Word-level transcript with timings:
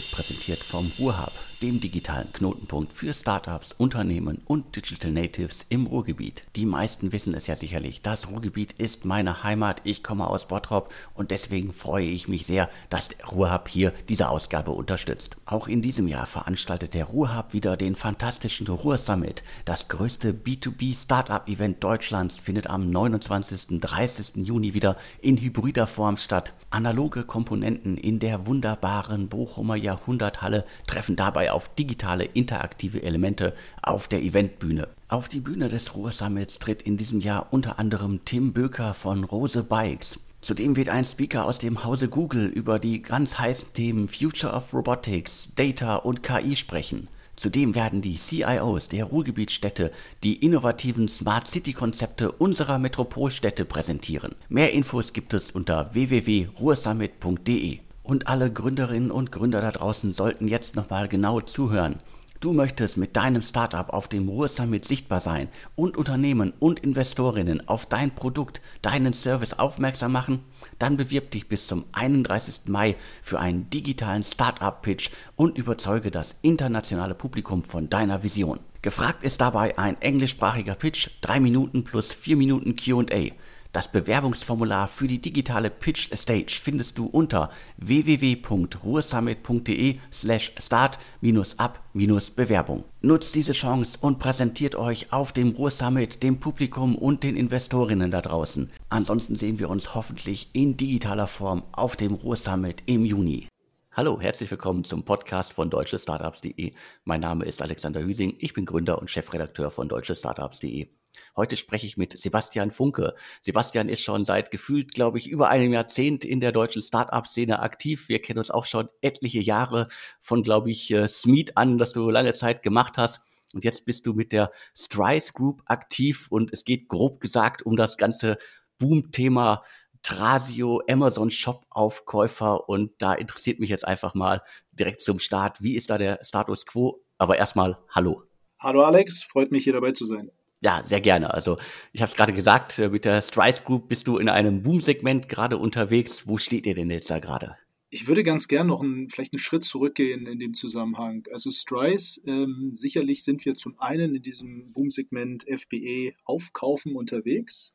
wird 0.00 0.10
präsentiert 0.10 0.64
vom 0.64 0.92
Ruhrhub, 0.98 1.32
dem 1.60 1.80
digitalen 1.80 2.32
Knotenpunkt 2.32 2.92
für 2.92 3.12
Startups, 3.12 3.72
Unternehmen 3.72 4.40
und 4.46 4.74
Digital 4.74 5.10
Natives 5.12 5.66
im 5.68 5.86
Ruhrgebiet. 5.86 6.44
Die 6.56 6.64
meisten 6.64 7.12
wissen 7.12 7.34
es 7.34 7.46
ja 7.46 7.54
sicherlich, 7.54 8.00
das 8.00 8.30
Ruhrgebiet 8.30 8.72
ist 8.72 9.04
meine 9.04 9.42
Heimat, 9.42 9.82
ich 9.84 10.02
komme 10.02 10.26
aus 10.26 10.48
Bottrop 10.48 10.90
und 11.14 11.30
deswegen 11.30 11.74
freue 11.74 12.06
ich 12.06 12.28
mich 12.28 12.46
sehr, 12.46 12.70
dass 12.88 13.08
der 13.08 13.26
Ruhrhub 13.26 13.68
hier 13.68 13.92
diese 14.08 14.30
Ausgabe 14.30 14.70
unterstützt. 14.70 15.36
Auch 15.44 15.68
in 15.68 15.82
diesem 15.82 16.08
Jahr 16.08 16.26
veranstaltet 16.26 16.94
der 16.94 17.04
Ruhrhub 17.04 17.52
wieder 17.52 17.76
den 17.76 17.94
fantastischen 17.94 18.68
Ruhr 18.68 18.96
Summit. 18.96 19.42
Das 19.66 19.88
größte 19.88 20.32
B2B 20.32 20.96
Startup 20.96 21.46
Event 21.46 21.84
Deutschlands 21.84 22.38
findet 22.38 22.68
am 22.68 22.90
29. 22.90 23.80
30. 23.80 24.46
Juni 24.46 24.72
wieder 24.72 24.96
in 25.20 25.36
hybrider 25.36 25.86
Form 25.86 26.16
statt. 26.16 26.54
Analoge 26.70 27.24
Komponenten 27.24 27.98
in 27.98 28.18
der 28.18 28.46
wunderbaren 28.46 29.28
Bochumer 29.28 29.76
Jahrhunderthalle 29.90 30.64
treffen 30.86 31.16
dabei 31.16 31.50
auf 31.52 31.74
digitale 31.74 32.24
interaktive 32.24 33.02
Elemente 33.02 33.54
auf 33.82 34.06
der 34.08 34.22
Eventbühne. 34.22 34.88
Auf 35.08 35.28
die 35.28 35.40
Bühne 35.40 35.68
des 35.68 35.96
Ruhrsummits 35.96 36.58
tritt 36.58 36.82
in 36.82 36.96
diesem 36.96 37.20
Jahr 37.20 37.48
unter 37.50 37.78
anderem 37.78 38.24
Tim 38.24 38.52
Böker 38.52 38.94
von 38.94 39.24
Rose 39.24 39.64
Bikes. 39.64 40.20
Zudem 40.40 40.76
wird 40.76 40.88
ein 40.88 41.04
Speaker 41.04 41.44
aus 41.44 41.58
dem 41.58 41.84
Hause 41.84 42.08
Google 42.08 42.46
über 42.46 42.78
die 42.78 43.02
ganz 43.02 43.38
heißen 43.38 43.72
Themen 43.74 44.08
Future 44.08 44.54
of 44.54 44.72
Robotics, 44.72 45.50
Data 45.54 45.96
und 45.96 46.22
KI 46.22 46.56
sprechen. 46.56 47.08
Zudem 47.36 47.74
werden 47.74 48.00
die 48.02 48.16
CIOs 48.16 48.88
der 48.88 49.04
Ruhrgebietsstädte 49.04 49.90
die 50.22 50.36
innovativen 50.44 51.08
Smart 51.08 51.46
City 51.46 51.72
Konzepte 51.72 52.32
unserer 52.32 52.78
Metropolstädte 52.78 53.64
präsentieren. 53.64 54.34
Mehr 54.48 54.72
Infos 54.72 55.12
gibt 55.12 55.34
es 55.34 55.50
unter 55.50 55.92
www.ruhrsummit.de. 55.94 57.80
Und 58.10 58.26
alle 58.26 58.52
Gründerinnen 58.52 59.12
und 59.12 59.30
Gründer 59.30 59.60
da 59.60 59.70
draußen 59.70 60.12
sollten 60.12 60.48
jetzt 60.48 60.74
nochmal 60.74 61.06
genau 61.06 61.40
zuhören. 61.40 61.98
Du 62.40 62.52
möchtest 62.52 62.96
mit 62.96 63.14
deinem 63.14 63.40
Startup 63.40 63.88
auf 63.88 64.08
dem 64.08 64.28
Ruhr 64.28 64.48
Summit 64.48 64.84
sichtbar 64.84 65.20
sein 65.20 65.46
und 65.76 65.96
Unternehmen 65.96 66.52
und 66.58 66.80
Investorinnen 66.80 67.68
auf 67.68 67.86
dein 67.86 68.12
Produkt, 68.12 68.62
deinen 68.82 69.12
Service 69.12 69.60
aufmerksam 69.60 70.10
machen? 70.10 70.40
Dann 70.80 70.96
bewirb 70.96 71.30
dich 71.30 71.48
bis 71.48 71.68
zum 71.68 71.84
31. 71.92 72.62
Mai 72.66 72.96
für 73.22 73.38
einen 73.38 73.70
digitalen 73.70 74.24
Startup-Pitch 74.24 75.10
und 75.36 75.56
überzeuge 75.56 76.10
das 76.10 76.34
internationale 76.42 77.14
Publikum 77.14 77.62
von 77.62 77.90
deiner 77.90 78.24
Vision. 78.24 78.58
Gefragt 78.82 79.22
ist 79.22 79.40
dabei 79.40 79.78
ein 79.78 80.02
englischsprachiger 80.02 80.74
Pitch, 80.74 81.10
3 81.20 81.38
Minuten 81.38 81.84
plus 81.84 82.12
4 82.12 82.36
Minuten 82.36 82.74
QA. 82.74 83.30
Das 83.72 83.92
Bewerbungsformular 83.92 84.88
für 84.88 85.06
die 85.06 85.20
digitale 85.20 85.70
Pitch 85.70 86.12
Stage 86.12 86.58
findest 86.60 86.98
du 86.98 87.06
unter 87.06 87.50
www.ruhrsummit.de 87.76 90.00
slash 90.12 90.52
start-up-bewerbung. 90.58 92.82
Nutzt 93.00 93.36
diese 93.36 93.52
Chance 93.52 93.96
und 94.00 94.18
präsentiert 94.18 94.74
euch 94.74 95.12
auf 95.12 95.32
dem 95.32 95.50
Ruhrsummit 95.50 96.24
dem 96.24 96.40
Publikum 96.40 96.96
und 96.96 97.22
den 97.22 97.36
Investorinnen 97.36 98.10
da 98.10 98.22
draußen. 98.22 98.72
Ansonsten 98.88 99.36
sehen 99.36 99.60
wir 99.60 99.70
uns 99.70 99.94
hoffentlich 99.94 100.50
in 100.52 100.76
digitaler 100.76 101.28
Form 101.28 101.62
auf 101.70 101.94
dem 101.94 102.14
Ruhrsummit 102.14 102.82
im 102.86 103.04
Juni. 103.04 103.46
Hallo, 103.92 104.20
herzlich 104.20 104.50
willkommen 104.50 104.82
zum 104.82 105.04
Podcast 105.04 105.52
von 105.52 105.70
deutschestartups.de. 105.70 106.72
Mein 107.04 107.20
Name 107.20 107.44
ist 107.44 107.62
Alexander 107.62 108.02
Hüsing, 108.02 108.34
ich 108.40 108.52
bin 108.52 108.64
Gründer 108.64 108.98
und 108.98 109.12
Chefredakteur 109.12 109.70
von 109.70 109.88
deutschestartups.de. 109.88 110.88
Heute 111.36 111.56
spreche 111.56 111.86
ich 111.86 111.96
mit 111.96 112.18
Sebastian 112.18 112.70
Funke. 112.70 113.14
Sebastian 113.40 113.88
ist 113.88 114.02
schon 114.02 114.24
seit 114.24 114.50
gefühlt, 114.50 114.92
glaube 114.92 115.18
ich, 115.18 115.28
über 115.28 115.48
einem 115.48 115.72
Jahrzehnt 115.72 116.24
in 116.24 116.40
der 116.40 116.52
deutschen 116.52 116.82
Start-up-Szene 116.82 117.60
aktiv. 117.60 118.08
Wir 118.08 118.20
kennen 118.20 118.38
uns 118.38 118.50
auch 118.50 118.64
schon 118.64 118.88
etliche 119.00 119.40
Jahre 119.40 119.88
von, 120.20 120.42
glaube 120.42 120.70
ich, 120.70 120.90
äh, 120.90 121.08
Smeet 121.08 121.56
an, 121.56 121.78
das 121.78 121.92
du 121.92 122.10
lange 122.10 122.34
Zeit 122.34 122.62
gemacht 122.62 122.98
hast. 122.98 123.20
Und 123.52 123.64
jetzt 123.64 123.84
bist 123.84 124.06
du 124.06 124.12
mit 124.12 124.32
der 124.32 124.52
Strice 124.76 125.32
Group 125.32 125.62
aktiv 125.66 126.28
und 126.30 126.52
es 126.52 126.64
geht 126.64 126.88
grob 126.88 127.20
gesagt 127.20 127.62
um 127.62 127.76
das 127.76 127.96
ganze 127.96 128.36
Boom-Thema 128.78 129.64
Trasio, 130.02 130.82
Amazon 130.88 131.30
Shop 131.30 131.66
Aufkäufer 131.68 132.68
und 132.68 132.92
da 132.98 133.12
interessiert 133.12 133.60
mich 133.60 133.68
jetzt 133.68 133.86
einfach 133.86 134.14
mal 134.14 134.40
direkt 134.72 135.00
zum 135.00 135.18
Start, 135.18 135.60
wie 135.60 135.74
ist 135.74 135.90
da 135.90 135.98
der 135.98 136.20
Status 136.22 136.64
quo? 136.64 137.02
Aber 137.18 137.36
erstmal 137.36 137.78
hallo. 137.90 138.22
Hallo 138.58 138.82
Alex, 138.82 139.22
freut 139.22 139.50
mich 139.50 139.64
hier 139.64 139.74
dabei 139.74 139.92
zu 139.92 140.04
sein. 140.04 140.30
Ja, 140.62 140.82
sehr 140.84 141.00
gerne. 141.00 141.32
Also 141.32 141.58
ich 141.92 142.02
habe 142.02 142.10
es 142.10 142.16
gerade 142.16 142.34
gesagt, 142.34 142.78
äh, 142.78 142.90
mit 142.90 143.06
der 143.06 143.22
Strice 143.22 143.62
Group 143.62 143.88
bist 143.88 144.06
du 144.06 144.18
in 144.18 144.28
einem 144.28 144.62
Boom-Segment 144.62 145.28
gerade 145.28 145.56
unterwegs. 145.56 146.28
Wo 146.28 146.36
steht 146.36 146.66
ihr 146.66 146.74
denn 146.74 146.90
jetzt 146.90 147.10
da 147.10 147.18
gerade? 147.18 147.56
Ich 147.92 148.06
würde 148.06 148.22
ganz 148.22 148.46
gern 148.46 148.68
noch 148.68 148.82
einen, 148.82 149.08
vielleicht 149.08 149.32
einen 149.32 149.40
Schritt 149.40 149.64
zurückgehen 149.64 150.26
in 150.26 150.38
dem 150.38 150.54
Zusammenhang. 150.54 151.26
Also 151.32 151.50
Strice, 151.50 152.20
ähm, 152.24 152.70
sicherlich 152.72 153.24
sind 153.24 153.44
wir 153.44 153.56
zum 153.56 153.80
einen 153.80 154.14
in 154.14 154.22
diesem 154.22 154.72
Boom-Segment 154.72 155.44
FBE 155.48 156.12
Aufkaufen 156.24 156.94
unterwegs, 156.94 157.74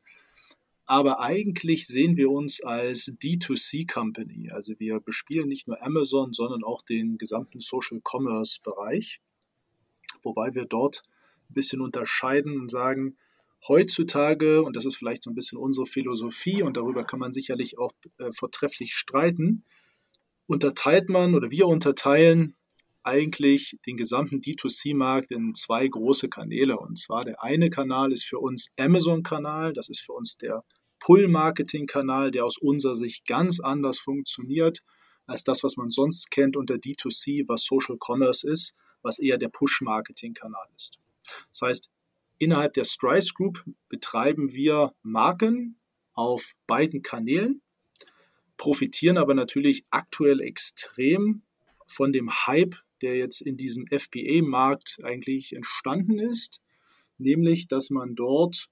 aber 0.86 1.20
eigentlich 1.20 1.86
sehen 1.86 2.16
wir 2.16 2.30
uns 2.30 2.62
als 2.62 3.14
D2C-Company. 3.20 4.52
Also 4.52 4.72
wir 4.78 5.00
bespielen 5.00 5.48
nicht 5.48 5.68
nur 5.68 5.82
Amazon, 5.82 6.32
sondern 6.32 6.64
auch 6.64 6.80
den 6.80 7.18
gesamten 7.18 7.60
Social 7.60 8.00
Commerce-Bereich, 8.02 9.20
wobei 10.22 10.54
wir 10.54 10.64
dort 10.64 11.02
ein 11.50 11.54
bisschen 11.54 11.80
unterscheiden 11.80 12.60
und 12.60 12.70
sagen, 12.70 13.16
heutzutage, 13.68 14.62
und 14.62 14.76
das 14.76 14.86
ist 14.86 14.96
vielleicht 14.96 15.22
so 15.22 15.30
ein 15.30 15.34
bisschen 15.34 15.58
unsere 15.58 15.86
Philosophie 15.86 16.62
und 16.62 16.76
darüber 16.76 17.04
kann 17.04 17.18
man 17.18 17.32
sicherlich 17.32 17.78
auch 17.78 17.92
äh, 18.18 18.30
vortrefflich 18.32 18.94
streiten, 18.94 19.64
unterteilt 20.46 21.08
man 21.08 21.34
oder 21.34 21.50
wir 21.50 21.66
unterteilen 21.66 22.54
eigentlich 23.02 23.78
den 23.86 23.96
gesamten 23.96 24.40
D2C-Markt 24.40 25.30
in 25.30 25.54
zwei 25.54 25.86
große 25.86 26.28
Kanäle. 26.28 26.78
Und 26.78 26.98
zwar 26.98 27.24
der 27.24 27.42
eine 27.42 27.70
Kanal 27.70 28.12
ist 28.12 28.24
für 28.24 28.38
uns 28.38 28.70
Amazon-Kanal, 28.76 29.72
das 29.72 29.88
ist 29.88 30.00
für 30.00 30.12
uns 30.12 30.36
der 30.36 30.64
Pull-Marketing-Kanal, 31.00 32.32
der 32.32 32.44
aus 32.44 32.58
unserer 32.58 32.96
Sicht 32.96 33.26
ganz 33.26 33.60
anders 33.60 33.98
funktioniert 33.98 34.80
als 35.26 35.44
das, 35.44 35.62
was 35.62 35.76
man 35.76 35.90
sonst 35.90 36.30
kennt 36.30 36.56
unter 36.56 36.74
D2C, 36.74 37.48
was 37.48 37.64
Social 37.64 37.96
Commerce 37.98 38.48
ist, 38.48 38.74
was 39.02 39.18
eher 39.18 39.38
der 39.38 39.48
Push-Marketing-Kanal 39.48 40.66
ist. 40.74 40.98
Das 41.50 41.62
heißt, 41.62 41.90
innerhalb 42.38 42.74
der 42.74 42.84
Strice 42.84 43.32
Group 43.34 43.64
betreiben 43.88 44.52
wir 44.52 44.94
Marken 45.02 45.78
auf 46.12 46.52
beiden 46.66 47.02
Kanälen, 47.02 47.62
profitieren 48.56 49.18
aber 49.18 49.34
natürlich 49.34 49.84
aktuell 49.90 50.40
extrem 50.40 51.42
von 51.86 52.12
dem 52.12 52.30
Hype, 52.46 52.74
der 53.02 53.16
jetzt 53.16 53.42
in 53.42 53.56
diesem 53.56 53.86
FBA-Markt 53.86 54.98
eigentlich 55.02 55.52
entstanden 55.52 56.18
ist, 56.18 56.62
nämlich 57.18 57.68
dass 57.68 57.90
man 57.90 58.14
dort 58.14 58.70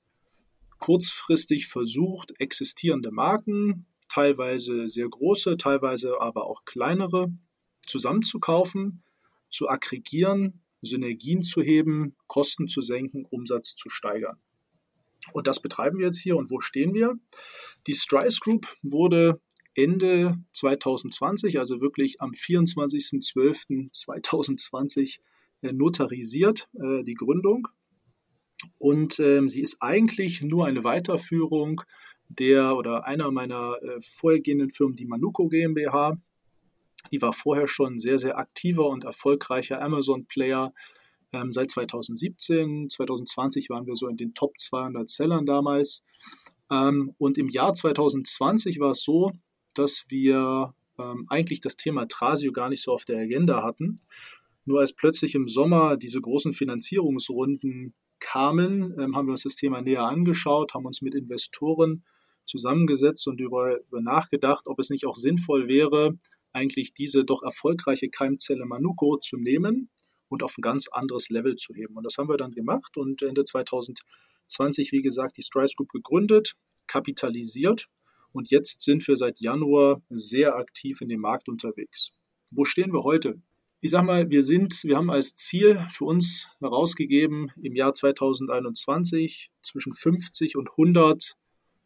kurzfristig 0.79 1.67
versucht, 1.69 2.33
existierende 2.39 3.11
Marken, 3.11 3.87
teilweise 4.09 4.89
sehr 4.89 5.09
große, 5.09 5.57
teilweise 5.57 6.21
aber 6.21 6.47
auch 6.47 6.65
kleinere, 6.65 7.33
zusammenzukaufen, 7.87 9.03
zu 9.51 9.69
aggregieren 9.69 10.64
Synergien 10.85 11.43
zu 11.43 11.63
heben, 11.63 12.17
Kosten 12.27 12.69
zu 12.69 12.81
senken, 12.81 13.25
Umsatz 13.25 13.77
zu 13.77 13.89
steigern. 13.89 14.39
Und 15.33 15.47
das 15.47 15.61
betreiben 15.61 15.99
wir 15.99 16.07
jetzt 16.07 16.21
hier. 16.21 16.37
Und 16.37 16.51
wo 16.51 16.61
stehen 16.61 16.93
wir? 16.95 17.15
Die 17.87 17.95
Strice 17.95 18.41
Group 18.41 18.67
wurde 18.83 19.41
Ende 19.75 20.39
2020, 20.53 21.59
also 21.59 21.81
wirklich 21.81 22.21
am 22.21 22.31
24.12.2020 22.31 25.19
äh, 25.63 25.73
notarisiert, 25.73 26.69
äh, 26.75 27.03
die 27.03 27.15
Gründung. 27.15 27.67
Und 28.79 29.19
ähm, 29.19 29.49
sie 29.49 29.63
ist 29.63 29.79
eigentlich 29.81 30.43
nur 30.43 30.67
eine 30.67 30.85
Weiterführung 30.85 31.83
der 32.29 32.77
oder 32.77 33.05
einer 33.05 33.31
meiner 33.31 33.77
äh, 33.83 33.99
vorhergehenden 34.01 34.71
Firmen, 34.71 34.97
die 34.97 35.07
Manuko 35.07 35.49
GmbH. 35.49 36.19
Die 37.13 37.23
war 37.23 37.33
vorher 37.33 37.69
schon 37.69 37.99
sehr, 37.99 38.19
sehr 38.19 38.39
aktiver 38.39 38.89
und 38.89 39.05
erfolgreicher 39.05 39.81
Amazon-Player. 39.81 40.73
Ähm, 41.33 41.53
seit 41.53 41.71
2017, 41.71 42.89
2020 42.91 43.71
waren 43.71 43.87
wir 43.87 43.97
so 43.97 44.09
in 44.09 44.17
den 44.17 44.35
Top 44.35 44.59
200 44.59 45.09
Sellern 45.09 45.47
damals. 45.47 46.03
Ähm, 46.71 47.15
und 47.19 47.39
im 47.39 47.49
Jahr 47.49 47.75
2020 47.75 48.81
war 48.81 48.91
es 48.91 49.03
so, 49.03 49.33
dass 49.75 50.05
wir 50.09 50.75
ähm, 50.99 51.27
eigentlich 51.29 51.61
das 51.61 51.77
Thema 51.77 52.07
Trasio 52.07 52.53
gar 52.53 52.69
nicht 52.69 52.83
so 52.83 52.93
auf 52.93 53.05
der 53.05 53.19
Agenda 53.19 53.63
hatten. 53.63 54.01
Nur 54.65 54.81
als 54.81 54.95
plötzlich 54.95 55.35
im 55.35 55.49
Sommer 55.49 55.97
diese 55.97 56.21
großen 56.21 56.53
Finanzierungsrunden 56.53 57.95
kamen, 58.21 58.95
ähm, 58.99 59.17
haben 59.17 59.27
wir 59.27 59.33
uns 59.33 59.43
das 59.43 59.57
Thema 59.57 59.83
näher 59.83 60.05
angeschaut, 60.05 60.75
haben 60.75 60.87
uns 60.87 61.03
mit 61.03 61.15
Investoren 61.15 62.05
zusammengesetzt 62.47 63.27
und 63.29 63.41
über, 63.41 63.81
über 63.81 64.01
nachgedacht, 64.01 64.67
ob 64.67 64.79
es 64.79 64.91
nicht 64.91 65.07
auch 65.07 65.17
sinnvoll 65.17 65.69
wäre, 65.69 66.19
eigentlich 66.55 66.95
diese 66.95 67.25
doch 67.25 67.43
erfolgreiche 67.43 68.09
Keimzelle 68.09 68.65
Manuko 68.65 69.19
zu 69.19 69.37
nehmen 69.37 69.91
und 70.29 70.43
auf 70.43 70.57
ein 70.57 70.63
ganz 70.63 70.89
anderes 70.89 71.29
Level 71.31 71.57
zu 71.57 71.75
heben. 71.75 71.97
Und 71.97 72.05
das 72.05 72.17
haben 72.17 72.29
wir 72.29 72.37
dann 72.37 72.53
gemacht 72.53 72.97
und 72.97 73.23
Ende 73.23 73.45
2020, 73.45 74.93
wie 74.93 75.03
gesagt, 75.03 75.37
die 75.37 75.43
Strice 75.43 75.75
Group 75.77 75.91
gegründet, 75.91 76.55
kapitalisiert 76.87 77.89
und 78.35 78.51
jetzt 78.51 78.83
sind 78.83 79.07
wir 79.07 79.17
seit 79.17 79.41
Januar 79.41 80.03
sehr 80.11 80.57
aktiv 80.57 81.01
in 81.01 81.09
dem 81.09 81.21
Markt 81.21 81.49
unterwegs. 81.49 82.11
Wo 82.51 82.65
stehen 82.65 82.93
wir 82.93 83.05
heute? 83.05 83.41
Ich 83.81 83.93
sag 83.93 84.05
mal, 84.05 84.29
wir 84.29 84.43
sind, 84.43 84.83
wir 84.83 84.97
haben 84.97 85.11
als 85.11 85.35
Ziel 85.37 85.87
für 85.93 86.05
uns 86.05 86.49
herausgegeben, 86.59 87.53
im 87.63 87.77
Jahr 87.77 87.95
2021 87.95 89.51
zwischen 89.63 89.93
50 89.93 90.57
und 90.57 90.71
100 90.71 91.37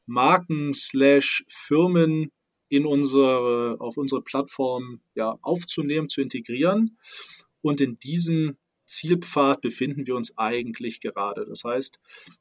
Marken 0.06 0.72
slash 0.72 1.44
Firmen 1.48 2.32
in 2.68 2.86
unsere, 2.86 3.76
auf 3.80 3.96
unsere 3.96 4.22
Plattform 4.22 5.00
ja, 5.14 5.38
aufzunehmen, 5.42 6.08
zu 6.08 6.20
integrieren. 6.20 6.98
Und 7.60 7.80
in 7.80 7.98
diesem 7.98 8.56
Zielpfad 8.88 9.60
befinden 9.60 10.06
wir 10.06 10.16
uns 10.16 10.36
eigentlich 10.38 11.00
gerade. 11.00 11.44
Das 11.46 11.62
heißt, 11.64 11.98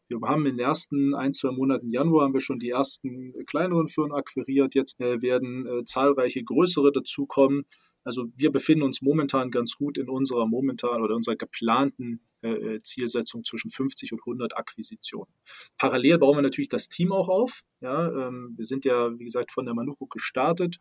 wir 0.08 0.20
haben 0.22 0.46
in 0.46 0.58
den 0.58 0.66
ersten 0.66 1.14
ein, 1.14 1.34
zwei 1.34 1.52
Monaten 1.52 1.92
Januar 1.92 2.26
haben 2.26 2.34
wir 2.34 2.42
schon 2.42 2.60
die 2.60 2.70
ersten 2.70 3.34
kleineren 3.46 3.88
Firmen 3.88 4.14
akquiriert. 4.14 4.74
Jetzt 4.74 5.00
äh, 5.00 5.22
werden 5.22 5.68
äh, 5.68 5.84
zahlreiche 5.84 6.44
größere 6.44 6.92
dazukommen. 6.92 7.66
Also 8.08 8.28
wir 8.38 8.52
befinden 8.52 8.84
uns 8.84 9.02
momentan 9.02 9.52
ganz 9.52 9.76
gut 9.76 9.98
in 9.98 10.08
unserer 10.08 10.48
momentan 10.48 11.02
oder 11.02 11.14
unserer 11.14 11.36
geplanten 11.36 12.22
äh, 12.42 12.76
äh 12.76 12.82
Zielsetzung 12.82 13.44
zwischen 13.44 13.70
50 13.70 14.14
und 14.14 14.22
100 14.22 14.56
Akquisitionen. 14.56 15.34
Parallel 15.78 16.18
bauen 16.18 16.38
wir 16.38 16.42
natürlich 16.42 16.70
das 16.70 16.88
Team 16.88 17.12
auch 17.12 17.28
auf. 17.28 17.64
Ja, 17.82 18.28
ähm, 18.28 18.54
wir 18.56 18.64
sind 18.64 18.86
ja, 18.86 19.12
wie 19.20 19.26
gesagt, 19.26 19.52
von 19.52 19.66
der 19.66 19.76
Manuko 19.76 20.06
gestartet 20.06 20.80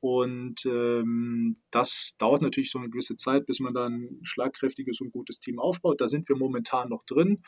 und 0.00 0.66
ähm, 0.66 1.56
das 1.70 2.16
dauert 2.18 2.42
natürlich 2.42 2.70
so 2.70 2.78
eine 2.78 2.90
gewisse 2.90 3.16
Zeit, 3.16 3.46
bis 3.46 3.60
man 3.60 3.72
dann 3.72 3.92
ein 3.94 4.20
schlagkräftiges 4.22 5.00
und 5.00 5.12
gutes 5.12 5.40
Team 5.40 5.58
aufbaut. 5.58 6.02
Da 6.02 6.08
sind 6.08 6.28
wir 6.28 6.36
momentan 6.36 6.90
noch 6.90 7.04
drin. 7.06 7.42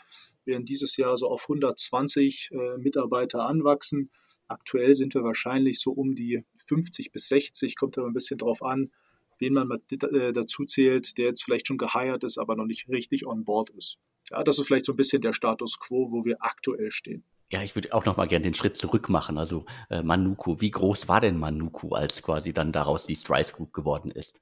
Wir 0.44 0.55
werden 0.55 0.64
dieses 0.64 0.97
Jahr 0.97 1.19
so 1.19 1.29
auf 1.29 1.43
120 1.43 2.50
äh, 2.53 2.79
Mitarbeiter 2.79 3.44
anwachsen. 3.44 4.11
Aktuell 4.48 4.94
sind 4.94 5.14
wir 5.14 5.24
wahrscheinlich 5.24 5.80
so 5.80 5.92
um 5.92 6.14
die 6.14 6.44
50 6.56 7.12
bis 7.12 7.28
60, 7.28 7.76
kommt 7.76 7.98
aber 7.98 8.06
ein 8.06 8.12
bisschen 8.12 8.38
drauf 8.38 8.62
an, 8.62 8.90
wen 9.38 9.54
man 9.54 9.70
äh, 9.70 10.32
dazu 10.32 10.64
zählt, 10.64 11.16
der 11.18 11.26
jetzt 11.26 11.42
vielleicht 11.42 11.66
schon 11.66 11.78
geheiert 11.78 12.24
ist, 12.24 12.38
aber 12.38 12.56
noch 12.56 12.66
nicht 12.66 12.88
richtig 12.88 13.26
on 13.26 13.44
board 13.44 13.70
ist. 13.70 13.98
Ja, 14.30 14.42
das 14.42 14.58
ist 14.58 14.66
vielleicht 14.66 14.86
so 14.86 14.92
ein 14.92 14.96
bisschen 14.96 15.20
der 15.20 15.32
Status 15.32 15.78
quo, 15.78 16.10
wo 16.10 16.24
wir 16.24 16.42
aktuell 16.42 16.90
stehen. 16.90 17.24
Ja, 17.50 17.62
ich 17.62 17.74
würde 17.74 17.92
auch 17.92 18.06
noch 18.06 18.16
mal 18.16 18.26
gerne 18.26 18.44
den 18.44 18.54
Schritt 18.54 18.78
zurück 18.78 19.10
machen. 19.10 19.36
Also 19.36 19.66
äh, 19.90 20.02
Manuko, 20.02 20.60
wie 20.62 20.70
groß 20.70 21.08
war 21.08 21.20
denn 21.20 21.38
Manuko, 21.38 21.94
als 21.94 22.22
quasi 22.22 22.54
dann 22.54 22.72
daraus 22.72 23.06
die 23.06 23.16
Strice 23.16 23.52
Group 23.52 23.74
geworden 23.74 24.10
ist? 24.10 24.40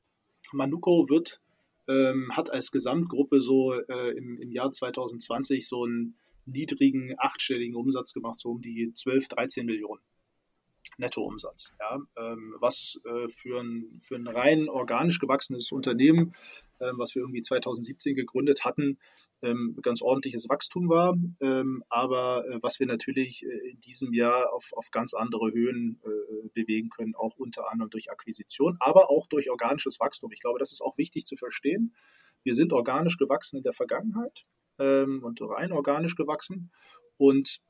Manuko 0.52 1.08
wird, 1.08 1.40
ähm, 1.88 2.30
hat 2.36 2.52
als 2.52 2.70
Gesamtgruppe 2.70 3.40
so 3.40 3.72
äh, 3.72 4.16
im, 4.16 4.38
im 4.38 4.52
Jahr 4.52 4.70
2020 4.70 5.66
so 5.66 5.84
einen 5.84 6.14
niedrigen 6.50 7.14
achtstelligen 7.18 7.76
Umsatz 7.76 8.12
gemacht, 8.12 8.38
so 8.38 8.50
um 8.50 8.60
die 8.60 8.92
12, 8.92 9.28
13 9.28 9.66
Millionen. 9.66 10.02
Nettoumsatz. 11.00 11.72
Ja, 11.80 11.98
ähm, 12.16 12.54
was 12.60 13.00
äh, 13.04 13.28
für, 13.28 13.60
ein, 13.60 13.98
für 14.00 14.16
ein 14.16 14.28
rein 14.28 14.68
organisch 14.68 15.18
gewachsenes 15.18 15.72
Unternehmen, 15.72 16.34
ähm, 16.78 16.98
was 16.98 17.14
wir 17.14 17.22
irgendwie 17.22 17.42
2017 17.42 18.14
gegründet 18.14 18.64
hatten, 18.64 18.98
ähm, 19.42 19.76
ganz 19.82 20.02
ordentliches 20.02 20.48
Wachstum 20.48 20.88
war, 20.88 21.16
ähm, 21.40 21.82
aber 21.88 22.46
äh, 22.46 22.58
was 22.62 22.78
wir 22.78 22.86
natürlich 22.86 23.44
äh, 23.44 23.70
in 23.70 23.80
diesem 23.80 24.12
Jahr 24.12 24.52
auf, 24.52 24.72
auf 24.74 24.90
ganz 24.90 25.14
andere 25.14 25.50
Höhen 25.52 25.98
äh, 26.04 26.48
bewegen 26.52 26.90
können, 26.90 27.14
auch 27.14 27.36
unter 27.36 27.70
anderem 27.70 27.90
durch 27.90 28.10
Akquisition, 28.10 28.76
aber 28.80 29.10
auch 29.10 29.26
durch 29.26 29.50
organisches 29.50 29.98
Wachstum. 29.98 30.30
Ich 30.32 30.40
glaube, 30.40 30.58
das 30.58 30.70
ist 30.70 30.82
auch 30.82 30.98
wichtig 30.98 31.24
zu 31.24 31.36
verstehen. 31.36 31.94
Wir 32.42 32.54
sind 32.54 32.72
organisch 32.72 33.16
gewachsen 33.16 33.56
in 33.56 33.62
der 33.62 33.72
Vergangenheit 33.72 34.44
ähm, 34.80 35.22
und 35.22 35.40
rein 35.40 35.72
organisch 35.72 36.16
gewachsen 36.16 36.72
und 37.16 37.60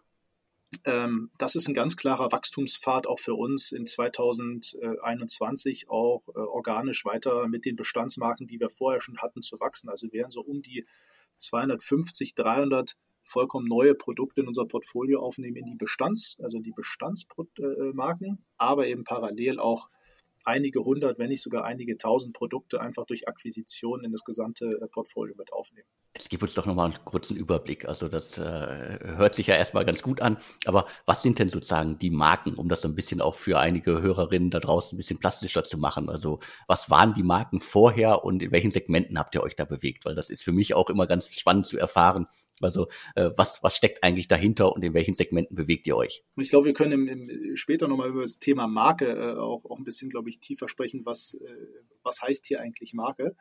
ähm, 0.84 1.30
das 1.36 1.56
ist 1.56 1.68
ein 1.68 1.74
ganz 1.74 1.96
klarer 1.96 2.30
Wachstumspfad 2.30 3.06
auch 3.06 3.18
für 3.18 3.34
uns 3.34 3.72
in 3.72 3.86
2021 3.86 5.90
auch 5.90 6.22
äh, 6.28 6.38
organisch 6.38 7.04
weiter 7.04 7.48
mit 7.48 7.64
den 7.64 7.76
Bestandsmarken, 7.76 8.46
die 8.46 8.60
wir 8.60 8.68
vorher 8.68 9.00
schon 9.00 9.18
hatten, 9.18 9.42
zu 9.42 9.58
wachsen. 9.58 9.88
Also 9.88 10.12
werden 10.12 10.30
so 10.30 10.42
um 10.42 10.62
die 10.62 10.86
250, 11.38 12.34
300 12.34 12.96
vollkommen 13.22 13.66
neue 13.66 13.94
Produkte 13.94 14.42
in 14.42 14.46
unser 14.46 14.66
Portfolio 14.66 15.20
aufnehmen, 15.20 15.56
in 15.56 15.66
die 15.66 15.74
Bestands, 15.74 16.38
also 16.40 16.58
die 16.58 16.72
Bestandsmarken, 16.72 18.44
aber 18.56 18.86
eben 18.86 19.04
parallel 19.04 19.58
auch 19.58 19.88
einige 20.44 20.84
hundert, 20.84 21.18
wenn 21.18 21.28
nicht 21.28 21.42
sogar 21.42 21.64
einige 21.64 21.96
tausend 21.96 22.34
Produkte 22.34 22.80
einfach 22.80 23.06
durch 23.06 23.28
Akquisitionen 23.28 24.04
in 24.04 24.12
das 24.12 24.24
gesamte 24.24 24.66
äh, 24.80 24.86
Portfolio 24.88 25.34
mit 25.36 25.52
aufnehmen. 25.52 25.86
Jetzt 26.16 26.28
gib 26.28 26.42
uns 26.42 26.54
doch 26.54 26.66
nochmal 26.66 26.86
einen 26.86 27.04
kurzen 27.04 27.36
Überblick. 27.36 27.86
Also 27.86 28.08
das 28.08 28.36
äh, 28.38 28.98
hört 29.16 29.34
sich 29.34 29.46
ja 29.46 29.54
erstmal 29.54 29.84
ganz 29.84 30.02
gut 30.02 30.20
an, 30.20 30.38
aber 30.66 30.86
was 31.06 31.22
sind 31.22 31.38
denn 31.38 31.48
sozusagen 31.48 31.98
die 31.98 32.10
Marken, 32.10 32.54
um 32.54 32.68
das 32.68 32.80
so 32.80 32.88
ein 32.88 32.94
bisschen 32.94 33.20
auch 33.20 33.34
für 33.34 33.58
einige 33.58 34.02
Hörerinnen 34.02 34.50
da 34.50 34.58
draußen 34.58 34.96
ein 34.96 34.98
bisschen 34.98 35.18
plastischer 35.18 35.64
zu 35.64 35.78
machen? 35.78 36.08
Also 36.08 36.40
was 36.66 36.90
waren 36.90 37.14
die 37.14 37.22
Marken 37.22 37.60
vorher 37.60 38.24
und 38.24 38.42
in 38.42 38.50
welchen 38.50 38.70
Segmenten 38.70 39.18
habt 39.18 39.34
ihr 39.34 39.42
euch 39.42 39.56
da 39.56 39.64
bewegt? 39.64 40.04
Weil 40.04 40.14
das 40.14 40.30
ist 40.30 40.42
für 40.42 40.52
mich 40.52 40.74
auch 40.74 40.90
immer 40.90 41.06
ganz 41.06 41.32
spannend 41.32 41.66
zu 41.66 41.78
erfahren, 41.78 42.26
also 42.60 42.88
äh, 43.14 43.30
was, 43.36 43.62
was 43.62 43.76
steckt 43.76 44.02
eigentlich 44.02 44.28
dahinter 44.28 44.72
und 44.72 44.82
in 44.82 44.94
welchen 44.94 45.14
Segmenten 45.14 45.56
bewegt 45.56 45.86
ihr 45.86 45.96
euch? 45.96 46.22
Ich 46.36 46.50
glaube, 46.50 46.66
wir 46.66 46.72
können 46.72 46.92
im, 46.92 47.08
im, 47.08 47.56
später 47.56 47.88
nochmal 47.88 48.10
über 48.10 48.22
das 48.22 48.38
Thema 48.38 48.66
Marke 48.66 49.06
äh, 49.06 49.36
auch, 49.36 49.64
auch 49.64 49.78
ein 49.78 49.84
bisschen, 49.84 50.10
glaube 50.10 50.28
ich, 50.28 50.40
tiefer 50.40 50.68
sprechen, 50.68 51.04
was, 51.04 51.34
äh, 51.34 51.54
was 52.02 52.22
heißt 52.22 52.46
hier 52.46 52.60
eigentlich 52.60 52.94
Marke. 52.94 53.36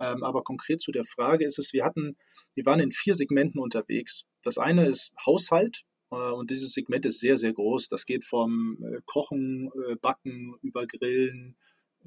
Ähm, 0.00 0.22
aber 0.22 0.42
konkret 0.42 0.80
zu 0.80 0.92
der 0.92 1.04
Frage 1.04 1.44
ist 1.44 1.58
es, 1.58 1.72
wir 1.72 1.84
hatten, 1.84 2.16
wir 2.54 2.66
waren 2.66 2.80
in 2.80 2.92
vier 2.92 3.14
Segmenten 3.14 3.60
unterwegs. 3.60 4.24
Das 4.42 4.58
eine 4.58 4.86
ist 4.88 5.12
Haushalt, 5.24 5.84
äh, 6.14 6.32
und 6.32 6.50
dieses 6.50 6.72
Segment 6.72 7.04
ist 7.06 7.20
sehr, 7.20 7.36
sehr 7.36 7.52
groß. 7.52 7.88
Das 7.88 8.06
geht 8.06 8.24
vom 8.24 8.78
äh, 8.82 9.00
Kochen, 9.06 9.70
äh, 9.88 9.96
Backen 9.96 10.54
über 10.62 10.86
Grillen 10.86 11.56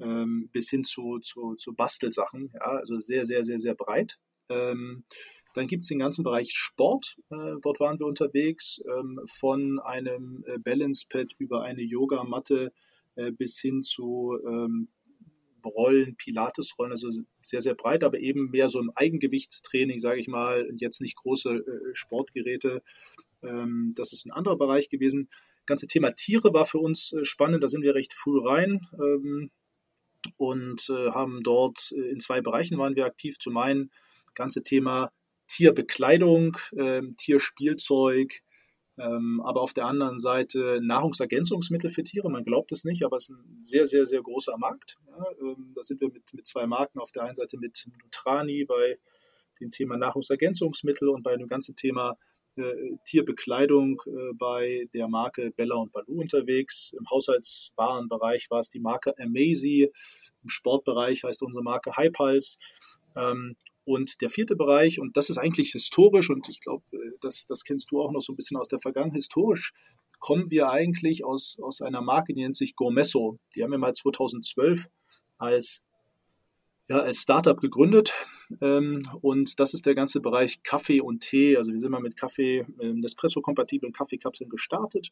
ähm, 0.00 0.48
bis 0.52 0.70
hin 0.70 0.84
zu, 0.84 1.18
zu, 1.20 1.54
zu 1.56 1.74
Bastelsachen. 1.74 2.50
Ja, 2.54 2.78
also 2.78 3.00
sehr, 3.00 3.24
sehr, 3.24 3.44
sehr, 3.44 3.58
sehr 3.58 3.74
breit. 3.74 4.18
Ähm, 4.48 5.04
dann 5.54 5.66
gibt 5.66 5.84
es 5.84 5.88
den 5.88 5.98
ganzen 5.98 6.24
Bereich 6.24 6.52
Sport. 6.52 7.16
Äh, 7.30 7.56
dort 7.62 7.80
waren 7.80 7.98
wir 7.98 8.06
unterwegs, 8.06 8.80
ähm, 8.86 9.20
von 9.26 9.78
einem 9.80 10.44
äh, 10.46 10.58
Balance 10.58 11.06
Pad 11.08 11.34
über 11.38 11.62
eine 11.62 11.82
Yogamatte 11.82 12.72
äh, 13.16 13.32
bis 13.32 13.58
hin 13.58 13.82
zu 13.82 14.38
ähm, 14.46 14.88
Rollen, 15.64 16.16
Pilatesrollen, 16.16 16.92
also 16.92 17.08
sehr, 17.42 17.60
sehr 17.60 17.74
breit, 17.74 18.04
aber 18.04 18.18
eben 18.18 18.50
mehr 18.50 18.68
so 18.68 18.78
im 18.78 18.92
Eigengewichtstraining, 18.94 19.98
sage 19.98 20.20
ich 20.20 20.28
mal, 20.28 20.70
jetzt 20.76 21.00
nicht 21.00 21.16
große 21.16 21.50
äh, 21.50 21.94
Sportgeräte. 21.94 22.82
Ähm, 23.42 23.92
das 23.96 24.12
ist 24.12 24.26
ein 24.26 24.32
anderer 24.32 24.56
Bereich 24.56 24.88
gewesen. 24.88 25.28
Das 25.30 25.66
ganze 25.66 25.86
Thema 25.86 26.12
Tiere 26.12 26.52
war 26.52 26.64
für 26.64 26.78
uns 26.78 27.12
äh, 27.12 27.24
spannend, 27.24 27.62
da 27.62 27.68
sind 27.68 27.82
wir 27.82 27.94
recht 27.94 28.12
früh 28.12 28.38
rein 28.40 28.86
ähm, 28.94 29.50
und 30.36 30.88
äh, 30.90 31.10
haben 31.10 31.42
dort 31.42 31.92
in 31.92 32.20
zwei 32.20 32.40
Bereichen 32.40 32.78
waren 32.78 32.96
wir 32.96 33.06
aktiv. 33.06 33.38
Zum 33.38 33.56
einen 33.56 33.90
ganze 34.38 34.62
Thema 34.62 35.12
Tierbekleidung, 35.48 36.56
ähm, 36.76 37.16
Tierspielzeug, 37.16 38.42
ähm, 38.98 39.40
aber 39.44 39.60
auf 39.60 39.72
der 39.72 39.86
anderen 39.86 40.18
Seite 40.18 40.80
Nahrungsergänzungsmittel 40.82 41.90
für 41.90 42.02
Tiere. 42.02 42.30
Man 42.30 42.44
glaubt 42.44 42.72
es 42.72 42.84
nicht, 42.84 43.04
aber 43.04 43.16
es 43.16 43.28
ist 43.28 43.36
ein 43.36 43.62
sehr, 43.62 43.86
sehr, 43.86 44.06
sehr 44.06 44.22
großer 44.22 44.56
Markt. 44.58 44.96
Ja, 45.06 45.24
ähm, 45.40 45.72
da 45.74 45.82
sind 45.82 46.00
wir 46.00 46.08
mit, 46.08 46.32
mit 46.32 46.46
zwei 46.46 46.66
Marken. 46.66 46.98
Auf 46.98 47.12
der 47.12 47.24
einen 47.24 47.34
Seite 47.34 47.58
mit 47.58 47.86
Nutrani 48.02 48.64
bei 48.64 48.98
dem 49.60 49.70
Thema 49.70 49.96
Nahrungsergänzungsmittel 49.96 51.08
und 51.08 51.22
bei 51.22 51.36
dem 51.36 51.46
ganzen 51.46 51.76
Thema 51.76 52.16
äh, 52.56 52.96
Tierbekleidung 53.04 54.02
äh, 54.06 54.32
bei 54.34 54.88
der 54.92 55.08
Marke 55.08 55.52
Bella 55.52 55.76
und 55.76 55.92
Baloo 55.92 56.20
unterwegs. 56.20 56.92
Im 56.98 57.08
Haushaltswarenbereich 57.08 58.50
war 58.50 58.58
es 58.58 58.68
die 58.68 58.80
Marke 58.80 59.14
Amazy. 59.18 59.90
Im 60.42 60.48
Sportbereich 60.48 61.22
heißt 61.24 61.42
unsere 61.42 61.62
Marke 61.62 61.96
Hypals. 61.96 62.58
Ähm, 63.16 63.56
und 63.88 64.20
der 64.20 64.28
vierte 64.28 64.54
Bereich, 64.54 65.00
und 65.00 65.16
das 65.16 65.30
ist 65.30 65.38
eigentlich 65.38 65.72
historisch, 65.72 66.30
und 66.30 66.48
ich 66.48 66.60
glaube, 66.60 66.84
äh, 66.92 67.12
das, 67.20 67.46
das 67.46 67.64
kennst 67.64 67.90
du 67.90 68.00
auch 68.00 68.12
noch 68.12 68.20
so 68.20 68.32
ein 68.32 68.36
bisschen 68.36 68.56
aus 68.56 68.68
der 68.68 68.78
Vergangenheit, 68.78 69.16
historisch 69.16 69.72
kommen 70.18 70.50
wir 70.50 70.70
eigentlich 70.70 71.24
aus, 71.24 71.58
aus 71.62 71.80
einer 71.80 72.02
Marke, 72.02 72.34
die 72.34 72.42
nennt 72.42 72.56
sich 72.56 72.74
Gourmesso. 72.74 73.38
Die 73.54 73.62
haben 73.62 73.70
wir 73.70 73.78
mal 73.78 73.92
2012 73.92 74.86
als, 75.38 75.84
ja, 76.88 77.00
als 77.00 77.18
Startup 77.18 77.58
gegründet. 77.58 78.12
Ähm, 78.60 79.02
und 79.20 79.60
das 79.60 79.74
ist 79.74 79.84
der 79.84 79.94
ganze 79.94 80.20
Bereich 80.20 80.62
Kaffee 80.62 81.00
und 81.00 81.20
Tee. 81.20 81.56
Also 81.56 81.70
wir 81.70 81.78
sind 81.78 81.90
mal 81.90 82.00
mit 82.00 82.16
Kaffee, 82.16 82.66
äh, 82.80 82.92
Nespresso-kompatiblen 82.92 83.92
Kaffeekapseln 83.92 84.48
gestartet 84.48 85.10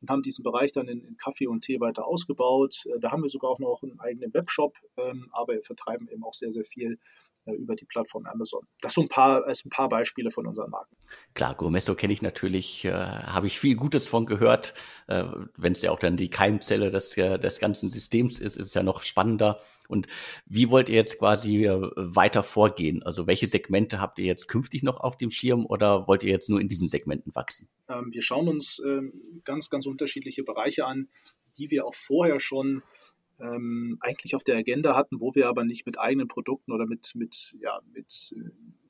und 0.00 0.10
haben 0.10 0.22
diesen 0.22 0.44
Bereich 0.44 0.72
dann 0.72 0.88
in, 0.88 1.16
Kaffee 1.16 1.48
und 1.48 1.62
Tee 1.62 1.80
weiter 1.80 2.06
ausgebaut. 2.06 2.84
Äh, 2.86 3.00
da 3.00 3.10
haben 3.10 3.22
wir 3.22 3.28
sogar 3.28 3.50
auch 3.50 3.58
noch 3.58 3.82
einen 3.82 3.98
eigenen 3.98 4.32
Webshop, 4.34 4.76
ähm, 4.96 5.28
aber 5.32 5.54
wir 5.54 5.62
vertreiben 5.62 6.08
eben 6.08 6.24
auch 6.24 6.34
sehr, 6.34 6.52
sehr 6.52 6.64
viel 6.64 6.98
äh, 7.46 7.52
über 7.52 7.76
die 7.76 7.84
Plattform 7.84 8.26
Amazon. 8.26 8.66
Das 8.80 8.94
so 8.94 9.02
ein 9.02 9.08
paar, 9.08 9.46
ein 9.46 9.70
paar 9.70 9.88
Beispiele 9.88 10.30
von 10.30 10.46
unseren 10.46 10.70
Marken. 10.70 10.96
Klar, 11.34 11.54
Gourmesso 11.54 11.94
kenne 11.94 12.12
ich 12.12 12.22
natürlich, 12.22 12.84
äh, 12.84 12.92
habe 12.92 13.46
ich 13.46 13.60
viel 13.60 13.76
Gutes 13.76 14.08
von 14.08 14.26
gehört. 14.26 14.74
Äh, 15.06 15.24
Wenn 15.56 15.72
es 15.72 15.82
ja 15.82 15.90
auch 15.90 15.98
dann 15.98 16.16
die 16.16 16.30
Keimzelle 16.30 16.90
des, 16.90 17.16
äh, 17.16 17.38
des 17.38 17.58
ganzen 17.58 17.88
Systems 17.88 18.38
ist, 18.38 18.56
ist 18.56 18.66
es 18.66 18.74
ja 18.74 18.82
noch 18.82 19.02
spannender. 19.02 19.60
Und 19.88 20.08
wie 20.46 20.70
wollt 20.70 20.88
ihr 20.88 20.96
jetzt 20.96 21.15
quasi 21.18 21.64
äh, 21.64 21.90
weiter 21.96 22.42
vorgehen? 22.42 23.02
Also 23.02 23.26
welche 23.26 23.46
Segmente 23.46 24.00
habt 24.00 24.18
ihr 24.18 24.24
jetzt 24.24 24.48
künftig 24.48 24.82
noch 24.82 25.00
auf 25.00 25.16
dem 25.16 25.30
Schirm 25.30 25.66
oder 25.66 26.06
wollt 26.06 26.24
ihr 26.24 26.30
jetzt 26.30 26.48
nur 26.48 26.60
in 26.60 26.68
diesen 26.68 26.88
Segmenten 26.88 27.34
wachsen? 27.34 27.68
Ähm, 27.88 28.12
wir 28.12 28.22
schauen 28.22 28.48
uns 28.48 28.80
ähm, 28.84 29.12
ganz, 29.44 29.70
ganz 29.70 29.86
unterschiedliche 29.86 30.44
Bereiche 30.44 30.86
an, 30.86 31.08
die 31.58 31.70
wir 31.70 31.86
auch 31.86 31.94
vorher 31.94 32.40
schon 32.40 32.82
ähm, 33.40 33.98
eigentlich 34.00 34.34
auf 34.34 34.44
der 34.44 34.56
Agenda 34.56 34.96
hatten, 34.96 35.20
wo 35.20 35.34
wir 35.34 35.48
aber 35.48 35.64
nicht 35.64 35.86
mit 35.86 35.98
eigenen 35.98 36.28
Produkten 36.28 36.72
oder 36.72 36.86
mit, 36.86 37.12
mit, 37.14 37.54
ja, 37.60 37.80
mit, 37.92 38.34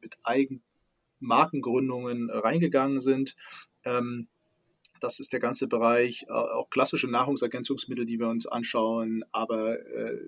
mit 0.01 0.17
Eigenmarkengründungen 0.23 2.31
reingegangen 2.31 3.01
sind. 3.01 3.35
Ähm, 3.85 4.29
das 5.01 5.21
ist 5.21 5.33
der 5.33 5.41
ganze 5.41 5.67
Bereich, 5.67 6.25
äh, 6.29 6.33
auch 6.33 6.71
klassische 6.71 7.09
Nahrungsergänzungsmittel, 7.09 8.07
die 8.07 8.19
wir 8.19 8.29
uns 8.29 8.47
anschauen, 8.47 9.25
aber 9.33 9.79
äh, 9.79 10.19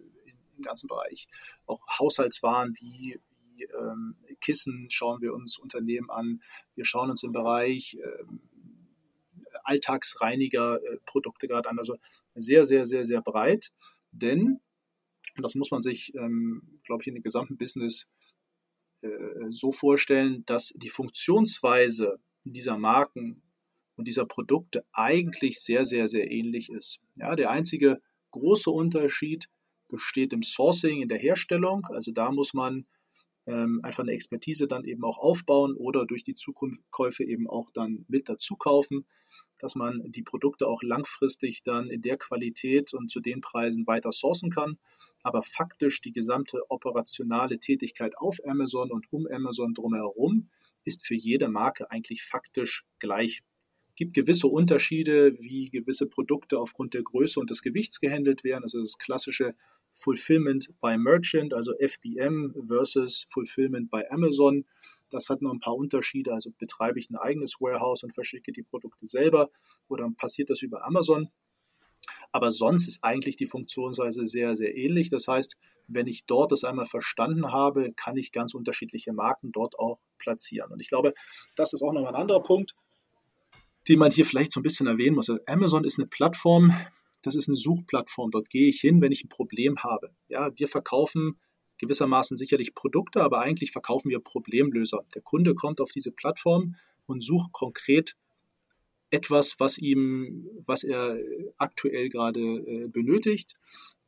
im 0.58 0.62
ganzen 0.62 0.88
Bereich 0.88 1.28
auch 1.66 1.80
Haushaltswaren 1.98 2.74
wie, 2.78 3.18
wie 3.56 3.64
ähm, 3.64 4.16
Kissen 4.40 4.88
schauen 4.90 5.20
wir 5.22 5.34
uns 5.34 5.58
Unternehmen 5.58 6.10
an. 6.10 6.42
Wir 6.74 6.84
schauen 6.84 7.10
uns 7.10 7.22
im 7.22 7.32
Bereich 7.32 7.96
ähm, 7.96 8.40
Alltagsreiniger 9.64 10.82
äh, 10.82 10.98
Produkte 11.04 11.48
gerade 11.48 11.68
an. 11.68 11.78
Also 11.78 11.96
sehr, 12.34 12.64
sehr, 12.64 12.86
sehr, 12.86 13.04
sehr 13.04 13.22
breit. 13.22 13.70
Denn, 14.12 14.60
und 15.36 15.42
das 15.42 15.54
muss 15.54 15.70
man 15.70 15.82
sich, 15.82 16.14
ähm, 16.14 16.80
glaube 16.84 17.02
ich, 17.02 17.08
in 17.08 17.14
dem 17.14 17.22
gesamten 17.22 17.58
Business 17.58 18.08
äh, 19.02 19.08
so 19.50 19.72
vorstellen, 19.72 20.44
dass 20.46 20.72
die 20.76 20.88
Funktionsweise 20.88 22.18
dieser 22.44 22.78
Marken 22.78 23.42
und 23.96 24.06
dieser 24.06 24.26
Produkte 24.26 24.84
eigentlich 24.92 25.60
sehr, 25.60 25.84
sehr, 25.84 26.08
sehr 26.08 26.30
ähnlich 26.30 26.70
ist. 26.70 27.00
Ja, 27.16 27.36
der 27.36 27.50
einzige 27.50 28.00
große 28.30 28.70
Unterschied 28.70 29.48
besteht 29.88 30.33
im 30.33 30.42
Sourcing, 30.42 31.02
in 31.02 31.09
der 31.09 31.18
Herstellung. 31.18 31.87
Also 31.87 32.12
da 32.12 32.30
muss 32.30 32.54
man 32.54 32.87
ähm, 33.47 33.80
einfach 33.83 34.02
eine 34.02 34.12
Expertise 34.12 34.66
dann 34.66 34.85
eben 34.85 35.04
auch 35.04 35.18
aufbauen 35.18 35.75
oder 35.75 36.07
durch 36.07 36.23
die 36.23 36.35
Zukunftskäufe 36.35 37.25
eben 37.25 37.49
auch 37.49 37.71
dann 37.71 38.04
mit 38.09 38.28
dazu 38.28 38.57
kaufen, 38.57 39.07
dass 39.59 39.75
man 39.75 40.02
die 40.11 40.23
Produkte 40.23 40.66
auch 40.66 40.83
langfristig 40.83 41.62
dann 41.64 41.90
in 41.90 42.02
der 42.02 42.18
Qualität 42.18 42.92
und 42.92 43.11
zu 43.11 43.21
den 43.21 43.40
Preisen 43.40 43.87
weiter 43.87 44.12
sourcen 44.12 44.50
kann. 44.50 44.78
Aber 45.23 45.42
faktisch 45.42 46.00
die 46.00 46.12
gesamte 46.12 46.71
operationale 46.71 47.59
Tätigkeit 47.59 48.16
auf 48.18 48.38
Amazon 48.47 48.92
und 48.92 49.07
um 49.12 49.26
Amazon 49.26 49.75
drumherum 49.75 50.50
ist 50.85 51.07
für 51.07 51.16
jede 51.16 51.49
Marke 51.49 51.90
eigentlich 51.90 52.23
faktisch 52.23 52.85
gleich 52.99 53.42
gibt 53.99 54.14
gewisse 54.14 54.47
Unterschiede, 54.47 55.37
wie 55.40 55.71
gewisse 55.71 56.07
Produkte 56.07 56.61
aufgrund 56.61 56.95
der 56.95 57.02
Größe 57.02 57.40
und 57.40 57.50
des 57.50 57.62
Gewichts 57.62 57.99
gehandelt 57.99 58.45
werden. 58.45 58.62
Also 58.62 58.80
das 58.80 58.97
klassische 58.97 59.57
Fulfillment 60.00 60.68
by 60.80 60.96
Merchant, 60.96 61.54
also 61.54 61.72
FBM 61.78 62.54
versus 62.66 63.24
Fulfillment 63.28 63.90
by 63.90 64.02
Amazon. 64.10 64.64
Das 65.10 65.28
hat 65.28 65.42
noch 65.42 65.52
ein 65.52 65.58
paar 65.58 65.74
Unterschiede. 65.74 66.32
Also 66.32 66.50
betreibe 66.58 66.98
ich 66.98 67.10
ein 67.10 67.16
eigenes 67.16 67.60
Warehouse 67.60 68.02
und 68.02 68.12
verschicke 68.12 68.52
die 68.52 68.62
Produkte 68.62 69.06
selber 69.06 69.50
oder 69.88 70.08
passiert 70.16 70.50
das 70.50 70.62
über 70.62 70.84
Amazon? 70.84 71.28
Aber 72.32 72.52
sonst 72.52 72.88
ist 72.88 73.02
eigentlich 73.02 73.36
die 73.36 73.46
Funktionsweise 73.46 74.26
sehr, 74.26 74.54
sehr 74.54 74.76
ähnlich. 74.76 75.08
Das 75.08 75.28
heißt, 75.28 75.56
wenn 75.86 76.06
ich 76.06 76.26
dort 76.26 76.52
das 76.52 76.64
einmal 76.64 76.84
verstanden 76.84 77.52
habe, 77.52 77.92
kann 77.96 78.16
ich 78.16 78.32
ganz 78.32 78.54
unterschiedliche 78.54 79.12
Marken 79.12 79.52
dort 79.52 79.78
auch 79.78 79.98
platzieren. 80.18 80.70
Und 80.70 80.80
ich 80.80 80.88
glaube, 80.88 81.14
das 81.56 81.72
ist 81.72 81.82
auch 81.82 81.92
noch 81.92 82.06
ein 82.06 82.14
anderer 82.14 82.42
Punkt 82.42 82.74
den 83.88 83.98
man 83.98 84.10
hier 84.10 84.26
vielleicht 84.26 84.52
so 84.52 84.60
ein 84.60 84.62
bisschen 84.62 84.86
erwähnen 84.86 85.16
muss. 85.16 85.30
Also 85.30 85.42
Amazon 85.46 85.84
ist 85.84 85.98
eine 85.98 86.06
Plattform, 86.06 86.72
das 87.22 87.34
ist 87.34 87.48
eine 87.48 87.56
Suchplattform. 87.56 88.30
Dort 88.30 88.50
gehe 88.50 88.68
ich 88.68 88.80
hin, 88.80 89.00
wenn 89.00 89.12
ich 89.12 89.25
ein 89.25 89.28
Problem 89.28 89.78
habe. 89.78 90.14
Ja, 90.28 90.50
wir 90.56 90.68
verkaufen 90.68 91.38
gewissermaßen 91.78 92.37
sicherlich 92.37 92.75
Produkte, 92.75 93.22
aber 93.22 93.40
eigentlich 93.40 93.70
verkaufen 93.70 94.10
wir 94.10 94.20
Problemlöser. 94.20 95.04
Der 95.14 95.22
Kunde 95.22 95.54
kommt 95.54 95.80
auf 95.80 95.92
diese 95.92 96.10
Plattform 96.10 96.76
und 97.06 97.25
sucht 97.25 97.52
konkret 97.52 98.16
etwas, 99.10 99.58
was 99.58 99.78
ihm, 99.78 100.48
was 100.66 100.84
er 100.84 101.18
aktuell 101.56 102.08
gerade 102.08 102.40
äh, 102.40 102.88
benötigt. 102.88 103.54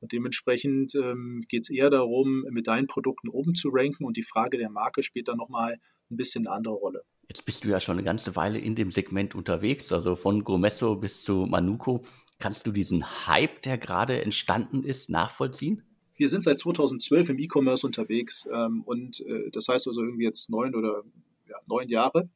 Und 0.00 0.12
dementsprechend 0.12 0.94
ähm, 0.94 1.44
geht 1.48 1.64
es 1.64 1.70
eher 1.70 1.90
darum, 1.90 2.46
mit 2.50 2.66
deinen 2.66 2.86
Produkten 2.86 3.28
oben 3.28 3.54
zu 3.54 3.68
ranken 3.70 4.04
und 4.04 4.16
die 4.16 4.22
Frage 4.22 4.56
der 4.56 4.70
Marke 4.70 5.02
spielt 5.02 5.28
dann 5.28 5.36
nochmal 5.36 5.78
ein 6.10 6.16
bisschen 6.16 6.46
eine 6.46 6.56
andere 6.56 6.74
Rolle. 6.74 7.04
Jetzt 7.28 7.44
bist 7.44 7.64
du 7.64 7.68
ja 7.68 7.78
schon 7.78 7.96
eine 7.96 8.04
ganze 8.04 8.34
Weile 8.34 8.58
in 8.58 8.74
dem 8.74 8.90
Segment 8.90 9.36
unterwegs, 9.36 9.92
also 9.92 10.16
von 10.16 10.42
Gomesso 10.42 10.96
bis 10.96 11.22
zu 11.22 11.46
Manuko. 11.46 12.02
Kannst 12.38 12.66
du 12.66 12.72
diesen 12.72 13.28
Hype, 13.28 13.62
der 13.62 13.78
gerade 13.78 14.22
entstanden 14.22 14.82
ist, 14.82 15.10
nachvollziehen? 15.10 15.84
Wir 16.20 16.28
sind 16.28 16.44
seit 16.44 16.58
2012 16.58 17.30
im 17.30 17.38
E-Commerce 17.38 17.86
unterwegs 17.86 18.46
ähm, 18.52 18.82
und 18.82 19.20
äh, 19.20 19.50
das 19.50 19.68
heißt 19.68 19.88
also 19.88 20.02
irgendwie 20.02 20.24
jetzt 20.24 20.50
neun 20.50 20.74
oder 20.74 21.02
ja, 21.48 21.56
neun 21.66 21.88
Jahre. 21.88 22.28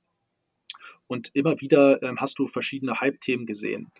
Und 1.06 1.30
immer 1.34 1.60
wieder 1.60 2.02
ähm, 2.02 2.16
hast 2.18 2.38
du 2.38 2.46
verschiedene 2.46 3.00
Hype-Themen 3.00 3.44
gesehen. 3.44 3.92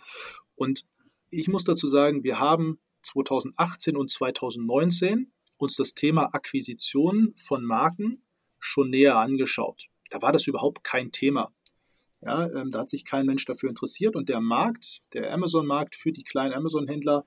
Und 0.54 0.86
ich 1.28 1.48
muss 1.48 1.64
dazu 1.64 1.86
sagen, 1.86 2.24
wir 2.24 2.38
haben 2.38 2.78
2018 3.02 3.96
und 3.96 4.10
2019 4.10 5.30
uns 5.58 5.76
das 5.76 5.94
Thema 5.94 6.34
Akquisition 6.34 7.34
von 7.36 7.62
Marken 7.62 8.22
schon 8.58 8.88
näher 8.88 9.18
angeschaut. 9.18 9.88
Da 10.08 10.22
war 10.22 10.32
das 10.32 10.46
überhaupt 10.46 10.82
kein 10.82 11.12
Thema. 11.12 11.52
Ja, 12.22 12.46
ähm, 12.46 12.70
da 12.70 12.80
hat 12.80 12.88
sich 12.88 13.04
kein 13.04 13.26
Mensch 13.26 13.44
dafür 13.44 13.68
interessiert 13.68 14.16
und 14.16 14.30
der 14.30 14.40
Markt, 14.40 15.02
der 15.12 15.30
Amazon-Markt 15.30 15.94
für 15.94 16.10
die 16.10 16.24
kleinen 16.24 16.54
Amazon-Händler 16.54 17.26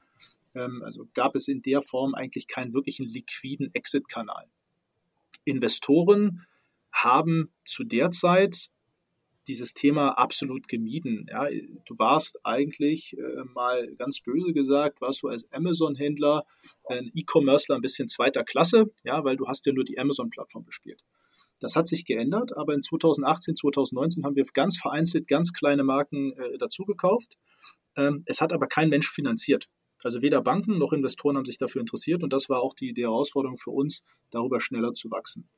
also 0.83 1.07
gab 1.13 1.35
es 1.35 1.47
in 1.47 1.61
der 1.61 1.81
Form 1.81 2.15
eigentlich 2.15 2.47
keinen 2.47 2.73
wirklichen 2.73 3.05
liquiden 3.05 3.73
Exit-Kanal. 3.73 4.45
Investoren 5.45 6.45
haben 6.91 7.51
zu 7.63 7.83
der 7.83 8.11
Zeit 8.11 8.69
dieses 9.47 9.73
Thema 9.73 10.09
absolut 10.17 10.67
gemieden. 10.67 11.25
Ja, 11.29 11.47
du 11.49 11.97
warst 11.97 12.37
eigentlich 12.43 13.17
äh, 13.17 13.43
mal 13.53 13.95
ganz 13.95 14.19
böse 14.19 14.53
gesagt, 14.53 14.99
warst 15.01 15.23
du 15.23 15.29
als 15.29 15.49
Amazon-Händler, 15.51 16.43
ein 16.89 17.11
E-Commercer 17.13 17.75
ein 17.75 17.81
bisschen 17.81 18.09
zweiter 18.09 18.43
Klasse, 18.43 18.91
ja, 19.03 19.23
weil 19.23 19.37
du 19.37 19.47
hast 19.47 19.65
ja 19.65 19.73
nur 19.73 19.85
die 19.85 19.97
Amazon-Plattform 19.97 20.65
bespielt. 20.65 21.01
Das 21.59 21.75
hat 21.75 21.87
sich 21.87 22.05
geändert, 22.05 22.55
aber 22.55 22.73
in 22.73 22.81
2018, 22.81 23.55
2019 23.55 24.25
haben 24.25 24.35
wir 24.35 24.45
ganz 24.53 24.77
vereinzelt 24.77 25.27
ganz 25.27 25.53
kleine 25.53 25.83
Marken 25.83 26.33
äh, 26.33 26.57
dazugekauft. 26.57 27.37
Ähm, 27.95 28.23
es 28.25 28.41
hat 28.41 28.53
aber 28.53 28.67
kein 28.67 28.89
Mensch 28.89 29.09
finanziert. 29.09 29.67
Also 30.03 30.21
weder 30.21 30.41
Banken 30.41 30.77
noch 30.77 30.93
Investoren 30.93 31.37
haben 31.37 31.45
sich 31.45 31.57
dafür 31.57 31.81
interessiert 31.81 32.23
und 32.23 32.33
das 32.33 32.49
war 32.49 32.61
auch 32.61 32.73
die, 32.73 32.93
die 32.93 33.03
Herausforderung 33.03 33.57
für 33.57 33.71
uns, 33.71 34.03
darüber 34.29 34.59
schneller 34.59 34.93
zu 34.93 35.09
wachsen. 35.09 35.49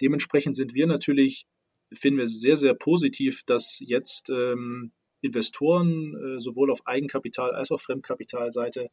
Dementsprechend 0.00 0.56
sind 0.56 0.74
wir 0.74 0.86
natürlich, 0.86 1.46
finden 1.92 2.18
wir 2.18 2.28
sehr, 2.28 2.56
sehr 2.56 2.74
positiv, 2.74 3.44
dass 3.44 3.80
jetzt 3.80 4.30
ähm, 4.30 4.92
Investoren 5.20 6.14
äh, 6.14 6.40
sowohl 6.40 6.70
auf 6.70 6.86
Eigenkapital 6.86 7.52
als 7.52 7.70
auch 7.70 7.80
Fremdkapitalseite 7.80 8.90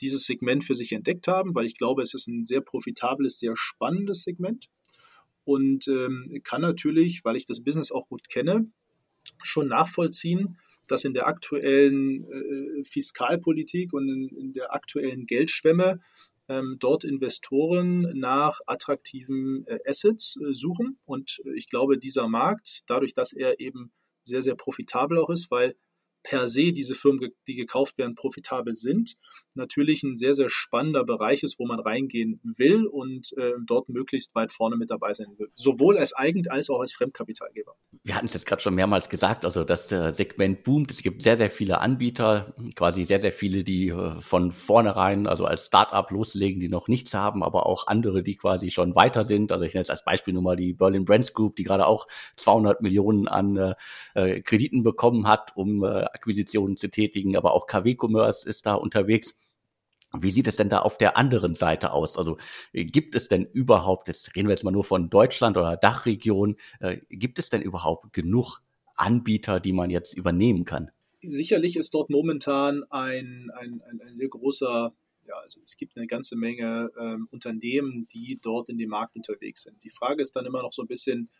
dieses 0.00 0.24
Segment 0.24 0.64
für 0.64 0.74
sich 0.74 0.92
entdeckt 0.92 1.26
haben, 1.26 1.54
weil 1.54 1.64
ich 1.64 1.76
glaube, 1.76 2.02
es 2.02 2.14
ist 2.14 2.28
ein 2.28 2.44
sehr 2.44 2.60
profitables, 2.60 3.38
sehr 3.38 3.56
spannendes 3.56 4.22
Segment 4.22 4.68
und 5.44 5.88
ähm, 5.88 6.40
kann 6.44 6.60
natürlich, 6.60 7.24
weil 7.24 7.36
ich 7.36 7.46
das 7.46 7.62
Business 7.62 7.92
auch 7.92 8.08
gut 8.08 8.28
kenne, 8.28 8.70
schon 9.42 9.68
nachvollziehen, 9.68 10.58
dass 10.88 11.04
in 11.04 11.14
der 11.14 11.26
aktuellen 11.26 12.24
äh, 12.30 12.84
Fiskalpolitik 12.84 13.92
und 13.92 14.08
in, 14.08 14.28
in, 14.28 14.52
der 14.52 14.74
aktuellen 14.74 15.26
Geldschwemme 15.26 16.00
ähm, 16.48 16.76
dort 16.78 17.04
Investoren 17.04 18.02
nach 18.18 18.60
attraktiven 18.66 19.66
äh, 19.66 19.78
Assets 19.86 20.36
äh, 20.36 20.54
suchen. 20.54 20.98
Und 21.04 21.40
ich 21.54 21.68
glaube, 21.68 21.98
dieser 21.98 22.28
Markt, 22.28 22.82
dadurch, 22.86 23.14
dass 23.14 23.32
er 23.32 23.60
eben 23.60 23.92
sehr, 24.22 24.42
sehr 24.42 24.54
profitabel 24.54 25.18
auch 25.18 25.30
ist, 25.30 25.50
weil 25.50 25.76
per 26.26 26.48
se 26.48 26.72
diese 26.72 26.94
Firmen, 26.94 27.30
die 27.46 27.54
gekauft 27.54 27.98
werden, 27.98 28.16
profitabel 28.16 28.74
sind, 28.74 29.16
natürlich 29.54 30.02
ein 30.02 30.16
sehr, 30.16 30.34
sehr 30.34 30.48
spannender 30.48 31.04
Bereich 31.04 31.42
ist, 31.44 31.58
wo 31.58 31.66
man 31.66 31.78
reingehen 31.78 32.40
will 32.42 32.86
und 32.86 33.32
äh, 33.36 33.52
dort 33.64 33.88
möglichst 33.88 34.34
weit 34.34 34.50
vorne 34.50 34.76
mit 34.76 34.90
dabei 34.90 35.12
sein 35.12 35.28
will. 35.38 35.48
Sowohl 35.54 35.98
als 35.98 36.14
Eigen- 36.16 36.48
als 36.48 36.68
auch 36.68 36.80
als 36.80 36.92
Fremdkapitalgeber. 36.92 37.74
Wir 38.02 38.16
hatten 38.16 38.26
es 38.26 38.34
jetzt 38.34 38.44
gerade 38.44 38.60
schon 38.60 38.74
mehrmals 38.74 39.08
gesagt, 39.08 39.44
also 39.44 39.62
das 39.62 39.90
äh, 39.92 40.12
Segment 40.12 40.64
boomt. 40.64 40.90
Es 40.90 41.02
gibt 41.02 41.22
sehr, 41.22 41.36
sehr 41.36 41.50
viele 41.50 41.80
Anbieter, 41.80 42.54
quasi 42.74 43.04
sehr, 43.04 43.20
sehr 43.20 43.32
viele, 43.32 43.62
die 43.62 43.88
äh, 43.88 44.20
von 44.20 44.50
vornherein, 44.50 45.28
also 45.28 45.44
als 45.44 45.66
Startup 45.66 46.10
loslegen, 46.10 46.60
die 46.60 46.68
noch 46.68 46.88
nichts 46.88 47.14
haben, 47.14 47.44
aber 47.44 47.66
auch 47.66 47.86
andere, 47.86 48.24
die 48.24 48.34
quasi 48.34 48.72
schon 48.72 48.96
weiter 48.96 49.22
sind. 49.22 49.52
Also 49.52 49.64
ich 49.64 49.74
nenne 49.74 49.82
jetzt 49.82 49.90
als 49.90 50.04
Beispiel 50.04 50.34
nur 50.34 50.42
mal 50.42 50.56
die 50.56 50.72
Berlin 50.72 51.04
Brands 51.04 51.34
Group, 51.34 51.54
die 51.54 51.62
gerade 51.62 51.86
auch 51.86 52.08
200 52.34 52.82
Millionen 52.82 53.28
an 53.28 53.56
äh, 53.56 53.74
äh, 54.14 54.40
Krediten 54.40 54.82
bekommen 54.82 55.28
hat, 55.28 55.56
um 55.56 55.84
äh, 55.84 56.04
Akquisitionen 56.16 56.76
zu 56.76 56.88
tätigen, 56.88 57.36
aber 57.36 57.52
auch 57.52 57.66
KW 57.66 57.96
Commerce 57.98 58.48
ist 58.48 58.66
da 58.66 58.74
unterwegs. 58.74 59.36
Wie 60.18 60.30
sieht 60.30 60.46
es 60.46 60.56
denn 60.56 60.68
da 60.68 60.80
auf 60.80 60.98
der 60.98 61.16
anderen 61.16 61.54
Seite 61.54 61.92
aus? 61.92 62.16
Also 62.16 62.38
äh, 62.72 62.84
gibt 62.84 63.14
es 63.14 63.28
denn 63.28 63.44
überhaupt, 63.44 64.08
jetzt 64.08 64.34
reden 64.34 64.48
wir 64.48 64.52
jetzt 64.52 64.64
mal 64.64 64.70
nur 64.70 64.84
von 64.84 65.10
Deutschland 65.10 65.56
oder 65.56 65.76
Dachregion, 65.76 66.56
äh, 66.80 66.98
gibt 67.10 67.38
es 67.38 67.50
denn 67.50 67.60
überhaupt 67.60 68.12
genug 68.12 68.60
Anbieter, 68.94 69.60
die 69.60 69.72
man 69.72 69.90
jetzt 69.90 70.14
übernehmen 70.14 70.64
kann? 70.64 70.90
Sicherlich 71.22 71.76
ist 71.76 71.92
dort 71.92 72.08
momentan 72.08 72.84
ein, 72.90 73.50
ein, 73.58 73.82
ein, 73.82 74.00
ein 74.00 74.16
sehr 74.16 74.28
großer 74.28 74.92
ja, 75.28 75.34
also 75.42 75.60
es 75.64 75.76
gibt 75.76 75.96
eine 75.96 76.06
ganze 76.06 76.36
Menge 76.36 76.90
ähm, 76.98 77.28
Unternehmen, 77.30 78.06
die 78.06 78.38
dort 78.40 78.68
in 78.68 78.78
dem 78.78 78.90
Markt 78.90 79.16
unterwegs 79.16 79.62
sind. 79.62 79.82
Die 79.82 79.90
Frage 79.90 80.22
ist 80.22 80.36
dann 80.36 80.46
immer 80.46 80.62
noch 80.62 80.72
so 80.72 80.82
ein 80.82 80.88
bisschen, 80.88 81.30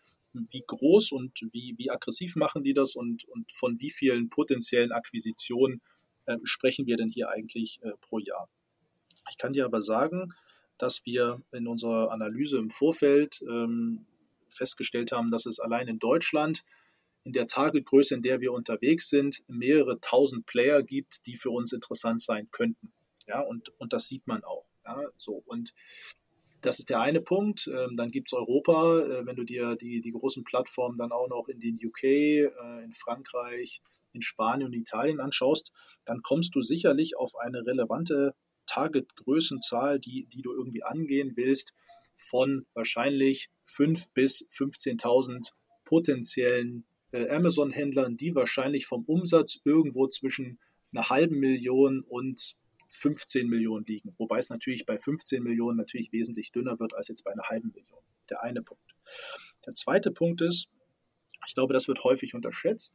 wie 0.51 0.65
groß 0.67 1.13
und 1.13 1.41
wie, 1.53 1.75
wie 1.77 1.91
aggressiv 1.91 2.37
machen 2.37 2.63
die 2.63 2.75
das 2.75 2.95
und, 2.95 3.25
und 3.29 3.51
von 3.53 3.81
wie 3.81 3.91
vielen 3.91 4.29
potenziellen 4.29 4.93
Akquisitionen 4.93 5.81
äh, 6.27 6.37
sprechen 6.45 6.87
wir 6.87 6.97
denn 6.97 7.11
hier 7.11 7.31
eigentlich 7.31 7.81
äh, 7.83 7.93
pro 8.01 8.19
Jahr. 8.19 8.49
Ich 9.31 9.39
kann 9.39 9.53
dir 9.53 9.65
aber 9.65 9.83
sagen, 9.83 10.35
dass 10.79 11.05
wir 11.05 11.43
in 11.53 11.67
unserer 11.67 12.11
Analyse 12.11 12.59
im 12.59 12.71
Vorfeld 12.71 13.43
ähm, 13.43 14.07
festgestellt 14.49 15.13
haben, 15.13 15.31
dass 15.31 15.47
es 15.47 15.59
allein 15.59 15.89
in 15.89 15.99
Deutschland 15.99 16.65
in 17.25 17.33
der 17.33 17.47
Targetgröße, 17.47 18.15
in 18.15 18.23
der 18.23 18.41
wir 18.41 18.53
unterwegs 18.53 19.09
sind, 19.09 19.43
mehrere 19.49 20.01
tausend 20.01 20.47
Player 20.47 20.83
gibt, 20.83 21.27
die 21.27 21.35
für 21.35 21.51
uns 21.51 21.73
interessant 21.73 22.23
sein 22.23 22.49
könnten. 22.53 22.93
Ja, 23.27 23.41
und, 23.41 23.71
und 23.81 23.93
das 23.93 24.07
sieht 24.07 24.27
man 24.29 24.45
auch. 24.45 24.65
Ja, 24.85 25.03
so. 25.17 25.43
Und 25.47 25.75
das 26.67 26.79
ist 26.79 26.91
der 26.91 27.01
eine 27.01 27.21
Punkt. 27.21 27.69
Ähm, 27.69 27.97
dann 27.97 28.11
gibt 28.11 28.29
es 28.29 28.33
Europa, 28.33 29.01
äh, 29.01 29.27
wenn 29.27 29.37
du 29.37 29.45
dir 29.45 29.77
die, 29.77 30.01
die 30.01 30.11
großen 30.11 30.45
Plattformen 30.45 30.99
dann 30.99 31.13
auch 31.13 31.29
noch 31.29 31.49
in 31.49 31.61
den 31.61 31.79
UK, 31.83 32.03
äh, 32.05 32.49
in 32.85 32.93
Frankreich, 32.93 33.81
in 34.13 34.23
Spanien 34.23 34.67
und 34.67 34.75
Italien 34.75 35.21
anschaust, 35.21 35.73
dann 36.05 36.23
kommst 36.23 36.55
du 36.55 36.63
sicherlich 36.63 37.17
auf 37.17 37.37
eine 37.37 37.65
relevante 37.65 38.35
Target-Größenzahl, 38.67 40.01
die, 40.01 40.27
die 40.27 40.43
du 40.43 40.53
irgendwie 40.53 40.83
angehen 40.83 41.33
willst, 41.37 41.73
von 42.17 42.67
wahrscheinlich 42.75 43.49
5.000 43.67 44.09
bis 44.15 44.47
15.000 44.49 45.51
potenziellen 45.85 46.85
äh, 47.13 47.29
Amazon-Händlern, 47.29 48.17
die 48.17 48.35
wahrscheinlich 48.35 48.87
vom 48.87 49.05
Umsatz 49.05 49.59
irgendwo 49.65 50.09
zwischen 50.09 50.59
einer 50.93 51.09
halben 51.11 51.39
Million 51.39 52.01
und 52.01 52.57
15 52.89 53.49
Millionen 53.49 53.85
liegen. 53.87 54.15
Wobei 54.19 54.39
es 54.39 54.51
natürlich 54.51 54.87
bei 54.87 54.99
15 54.99 55.43
Millionen 55.43 55.77
natürlich 55.77 56.13
wesentlich 56.13 56.53
dünner 56.53 56.79
wird 56.79 56.95
als 56.95 57.09
jetzt 57.09 57.23
bei 57.23 57.33
einer 57.33 57.45
halben 57.45 57.73
Million. 57.75 58.01
Der 58.31 58.43
eine 58.43 58.63
Punkt. 58.63 58.95
Der 59.65 59.75
zweite 59.75 60.11
Punkt 60.11 60.41
ist, 60.41 60.69
ich 61.47 61.55
glaube, 61.55 61.75
das 61.75 61.89
wird 61.89 62.03
häufig 62.05 62.35
unterschätzt. 62.35 62.95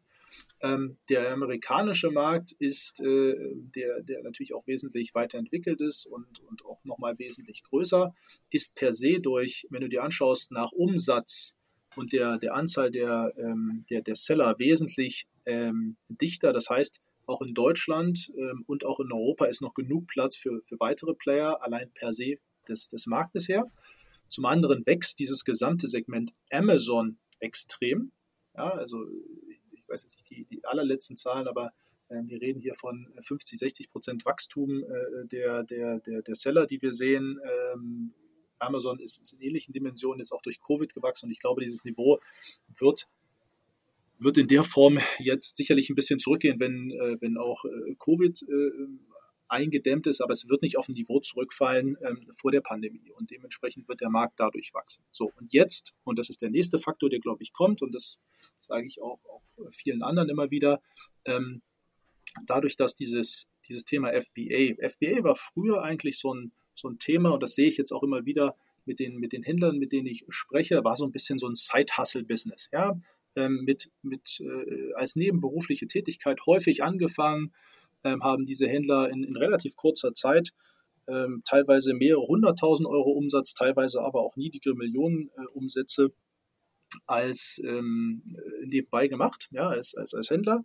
Ähm, 0.61 0.97
der 1.09 1.31
amerikanische 1.31 2.09
Markt 2.09 2.53
ist, 2.53 3.01
äh, 3.01 3.35
der, 3.75 4.01
der 4.01 4.23
natürlich 4.23 4.53
auch 4.53 4.65
wesentlich 4.67 5.13
weiterentwickelt 5.13 5.81
ist 5.81 6.05
und, 6.05 6.39
und 6.47 6.65
auch 6.65 6.83
nochmal 6.85 7.19
wesentlich 7.19 7.63
größer, 7.63 8.13
ist 8.49 8.75
per 8.75 8.93
se 8.93 9.19
durch, 9.19 9.67
wenn 9.69 9.81
du 9.81 9.89
dir 9.89 10.03
anschaust, 10.03 10.51
nach 10.51 10.71
Umsatz 10.71 11.57
und 11.95 12.13
der, 12.13 12.37
der 12.37 12.55
Anzahl 12.55 12.91
der, 12.91 13.33
ähm, 13.37 13.85
der, 13.89 14.01
der 14.01 14.15
Seller 14.15 14.57
wesentlich 14.59 15.27
ähm, 15.45 15.97
dichter. 16.07 16.53
Das 16.53 16.69
heißt, 16.69 17.01
auch 17.31 17.41
in 17.41 17.53
Deutschland 17.53 18.31
ähm, 18.37 18.63
und 18.67 18.85
auch 18.85 18.99
in 18.99 19.11
Europa 19.11 19.45
ist 19.45 19.61
noch 19.61 19.73
genug 19.73 20.07
Platz 20.07 20.35
für, 20.35 20.61
für 20.61 20.79
weitere 20.79 21.13
Player, 21.13 21.61
allein 21.63 21.91
per 21.91 22.13
se 22.13 22.37
des, 22.67 22.87
des 22.89 23.07
Marktes 23.07 23.47
her. 23.47 23.71
Zum 24.29 24.45
anderen 24.45 24.85
wächst 24.85 25.19
dieses 25.19 25.43
gesamte 25.43 25.87
Segment 25.87 26.33
Amazon 26.51 27.17
extrem. 27.39 28.11
Ja, 28.55 28.69
also 28.69 29.05
ich 29.71 29.87
weiß 29.87 30.03
jetzt 30.03 30.17
nicht 30.17 30.29
die, 30.29 30.45
die 30.45 30.63
allerletzten 30.63 31.17
Zahlen, 31.17 31.47
aber 31.47 31.73
äh, 32.09 32.21
wir 32.25 32.41
reden 32.41 32.61
hier 32.61 32.75
von 32.75 33.07
50, 33.19 33.59
60 33.59 33.89
Prozent 33.89 34.25
Wachstum 34.25 34.83
äh, 34.83 35.25
der, 35.25 35.63
der, 35.63 35.99
der, 35.99 36.21
der 36.21 36.35
Seller, 36.35 36.65
die 36.65 36.81
wir 36.81 36.93
sehen. 36.93 37.39
Ähm, 37.73 38.13
Amazon 38.59 38.99
ist, 38.99 39.19
ist 39.21 39.33
in 39.33 39.41
ähnlichen 39.41 39.73
Dimensionen 39.73 40.19
jetzt 40.19 40.31
auch 40.31 40.41
durch 40.41 40.61
Covid 40.61 40.93
gewachsen 40.93 41.25
und 41.25 41.31
ich 41.31 41.39
glaube, 41.39 41.61
dieses 41.61 41.83
Niveau 41.83 42.19
wird 42.77 43.07
wird 44.21 44.37
in 44.37 44.47
der 44.47 44.63
Form 44.63 44.99
jetzt 45.19 45.57
sicherlich 45.57 45.89
ein 45.89 45.95
bisschen 45.95 46.19
zurückgehen, 46.19 46.59
wenn, 46.59 46.91
äh, 46.91 47.17
wenn 47.19 47.37
auch 47.37 47.65
äh, 47.65 47.95
Covid 47.99 48.41
äh, 48.43 48.71
eingedämmt 49.47 50.07
ist, 50.07 50.21
aber 50.21 50.31
es 50.31 50.47
wird 50.47 50.61
nicht 50.61 50.77
auf 50.77 50.87
ein 50.87 50.93
Niveau 50.93 51.19
zurückfallen 51.19 51.97
ähm, 52.01 52.27
vor 52.31 52.51
der 52.51 52.61
Pandemie 52.61 53.11
und 53.11 53.31
dementsprechend 53.31 53.87
wird 53.89 53.99
der 53.99 54.09
Markt 54.09 54.39
dadurch 54.39 54.73
wachsen. 54.73 55.03
So, 55.11 55.31
und 55.39 55.51
jetzt, 55.51 55.93
und 56.03 56.17
das 56.17 56.29
ist 56.29 56.41
der 56.41 56.49
nächste 56.49 56.79
Faktor, 56.79 57.09
der, 57.09 57.19
glaube 57.19 57.43
ich, 57.43 57.51
kommt, 57.51 57.81
und 57.81 57.93
das 57.93 58.17
sage 58.59 58.87
ich 58.87 59.01
auch, 59.01 59.19
auch 59.25 59.41
vielen 59.71 60.03
anderen 60.03 60.29
immer 60.29 60.51
wieder, 60.51 60.81
ähm, 61.25 61.61
dadurch, 62.45 62.77
dass 62.77 62.95
dieses, 62.95 63.47
dieses 63.67 63.83
Thema 63.83 64.09
FBA, 64.13 64.75
FBA 64.87 65.23
war 65.23 65.35
früher 65.35 65.83
eigentlich 65.83 66.17
so 66.17 66.33
ein, 66.33 66.53
so 66.73 66.87
ein 66.87 66.97
Thema, 66.97 67.31
und 67.31 67.43
das 67.43 67.55
sehe 67.55 67.67
ich 67.67 67.77
jetzt 67.77 67.91
auch 67.91 68.03
immer 68.03 68.25
wieder 68.25 68.55
mit 68.85 68.99
den, 68.99 69.17
mit 69.17 69.33
den 69.33 69.43
Händlern, 69.43 69.77
mit 69.77 69.91
denen 69.91 70.07
ich 70.07 70.25
spreche, 70.29 70.83
war 70.83 70.95
so 70.95 71.05
ein 71.05 71.11
bisschen 71.11 71.37
so 71.37 71.47
ein 71.47 71.55
Side-Hustle-Business. 71.55 72.69
Ja? 72.71 72.97
Ähm, 73.35 73.61
mit, 73.63 73.89
mit, 74.01 74.41
äh, 74.41 74.93
als 74.93 75.15
nebenberufliche 75.15 75.87
Tätigkeit 75.87 76.45
häufig 76.45 76.83
angefangen, 76.83 77.53
ähm, 78.03 78.23
haben 78.23 78.45
diese 78.45 78.67
Händler 78.67 79.09
in, 79.09 79.23
in 79.23 79.37
relativ 79.37 79.75
kurzer 79.75 80.13
Zeit 80.13 80.51
ähm, 81.07 81.41
teilweise 81.45 81.93
mehrere 81.93 82.27
hunderttausend 82.27 82.87
Euro 82.87 83.11
Umsatz, 83.11 83.53
teilweise 83.53 84.01
aber 84.01 84.21
auch 84.21 84.35
niedrige 84.35 84.75
Millionenumsätze 84.75 86.05
äh, 86.05 86.09
als 87.07 87.61
ähm, 87.63 88.23
nebenbei 88.65 89.07
gemacht, 89.07 89.47
ja, 89.51 89.69
als, 89.69 89.95
als, 89.95 90.13
als 90.13 90.29
Händler. 90.29 90.63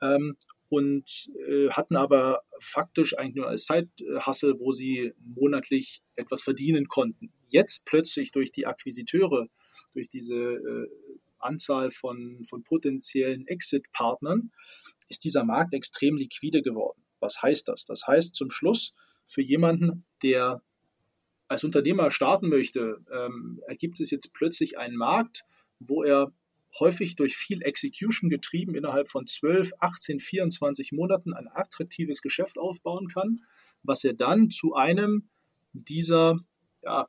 Ähm, 0.00 0.36
und 0.68 1.30
äh, 1.48 1.68
hatten 1.70 1.96
aber 1.96 2.42
faktisch 2.58 3.16
eigentlich 3.16 3.36
nur 3.36 3.48
als 3.48 3.66
Zeithassel, 3.66 4.58
wo 4.58 4.72
sie 4.72 5.12
monatlich 5.22 6.02
etwas 6.16 6.42
verdienen 6.42 6.88
konnten. 6.88 7.32
Jetzt 7.48 7.84
plötzlich 7.84 8.32
durch 8.32 8.50
die 8.50 8.66
Akquisiteure, 8.66 9.46
durch 9.92 10.08
diese 10.08 10.34
äh, 10.34 10.88
Anzahl 11.38 11.90
von, 11.90 12.44
von 12.44 12.62
potenziellen 12.64 13.46
Exit-Partnern 13.46 14.50
ist 15.08 15.24
dieser 15.24 15.44
Markt 15.44 15.74
extrem 15.74 16.16
liquide 16.16 16.62
geworden. 16.62 17.02
Was 17.20 17.42
heißt 17.42 17.68
das? 17.68 17.84
Das 17.84 18.06
heißt 18.06 18.34
zum 18.34 18.50
Schluss, 18.50 18.92
für 19.26 19.42
jemanden, 19.42 20.04
der 20.22 20.62
als 21.48 21.64
Unternehmer 21.64 22.10
starten 22.10 22.48
möchte, 22.48 23.04
ähm, 23.12 23.60
ergibt 23.66 24.00
es 24.00 24.10
jetzt 24.10 24.32
plötzlich 24.32 24.78
einen 24.78 24.96
Markt, 24.96 25.44
wo 25.78 26.02
er 26.02 26.32
häufig 26.80 27.16
durch 27.16 27.36
viel 27.36 27.62
Execution 27.62 28.28
getrieben 28.28 28.74
innerhalb 28.74 29.08
von 29.08 29.26
12, 29.26 29.72
18, 29.78 30.20
24 30.20 30.92
Monaten 30.92 31.32
ein 31.32 31.48
attraktives 31.48 32.20
Geschäft 32.20 32.58
aufbauen 32.58 33.08
kann, 33.08 33.44
was 33.82 34.04
er 34.04 34.14
dann 34.14 34.50
zu 34.50 34.74
einem 34.74 35.28
dieser 35.72 36.38
ja, 36.82 37.08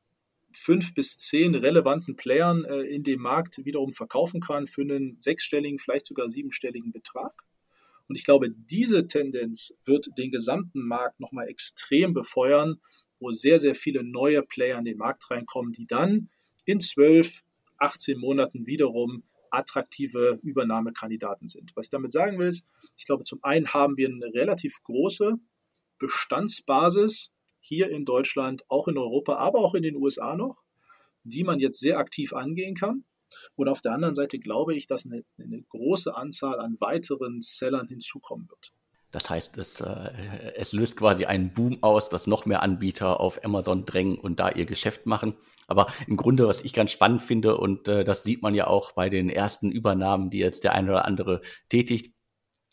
fünf 0.58 0.94
bis 0.94 1.18
zehn 1.18 1.56
relevanten 1.56 2.16
Playern 2.16 2.66
äh, 2.66 2.82
in 2.82 3.04
dem 3.04 3.22
Markt 3.22 3.64
wiederum 3.64 3.92
verkaufen 3.92 4.42
kann 4.42 4.66
für 4.66 4.82
einen 4.82 5.22
sechsstelligen, 5.22 5.78
vielleicht 5.78 6.06
sogar 6.06 6.30
siebenstelligen 6.30 6.92
Betrag. 6.92 7.44
Und 8.10 8.16
ich 8.16 8.26
glaube, 8.26 8.50
diese 8.52 9.06
Tendenz 9.06 9.74
wird 9.86 10.08
den 10.18 10.32
gesamten 10.32 10.82
Markt 10.82 11.20
nochmal 11.20 11.48
extrem 11.48 12.14
befeuern, 12.14 12.82
wo 13.20 13.32
sehr, 13.32 13.60
sehr 13.60 13.76
viele 13.76 14.04
neue 14.04 14.42
Player 14.42 14.80
in 14.80 14.86
den 14.86 14.98
Markt 14.98 15.30
reinkommen, 15.30 15.74
die 15.74 15.86
dann 15.86 16.30
in 16.66 16.80
zwölf, 16.80 17.44
18 17.78 18.18
Monaten 18.18 18.66
wiederum 18.66 19.24
attraktive 19.52 20.40
Übernahmekandidaten 20.42 21.48
sind. 21.48 21.72
Was 21.76 21.88
ich 21.88 21.92
damit 21.92 22.12
sagen 22.12 22.40
will, 22.40 22.48
ist, 22.48 22.66
ich 22.98 23.06
glaube, 23.06 23.24
zum 23.24 23.44
einen 23.44 23.74
haben 23.74 23.96
wir 23.98 24.08
eine 24.08 24.34
relativ 24.34 24.82
große 24.84 25.34
Bestandsbasis 26.00 27.32
hier 27.68 27.90
in 27.90 28.06
Deutschland, 28.06 28.64
auch 28.70 28.88
in 28.88 28.98
Europa, 28.98 29.36
aber 29.36 29.60
auch 29.60 29.76
in 29.76 29.84
den 29.84 29.96
USA 29.96 30.36
noch, 30.36 30.64
die 31.24 31.44
man 31.44 31.60
jetzt 31.60 31.80
sehr 31.80 31.98
aktiv 31.98 32.34
angehen 32.34 32.76
kann. 32.76 33.04
Und 33.56 33.68
auf 33.68 33.82
der 33.82 33.92
anderen 33.92 34.16
Seite 34.16 34.40
glaube 34.40 34.76
ich, 34.76 34.88
dass 34.88 35.06
eine, 35.06 35.24
eine 35.38 35.62
große 35.64 36.16
Anzahl 36.16 36.60
an 36.60 36.78
weiteren 36.80 37.42
Sellern 37.42 37.88
hinzukommen 37.88 38.50
wird. 38.50 38.72
Das 39.12 39.30
heißt, 39.30 39.58
es, 39.58 39.80
äh, 39.80 40.54
es, 40.56 40.74
löst 40.74 40.98
quasi 40.98 41.26
einen 41.26 41.54
Boom 41.54 41.82
aus, 41.82 42.10
dass 42.10 42.28
noch 42.28 42.46
mehr 42.46 42.62
Anbieter 42.62 43.22
auf 43.22 43.44
Amazon 43.44 43.86
drängen 43.86 44.18
und 44.18 44.40
da 44.40 44.50
ihr 44.50 44.66
Geschäft 44.66 45.06
machen. 45.06 45.36
Aber 45.66 45.88
im 46.08 46.18
Grunde, 46.18 46.48
was 46.48 46.64
ich 46.64 46.74
ganz 46.74 46.92
spannend 46.92 47.22
finde, 47.22 47.58
und 47.58 47.88
äh, 47.88 48.04
das 48.04 48.24
sieht 48.24 48.42
man 48.42 48.54
ja 48.54 48.68
auch 48.68 48.92
bei 48.92 49.10
den 49.10 49.30
ersten 49.30 49.72
Übernahmen, 49.72 50.30
die 50.30 50.40
jetzt 50.40 50.66
der 50.66 50.74
eine 50.74 50.92
oder 50.92 51.06
andere 51.06 51.42
tätigt, 51.70 52.17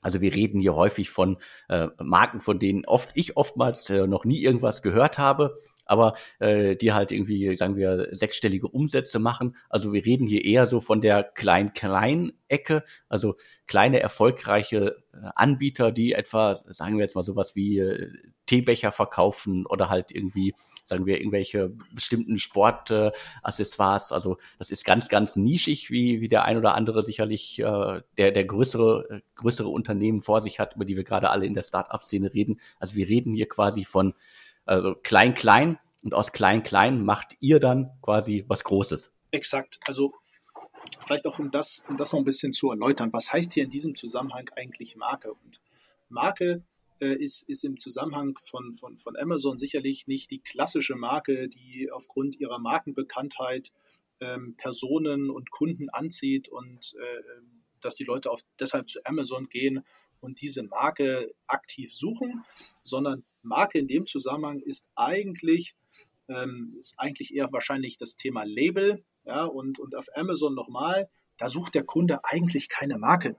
also 0.04 0.20
wir 0.20 0.34
reden 0.34 0.60
hier 0.60 0.76
häufig 0.76 1.10
von 1.10 1.38
äh, 1.68 1.88
Marken, 1.98 2.42
von 2.42 2.58
denen 2.58 2.84
oft 2.84 3.10
ich 3.14 3.36
oftmals 3.36 3.88
äh, 3.90 4.06
noch 4.06 4.24
nie 4.24 4.42
irgendwas 4.42 4.82
gehört 4.82 5.18
habe, 5.18 5.60
aber 5.84 6.14
äh, 6.38 6.76
die 6.76 6.92
halt 6.92 7.12
irgendwie, 7.12 7.56
sagen 7.56 7.76
wir, 7.76 8.08
sechsstellige 8.12 8.68
Umsätze 8.68 9.18
machen. 9.18 9.56
Also 9.68 9.92
wir 9.92 10.04
reden 10.04 10.26
hier 10.26 10.44
eher 10.44 10.66
so 10.66 10.80
von 10.80 11.00
der 11.00 11.22
Klein-Klein-Ecke, 11.22 12.84
also 13.08 13.36
kleine 13.66 14.00
erfolgreiche 14.00 15.02
äh, 15.12 15.16
Anbieter, 15.34 15.92
die 15.92 16.12
etwa, 16.12 16.56
sagen 16.56 16.96
wir 16.96 17.04
jetzt 17.04 17.16
mal 17.16 17.24
sowas 17.24 17.56
wie 17.56 17.78
äh, 17.78 18.10
Teebecher 18.46 18.92
verkaufen 18.92 19.66
oder 19.66 19.88
halt 19.88 20.12
irgendwie 20.12 20.54
sagen 20.86 21.06
wir, 21.06 21.18
irgendwelche 21.18 21.72
bestimmten 21.92 22.38
Sportaccessoires. 22.38 24.10
Äh, 24.10 24.14
also 24.14 24.36
das 24.58 24.70
ist 24.70 24.84
ganz, 24.84 25.08
ganz 25.08 25.36
nischig, 25.36 25.90
wie, 25.90 26.20
wie 26.20 26.28
der 26.28 26.44
ein 26.44 26.58
oder 26.58 26.74
andere 26.74 27.02
sicherlich 27.02 27.58
äh, 27.58 28.02
der, 28.18 28.32
der 28.32 28.44
größere, 28.44 29.22
größere 29.36 29.68
Unternehmen 29.68 30.20
vor 30.20 30.40
sich 30.40 30.60
hat, 30.60 30.76
über 30.76 30.84
die 30.84 30.96
wir 30.96 31.04
gerade 31.04 31.30
alle 31.30 31.46
in 31.46 31.54
der 31.54 31.62
Start-up-Szene 31.62 32.32
reden. 32.34 32.60
Also 32.78 32.96
wir 32.96 33.08
reden 33.08 33.34
hier 33.34 33.48
quasi 33.48 33.84
von 33.84 34.14
also 34.64 34.94
klein, 34.94 35.34
klein 35.34 35.78
und 36.02 36.14
aus 36.14 36.32
klein, 36.32 36.62
klein 36.62 37.04
macht 37.04 37.36
ihr 37.40 37.60
dann 37.60 37.90
quasi 38.02 38.44
was 38.48 38.64
Großes. 38.64 39.12
Exakt. 39.30 39.80
Also 39.86 40.14
vielleicht 41.06 41.26
auch 41.26 41.38
um 41.38 41.50
das, 41.50 41.82
um 41.88 41.96
das 41.96 42.12
noch 42.12 42.20
ein 42.20 42.24
bisschen 42.24 42.52
zu 42.52 42.70
erläutern, 42.70 43.12
was 43.12 43.32
heißt 43.32 43.54
hier 43.54 43.64
in 43.64 43.70
diesem 43.70 43.94
Zusammenhang 43.94 44.50
eigentlich 44.56 44.96
Marke? 44.96 45.32
Und 45.32 45.60
Marke 46.08 46.62
äh, 47.00 47.14
ist, 47.14 47.48
ist 47.48 47.64
im 47.64 47.78
Zusammenhang 47.78 48.38
von, 48.42 48.72
von, 48.72 48.98
von 48.98 49.16
Amazon 49.16 49.58
sicherlich 49.58 50.06
nicht 50.06 50.30
die 50.30 50.40
klassische 50.40 50.94
Marke, 50.94 51.48
die 51.48 51.90
aufgrund 51.90 52.38
ihrer 52.38 52.58
Markenbekanntheit 52.58 53.72
ähm, 54.20 54.54
Personen 54.56 55.30
und 55.30 55.50
Kunden 55.50 55.90
anzieht 55.90 56.48
und 56.48 56.94
äh, 56.94 57.22
dass 57.80 57.96
die 57.96 58.04
Leute 58.04 58.30
auf, 58.30 58.40
deshalb 58.58 58.88
zu 58.88 59.00
Amazon 59.04 59.48
gehen 59.48 59.84
und 60.20 60.40
diese 60.40 60.62
Marke 60.62 61.34
aktiv 61.46 61.92
suchen, 61.92 62.44
sondern 62.82 63.24
Marke 63.44 63.78
in 63.78 63.86
dem 63.86 64.06
Zusammenhang 64.06 64.60
ist 64.60 64.88
eigentlich, 64.94 65.74
ähm, 66.28 66.76
ist 66.78 66.94
eigentlich 66.98 67.34
eher 67.34 67.52
wahrscheinlich 67.52 67.98
das 67.98 68.16
Thema 68.16 68.44
Label. 68.44 69.02
Ja, 69.26 69.44
und, 69.44 69.78
und 69.78 69.94
auf 69.96 70.06
Amazon 70.14 70.54
nochmal, 70.54 71.08
da 71.38 71.48
sucht 71.48 71.74
der 71.74 71.84
Kunde 71.84 72.24
eigentlich 72.24 72.68
keine 72.68 72.98
Marke. 72.98 73.36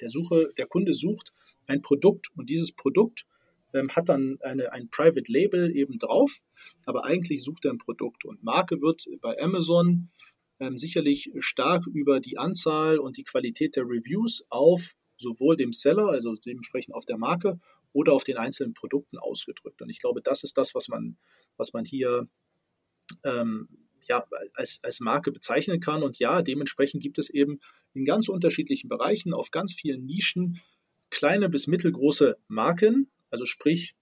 Der, 0.00 0.08
Suche, 0.08 0.52
der 0.56 0.66
Kunde 0.66 0.94
sucht 0.94 1.32
ein 1.66 1.82
Produkt 1.82 2.28
und 2.36 2.48
dieses 2.48 2.72
Produkt 2.72 3.26
ähm, 3.74 3.90
hat 3.90 4.08
dann 4.08 4.38
eine, 4.42 4.72
ein 4.72 4.88
Private 4.88 5.30
Label 5.30 5.74
eben 5.76 5.98
drauf, 5.98 6.40
aber 6.84 7.04
eigentlich 7.04 7.42
sucht 7.42 7.64
er 7.64 7.72
ein 7.72 7.78
Produkt. 7.78 8.24
Und 8.24 8.42
Marke 8.42 8.80
wird 8.80 9.06
bei 9.20 9.38
Amazon 9.40 10.08
ähm, 10.60 10.76
sicherlich 10.76 11.32
stark 11.38 11.86
über 11.86 12.20
die 12.20 12.38
Anzahl 12.38 12.98
und 12.98 13.16
die 13.16 13.24
Qualität 13.24 13.76
der 13.76 13.84
Reviews 13.84 14.44
auf 14.48 14.94
sowohl 15.18 15.56
dem 15.56 15.72
Seller, 15.72 16.08
also 16.08 16.34
dementsprechend 16.34 16.94
auf 16.94 17.04
der 17.04 17.18
Marke, 17.18 17.58
oder 17.96 18.12
auf 18.12 18.24
den 18.24 18.36
einzelnen 18.36 18.74
Produkten 18.74 19.16
ausgedrückt. 19.16 19.80
Und 19.80 19.88
ich 19.88 20.00
glaube, 20.00 20.20
das 20.20 20.42
ist 20.42 20.58
das, 20.58 20.74
was 20.74 20.88
man, 20.88 21.16
was 21.56 21.72
man 21.72 21.86
hier 21.86 22.28
ähm, 23.24 23.68
ja, 24.06 24.26
als, 24.52 24.80
als 24.82 25.00
Marke 25.00 25.32
bezeichnen 25.32 25.80
kann. 25.80 26.02
Und 26.02 26.18
ja, 26.18 26.42
dementsprechend 26.42 27.02
gibt 27.02 27.18
es 27.18 27.30
eben 27.30 27.58
in 27.94 28.04
ganz 28.04 28.28
unterschiedlichen 28.28 28.88
Bereichen, 28.88 29.32
auf 29.32 29.50
ganz 29.50 29.72
vielen 29.72 30.04
Nischen, 30.04 30.60
kleine 31.08 31.48
bis 31.48 31.66
mittelgroße 31.66 32.36
Marken, 32.48 33.10
also 33.30 33.46
sprich 33.46 33.94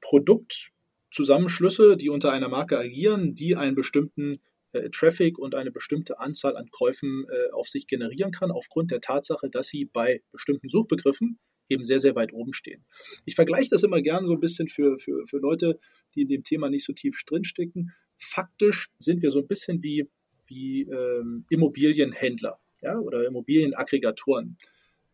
Produktzusammenschlüsse, 0.00 1.96
die 1.96 2.08
unter 2.08 2.32
einer 2.32 2.48
Marke 2.48 2.76
agieren, 2.76 3.36
die 3.36 3.54
einen 3.54 3.76
bestimmten 3.76 4.40
äh, 4.72 4.90
Traffic 4.90 5.38
und 5.38 5.54
eine 5.54 5.70
bestimmte 5.70 6.18
Anzahl 6.18 6.56
an 6.56 6.70
Käufen 6.70 7.26
äh, 7.28 7.52
auf 7.52 7.68
sich 7.68 7.86
generieren 7.86 8.32
kann, 8.32 8.50
aufgrund 8.50 8.90
der 8.90 9.00
Tatsache, 9.00 9.48
dass 9.48 9.68
sie 9.68 9.84
bei 9.84 10.24
bestimmten 10.32 10.68
Suchbegriffen 10.68 11.38
eben 11.68 11.84
sehr, 11.84 11.98
sehr 11.98 12.14
weit 12.14 12.32
oben 12.32 12.52
stehen. 12.52 12.84
Ich 13.24 13.34
vergleiche 13.34 13.70
das 13.70 13.82
immer 13.82 14.00
gerne 14.00 14.26
so 14.26 14.34
ein 14.34 14.40
bisschen 14.40 14.68
für, 14.68 14.96
für, 14.98 15.26
für 15.26 15.38
Leute, 15.38 15.78
die 16.14 16.22
in 16.22 16.28
dem 16.28 16.44
Thema 16.44 16.70
nicht 16.70 16.84
so 16.84 16.92
tief 16.92 17.22
drinstecken. 17.24 17.92
Faktisch 18.16 18.90
sind 18.98 19.22
wir 19.22 19.30
so 19.30 19.40
ein 19.40 19.46
bisschen 19.46 19.82
wie, 19.82 20.08
wie 20.46 20.82
ähm, 20.82 21.44
Immobilienhändler 21.50 22.58
ja, 22.82 22.98
oder 22.98 23.26
Immobilienaggregatoren. 23.26 24.58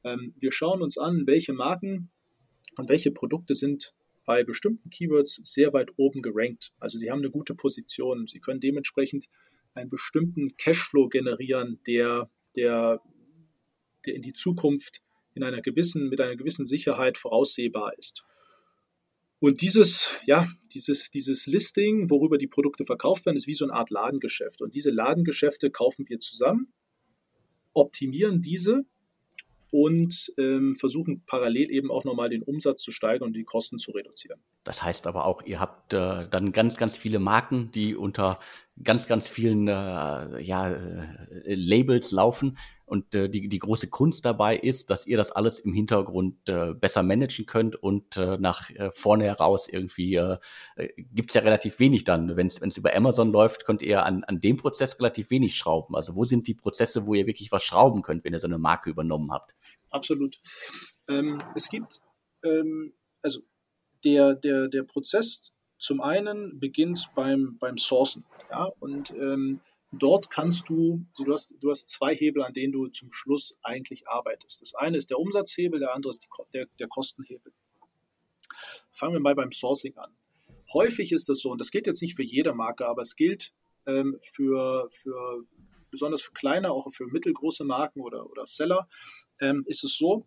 Ähm, 0.04 0.34
wir 0.38 0.52
schauen 0.52 0.82
uns 0.82 0.98
an, 0.98 1.26
welche 1.26 1.52
Marken 1.52 2.10
und 2.76 2.88
welche 2.88 3.10
Produkte 3.10 3.54
sind 3.54 3.94
bei 4.24 4.42
bestimmten 4.42 4.90
Keywords 4.90 5.40
sehr 5.44 5.72
weit 5.72 5.90
oben 5.96 6.22
gerankt. 6.22 6.72
Also 6.78 6.98
sie 6.98 7.10
haben 7.10 7.18
eine 7.18 7.30
gute 7.30 7.54
Position. 7.54 8.26
Sie 8.26 8.40
können 8.40 8.60
dementsprechend 8.60 9.26
einen 9.74 9.90
bestimmten 9.90 10.56
Cashflow 10.56 11.08
generieren, 11.08 11.80
der, 11.86 12.30
der, 12.56 13.02
der 14.06 14.14
in 14.14 14.22
die 14.22 14.32
Zukunft 14.32 15.02
in 15.34 15.42
einer 15.42 15.60
gewissen, 15.60 16.08
mit 16.08 16.20
einer 16.20 16.36
gewissen 16.36 16.64
Sicherheit 16.64 17.18
voraussehbar 17.18 17.92
ist. 17.98 18.24
Und 19.40 19.60
dieses, 19.60 20.14
ja, 20.24 20.48
dieses, 20.72 21.10
dieses 21.10 21.46
Listing, 21.46 22.08
worüber 22.08 22.38
die 22.38 22.46
Produkte 22.46 22.84
verkauft 22.84 23.26
werden, 23.26 23.36
ist 23.36 23.46
wie 23.46 23.54
so 23.54 23.66
eine 23.66 23.74
Art 23.74 23.90
Ladengeschäft. 23.90 24.62
Und 24.62 24.74
diese 24.74 24.90
Ladengeschäfte 24.90 25.70
kaufen 25.70 26.08
wir 26.08 26.18
zusammen, 26.18 26.72
optimieren 27.74 28.40
diese 28.40 28.86
und 29.70 30.32
ähm, 30.38 30.74
versuchen 30.76 31.24
parallel 31.26 31.70
eben 31.72 31.90
auch 31.90 32.04
nochmal 32.04 32.28
den 32.28 32.42
Umsatz 32.42 32.80
zu 32.80 32.92
steigern 32.92 33.26
und 33.26 33.32
die 33.34 33.42
Kosten 33.42 33.78
zu 33.78 33.90
reduzieren. 33.90 34.40
Das 34.62 34.82
heißt 34.82 35.06
aber 35.08 35.26
auch, 35.26 35.42
ihr 35.42 35.58
habt 35.58 35.92
äh, 35.92 36.28
dann 36.30 36.52
ganz, 36.52 36.76
ganz 36.76 36.96
viele 36.96 37.18
Marken, 37.18 37.72
die 37.72 37.96
unter 37.96 38.38
ganz, 38.82 39.06
ganz 39.06 39.28
vielen 39.28 39.68
äh, 39.68 40.40
ja, 40.40 40.70
äh, 40.70 41.54
Labels 41.54 42.10
laufen. 42.10 42.58
Und 42.86 43.14
äh, 43.14 43.30
die, 43.30 43.48
die 43.48 43.58
große 43.58 43.88
Kunst 43.88 44.24
dabei 44.24 44.56
ist, 44.56 44.90
dass 44.90 45.06
ihr 45.06 45.16
das 45.16 45.30
alles 45.30 45.58
im 45.58 45.72
Hintergrund 45.72 46.48
äh, 46.48 46.74
besser 46.74 47.02
managen 47.02 47.46
könnt 47.46 47.76
und 47.82 48.16
äh, 48.16 48.36
nach 48.36 48.68
äh, 48.70 48.90
vorne 48.90 49.24
heraus 49.24 49.68
irgendwie 49.68 50.16
äh, 50.16 50.36
äh 50.76 50.88
gibt 50.96 51.30
es 51.30 51.34
ja 51.34 51.40
relativ 51.40 51.78
wenig 51.78 52.04
dann. 52.04 52.36
Wenn 52.36 52.48
es 52.48 52.76
über 52.76 52.94
Amazon 52.94 53.32
läuft, 53.32 53.64
könnt 53.64 53.80
ihr 53.80 54.04
an, 54.04 54.22
an 54.24 54.40
dem 54.40 54.58
Prozess 54.58 54.98
relativ 54.98 55.30
wenig 55.30 55.56
schrauben. 55.56 55.96
Also 55.96 56.14
wo 56.14 56.24
sind 56.24 56.46
die 56.46 56.54
Prozesse, 56.54 57.06
wo 57.06 57.14
ihr 57.14 57.26
wirklich 57.26 57.52
was 57.52 57.64
schrauben 57.64 58.02
könnt, 58.02 58.24
wenn 58.24 58.34
ihr 58.34 58.40
so 58.40 58.48
eine 58.48 58.58
Marke 58.58 58.90
übernommen 58.90 59.32
habt? 59.32 59.54
Absolut. 59.88 60.38
Ähm, 61.08 61.38
es 61.54 61.70
gibt, 61.70 62.00
ähm, 62.44 62.92
also 63.22 63.40
der, 64.04 64.34
der, 64.34 64.68
der 64.68 64.82
Prozess 64.82 65.53
zum 65.84 66.00
einen 66.00 66.58
beginnt 66.58 67.10
beim, 67.14 67.58
beim 67.58 67.76
Sourcen. 67.76 68.24
Ja? 68.50 68.70
Und 68.80 69.10
ähm, 69.10 69.60
dort 69.92 70.30
kannst 70.30 70.68
du, 70.68 71.04
also 71.10 71.24
du 71.24 71.32
hast, 71.32 71.54
du 71.60 71.70
hast 71.70 71.88
zwei 71.88 72.14
Hebel, 72.14 72.42
an 72.42 72.54
denen 72.54 72.72
du 72.72 72.88
zum 72.88 73.12
Schluss 73.12 73.52
eigentlich 73.62 74.08
arbeitest. 74.08 74.62
Das 74.62 74.74
eine 74.74 74.96
ist 74.96 75.10
der 75.10 75.18
Umsatzhebel, 75.18 75.80
der 75.80 75.94
andere 75.94 76.10
ist 76.10 76.24
die, 76.24 76.28
der, 76.52 76.66
der 76.78 76.88
Kostenhebel. 76.88 77.52
Fangen 78.92 79.12
wir 79.12 79.20
mal 79.20 79.34
beim 79.34 79.52
Sourcing 79.52 79.96
an. 79.98 80.10
Häufig 80.72 81.12
ist 81.12 81.28
das 81.28 81.40
so, 81.40 81.50
und 81.50 81.58
das 81.60 81.70
gilt 81.70 81.86
jetzt 81.86 82.00
nicht 82.00 82.16
für 82.16 82.22
jede 82.22 82.54
Marke, 82.54 82.86
aber 82.86 83.02
es 83.02 83.14
gilt 83.14 83.52
ähm, 83.86 84.16
für, 84.22 84.88
für 84.90 85.44
besonders 85.90 86.22
für 86.22 86.32
kleine, 86.32 86.72
auch 86.72 86.90
für 86.90 87.06
mittelgroße 87.06 87.64
Marken 87.64 88.00
oder, 88.00 88.28
oder 88.30 88.46
Seller, 88.46 88.88
ähm, 89.40 89.64
ist 89.66 89.84
es 89.84 89.96
so, 89.96 90.26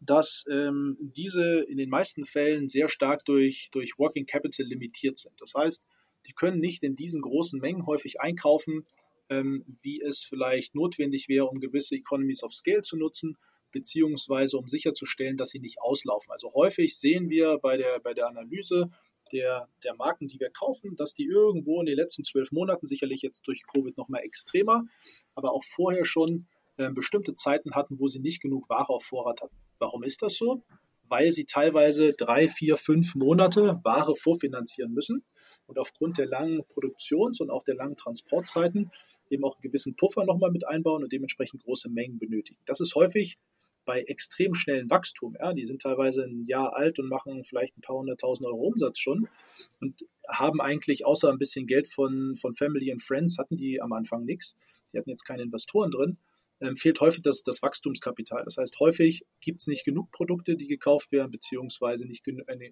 dass 0.00 0.44
ähm, 0.50 0.96
diese 1.00 1.60
in 1.60 1.76
den 1.76 1.88
meisten 1.88 2.24
Fällen 2.24 2.68
sehr 2.68 2.88
stark 2.88 3.24
durch, 3.24 3.68
durch 3.72 3.98
Working 3.98 4.26
Capital 4.26 4.66
limitiert 4.66 5.18
sind. 5.18 5.40
Das 5.40 5.54
heißt, 5.54 5.86
die 6.26 6.32
können 6.32 6.60
nicht 6.60 6.82
in 6.82 6.94
diesen 6.94 7.22
großen 7.22 7.60
Mengen 7.60 7.86
häufig 7.86 8.20
einkaufen, 8.20 8.86
ähm, 9.28 9.64
wie 9.82 10.00
es 10.00 10.22
vielleicht 10.22 10.74
notwendig 10.74 11.28
wäre, 11.28 11.46
um 11.46 11.60
gewisse 11.60 11.96
Economies 11.96 12.42
of 12.42 12.52
Scale 12.52 12.82
zu 12.82 12.96
nutzen, 12.96 13.36
beziehungsweise 13.72 14.56
um 14.56 14.68
sicherzustellen, 14.68 15.36
dass 15.36 15.50
sie 15.50 15.60
nicht 15.60 15.80
auslaufen. 15.80 16.30
Also 16.30 16.52
häufig 16.54 16.96
sehen 16.96 17.28
wir 17.28 17.58
bei 17.58 17.76
der, 17.76 17.98
bei 18.00 18.14
der 18.14 18.28
Analyse 18.28 18.90
der, 19.32 19.68
der 19.82 19.94
Marken, 19.94 20.28
die 20.28 20.38
wir 20.38 20.50
kaufen, 20.50 20.94
dass 20.96 21.14
die 21.14 21.24
irgendwo 21.24 21.80
in 21.80 21.86
den 21.86 21.96
letzten 21.96 22.24
zwölf 22.24 22.52
Monaten, 22.52 22.86
sicherlich 22.86 23.22
jetzt 23.22 23.46
durch 23.46 23.62
Covid 23.66 23.96
noch 23.96 24.08
mal 24.08 24.20
extremer, 24.20 24.84
aber 25.34 25.52
auch 25.52 25.64
vorher 25.64 26.04
schon 26.04 26.46
äh, 26.76 26.90
bestimmte 26.90 27.34
Zeiten 27.34 27.74
hatten, 27.74 27.98
wo 27.98 28.06
sie 28.06 28.20
nicht 28.20 28.40
genug 28.40 28.68
Ware 28.68 28.90
auf 28.90 29.04
Vorrat 29.04 29.42
hatten. 29.42 29.56
Warum 29.78 30.02
ist 30.02 30.22
das 30.22 30.36
so? 30.36 30.62
Weil 31.08 31.30
sie 31.30 31.44
teilweise 31.44 32.12
drei, 32.12 32.48
vier, 32.48 32.76
fünf 32.76 33.14
Monate 33.14 33.80
Ware 33.84 34.14
vorfinanzieren 34.14 34.92
müssen 34.92 35.24
und 35.66 35.78
aufgrund 35.78 36.18
der 36.18 36.26
langen 36.26 36.64
Produktions- 36.66 37.40
und 37.40 37.50
auch 37.50 37.62
der 37.62 37.74
langen 37.74 37.96
Transportzeiten 37.96 38.90
eben 39.30 39.44
auch 39.44 39.56
einen 39.56 39.62
gewissen 39.62 39.96
Puffer 39.96 40.24
nochmal 40.24 40.50
mit 40.50 40.66
einbauen 40.66 41.02
und 41.02 41.12
dementsprechend 41.12 41.62
große 41.62 41.88
Mengen 41.88 42.18
benötigen. 42.18 42.58
Das 42.66 42.80
ist 42.80 42.94
häufig 42.94 43.38
bei 43.84 44.00
extrem 44.02 44.54
schnellen 44.54 44.88
Wachstum. 44.88 45.36
Ja, 45.38 45.52
die 45.52 45.66
sind 45.66 45.82
teilweise 45.82 46.24
ein 46.24 46.44
Jahr 46.46 46.74
alt 46.74 46.98
und 46.98 47.08
machen 47.08 47.44
vielleicht 47.44 47.76
ein 47.76 47.82
paar 47.82 47.96
hunderttausend 47.96 48.46
Euro 48.46 48.66
Umsatz 48.68 48.98
schon 48.98 49.28
und 49.80 50.06
haben 50.26 50.60
eigentlich 50.60 51.04
außer 51.04 51.30
ein 51.30 51.38
bisschen 51.38 51.66
Geld 51.66 51.86
von, 51.86 52.34
von 52.34 52.54
Family 52.54 52.90
and 52.90 53.02
Friends 53.02 53.38
hatten 53.38 53.56
die 53.56 53.82
am 53.82 53.92
Anfang 53.92 54.24
nichts. 54.24 54.56
Die 54.92 54.98
hatten 54.98 55.10
jetzt 55.10 55.24
keine 55.24 55.42
Investoren 55.42 55.90
drin 55.90 56.18
ähm, 56.64 56.76
fehlt 56.76 57.00
häufig 57.00 57.22
das, 57.22 57.42
das 57.42 57.62
Wachstumskapital. 57.62 58.42
Das 58.44 58.56
heißt, 58.56 58.80
häufig 58.80 59.24
gibt 59.40 59.60
es 59.60 59.66
nicht 59.66 59.84
genug 59.84 60.10
Produkte, 60.10 60.56
die 60.56 60.66
gekauft 60.66 61.12
werden, 61.12 61.30
beziehungsweise 61.30 62.06
nicht 62.06 62.24
eine, 62.46 62.70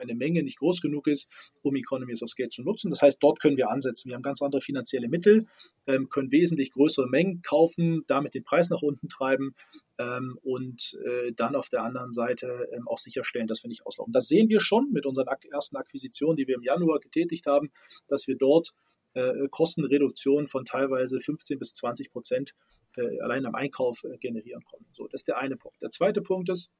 eine 0.00 0.14
Menge 0.14 0.42
nicht 0.42 0.58
groß 0.58 0.80
genug 0.80 1.06
ist, 1.06 1.28
um 1.62 1.74
Economies 1.76 2.22
of 2.22 2.30
Scale 2.30 2.48
zu 2.48 2.62
nutzen. 2.62 2.90
Das 2.90 3.02
heißt, 3.02 3.22
dort 3.22 3.40
können 3.40 3.56
wir 3.56 3.70
ansetzen. 3.70 4.08
Wir 4.08 4.14
haben 4.14 4.22
ganz 4.22 4.42
andere 4.42 4.60
finanzielle 4.60 5.08
Mittel, 5.08 5.46
ähm, 5.86 6.08
können 6.08 6.30
wesentlich 6.30 6.70
größere 6.72 7.08
Mengen 7.08 7.42
kaufen, 7.42 8.04
damit 8.06 8.34
den 8.34 8.44
Preis 8.44 8.70
nach 8.70 8.82
unten 8.82 9.08
treiben 9.08 9.54
ähm, 9.98 10.38
und 10.42 10.98
äh, 11.04 11.32
dann 11.32 11.56
auf 11.56 11.68
der 11.68 11.82
anderen 11.82 12.12
Seite 12.12 12.68
ähm, 12.72 12.86
auch 12.86 12.98
sicherstellen, 12.98 13.46
dass 13.48 13.62
wir 13.64 13.68
nicht 13.68 13.86
auslaufen. 13.86 14.12
Das 14.12 14.28
sehen 14.28 14.48
wir 14.48 14.60
schon 14.60 14.92
mit 14.92 15.04
unseren 15.04 15.26
ersten 15.50 15.76
Akquisitionen, 15.76 16.36
die 16.36 16.46
wir 16.46 16.54
im 16.54 16.62
Januar 16.62 17.00
getätigt 17.00 17.46
haben, 17.46 17.70
dass 18.08 18.26
wir 18.26 18.36
dort 18.36 18.70
äh, 19.14 19.48
Kostenreduktion 19.50 20.46
von 20.46 20.64
teilweise 20.64 21.20
15 21.20 21.58
bis 21.58 21.72
20 21.74 22.10
Prozent 22.10 22.54
äh, 22.96 23.20
allein 23.20 23.46
am 23.46 23.54
Einkauf 23.54 24.04
äh, 24.04 24.16
generieren 24.18 24.64
konnten. 24.64 24.88
So, 24.92 25.06
das 25.08 25.22
ist 25.22 25.28
der 25.28 25.38
eine 25.38 25.56
Punkt. 25.56 25.80
Der 25.82 25.90
zweite 25.90 26.22
Punkt 26.22 26.48
ist, 26.48 26.70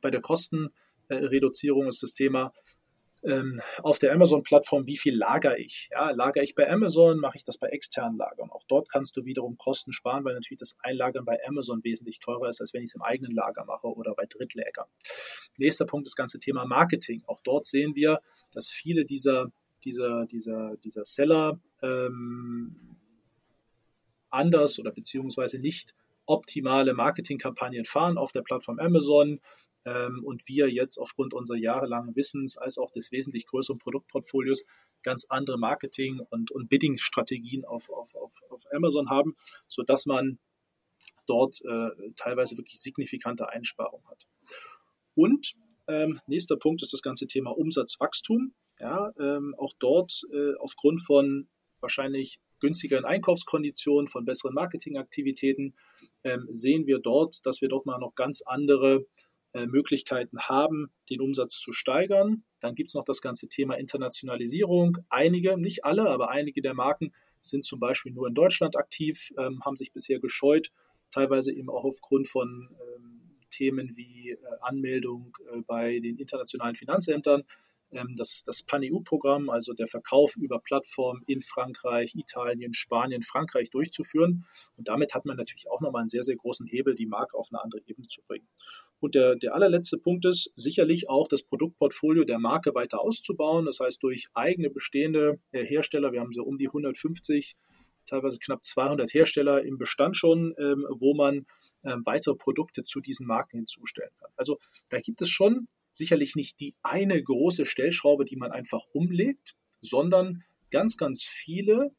bei 0.00 0.10
der 0.10 0.20
Kostenreduzierung 0.20 1.88
ist 1.88 2.02
das 2.02 2.14
Thema, 2.14 2.52
ähm, 3.24 3.60
auf 3.82 3.98
der 3.98 4.12
Amazon-Plattform, 4.12 4.86
wie 4.86 4.98
viel 4.98 5.16
lager 5.16 5.58
ich? 5.58 5.88
Ja, 5.90 6.10
lager 6.10 6.42
ich 6.42 6.54
bei 6.54 6.70
Amazon, 6.70 7.18
mache 7.18 7.38
ich 7.38 7.44
das 7.44 7.56
bei 7.56 7.68
externen 7.68 8.18
Lagern. 8.18 8.50
Auch 8.50 8.64
dort 8.68 8.90
kannst 8.90 9.16
du 9.16 9.24
wiederum 9.24 9.56
Kosten 9.56 9.92
sparen, 9.92 10.24
weil 10.24 10.34
natürlich 10.34 10.58
das 10.58 10.76
Einlagern 10.82 11.24
bei 11.24 11.38
Amazon 11.46 11.82
wesentlich 11.84 12.18
teurer 12.18 12.48
ist, 12.48 12.60
als 12.60 12.74
wenn 12.74 12.82
ich 12.82 12.90
es 12.90 12.94
im 12.94 13.02
eigenen 13.02 13.32
Lager 13.32 13.64
mache 13.64 13.86
oder 13.86 14.14
bei 14.14 14.26
Drittlägern. 14.26 14.86
Nächster 15.56 15.86
Punkt, 15.86 16.06
das 16.06 16.16
ganze 16.16 16.38
Thema 16.38 16.66
Marketing. 16.66 17.22
Auch 17.26 17.40
dort 17.42 17.64
sehen 17.66 17.94
wir, 17.94 18.20
dass 18.52 18.70
viele 18.70 19.06
dieser, 19.06 19.50
dieser, 19.84 20.26
dieser, 20.26 20.76
dieser 20.84 21.04
Seller 21.04 21.58
ähm, 21.82 22.73
anders 24.34 24.78
oder 24.78 24.90
beziehungsweise 24.90 25.58
nicht 25.58 25.94
optimale 26.26 26.94
Marketingkampagnen 26.94 27.84
fahren 27.84 28.18
auf 28.18 28.32
der 28.32 28.42
Plattform 28.42 28.78
Amazon 28.78 29.40
ähm, 29.84 30.22
und 30.24 30.48
wir 30.48 30.70
jetzt 30.70 30.98
aufgrund 30.98 31.34
unserer 31.34 31.58
jahrelangen 31.58 32.16
Wissens 32.16 32.56
als 32.56 32.78
auch 32.78 32.90
des 32.90 33.12
wesentlich 33.12 33.46
größeren 33.46 33.78
Produktportfolios 33.78 34.64
ganz 35.02 35.26
andere 35.28 35.58
Marketing- 35.58 36.20
und, 36.30 36.50
und 36.50 36.68
Bidding-Strategien 36.68 37.64
auf, 37.64 37.90
auf, 37.90 38.14
auf, 38.14 38.42
auf 38.48 38.64
Amazon 38.72 39.10
haben, 39.10 39.36
sodass 39.68 40.06
man 40.06 40.38
dort 41.26 41.60
äh, 41.64 41.90
teilweise 42.16 42.56
wirklich 42.56 42.80
signifikante 42.80 43.48
Einsparungen 43.48 44.06
hat. 44.08 44.26
Und 45.14 45.54
ähm, 45.86 46.20
nächster 46.26 46.56
Punkt 46.56 46.82
ist 46.82 46.92
das 46.92 47.02
ganze 47.02 47.26
Thema 47.26 47.50
Umsatzwachstum. 47.56 48.54
Ja, 48.80 49.12
ähm, 49.20 49.54
auch 49.56 49.72
dort 49.78 50.22
äh, 50.32 50.54
aufgrund 50.58 51.00
von 51.02 51.48
wahrscheinlich 51.80 52.40
günstigeren 52.64 53.04
Einkaufskonditionen, 53.04 54.08
von 54.08 54.24
besseren 54.24 54.54
Marketingaktivitäten 54.54 55.74
ähm, 56.24 56.48
sehen 56.50 56.86
wir 56.86 56.98
dort, 56.98 57.44
dass 57.44 57.60
wir 57.60 57.68
doch 57.68 57.84
mal 57.84 57.98
noch 57.98 58.14
ganz 58.14 58.40
andere 58.40 59.04
äh, 59.52 59.66
Möglichkeiten 59.66 60.38
haben, 60.40 60.90
den 61.10 61.20
Umsatz 61.20 61.58
zu 61.58 61.72
steigern. 61.72 62.42
Dann 62.60 62.74
gibt 62.74 62.88
es 62.88 62.94
noch 62.94 63.04
das 63.04 63.20
ganze 63.20 63.48
Thema 63.48 63.74
Internationalisierung. 63.74 64.96
Einige, 65.10 65.58
nicht 65.58 65.84
alle, 65.84 66.08
aber 66.08 66.30
einige 66.30 66.62
der 66.62 66.72
Marken 66.72 67.12
sind 67.42 67.66
zum 67.66 67.80
Beispiel 67.80 68.12
nur 68.12 68.28
in 68.28 68.34
Deutschland 68.34 68.76
aktiv, 68.76 69.30
ähm, 69.36 69.62
haben 69.62 69.76
sich 69.76 69.92
bisher 69.92 70.18
gescheut, 70.18 70.70
teilweise 71.10 71.52
eben 71.52 71.68
auch 71.68 71.84
aufgrund 71.84 72.28
von 72.28 72.70
ähm, 72.72 73.20
Themen 73.50 73.92
wie 73.94 74.30
äh, 74.30 74.38
Anmeldung 74.62 75.36
äh, 75.52 75.60
bei 75.66 75.98
den 75.98 76.16
internationalen 76.16 76.76
Finanzämtern 76.76 77.44
das, 78.16 78.42
das 78.44 78.62
Pan-EU-Programm, 78.62 79.50
also 79.50 79.72
der 79.72 79.86
Verkauf 79.86 80.36
über 80.36 80.58
Plattformen 80.58 81.22
in 81.26 81.40
Frankreich, 81.40 82.14
Italien, 82.14 82.74
Spanien, 82.74 83.22
Frankreich 83.22 83.70
durchzuführen. 83.70 84.46
Und 84.78 84.88
damit 84.88 85.14
hat 85.14 85.24
man 85.24 85.36
natürlich 85.36 85.68
auch 85.70 85.80
nochmal 85.80 86.00
einen 86.00 86.08
sehr, 86.08 86.22
sehr 86.22 86.36
großen 86.36 86.66
Hebel, 86.66 86.94
die 86.94 87.06
Marke 87.06 87.36
auf 87.36 87.48
eine 87.50 87.62
andere 87.62 87.80
Ebene 87.86 88.08
zu 88.08 88.22
bringen. 88.26 88.48
Und 89.00 89.14
der, 89.14 89.36
der 89.36 89.54
allerletzte 89.54 89.98
Punkt 89.98 90.24
ist 90.24 90.50
sicherlich 90.56 91.08
auch 91.08 91.28
das 91.28 91.42
Produktportfolio 91.42 92.24
der 92.24 92.38
Marke 92.38 92.74
weiter 92.74 93.00
auszubauen. 93.00 93.66
Das 93.66 93.80
heißt, 93.80 94.02
durch 94.02 94.28
eigene 94.34 94.70
bestehende 94.70 95.40
äh, 95.52 95.64
Hersteller, 95.64 96.12
wir 96.12 96.20
haben 96.20 96.32
so 96.32 96.42
um 96.42 96.58
die 96.58 96.68
150 96.68 97.56
teilweise 98.06 98.38
knapp 98.38 98.64
200 98.64 99.12
Hersteller 99.12 99.62
im 99.62 99.78
Bestand 99.78 100.16
schon, 100.16 100.54
ähm, 100.58 100.86
wo 100.90 101.14
man 101.14 101.46
ähm, 101.84 102.02
weitere 102.04 102.34
Produkte 102.34 102.84
zu 102.84 103.00
diesen 103.00 103.26
Marken 103.26 103.58
hinzustellen 103.58 104.12
kann. 104.18 104.30
Also 104.36 104.58
da 104.90 105.00
gibt 105.00 105.22
es 105.22 105.30
schon 105.30 105.68
sicherlich 105.94 106.36
nicht 106.36 106.60
die 106.60 106.74
eine 106.82 107.22
große 107.22 107.64
Stellschraube, 107.64 108.24
die 108.24 108.36
man 108.36 108.52
einfach 108.52 108.84
umlegt, 108.92 109.54
sondern 109.80 110.44
ganz, 110.70 110.96
ganz 110.96 111.22
viele 111.22 111.92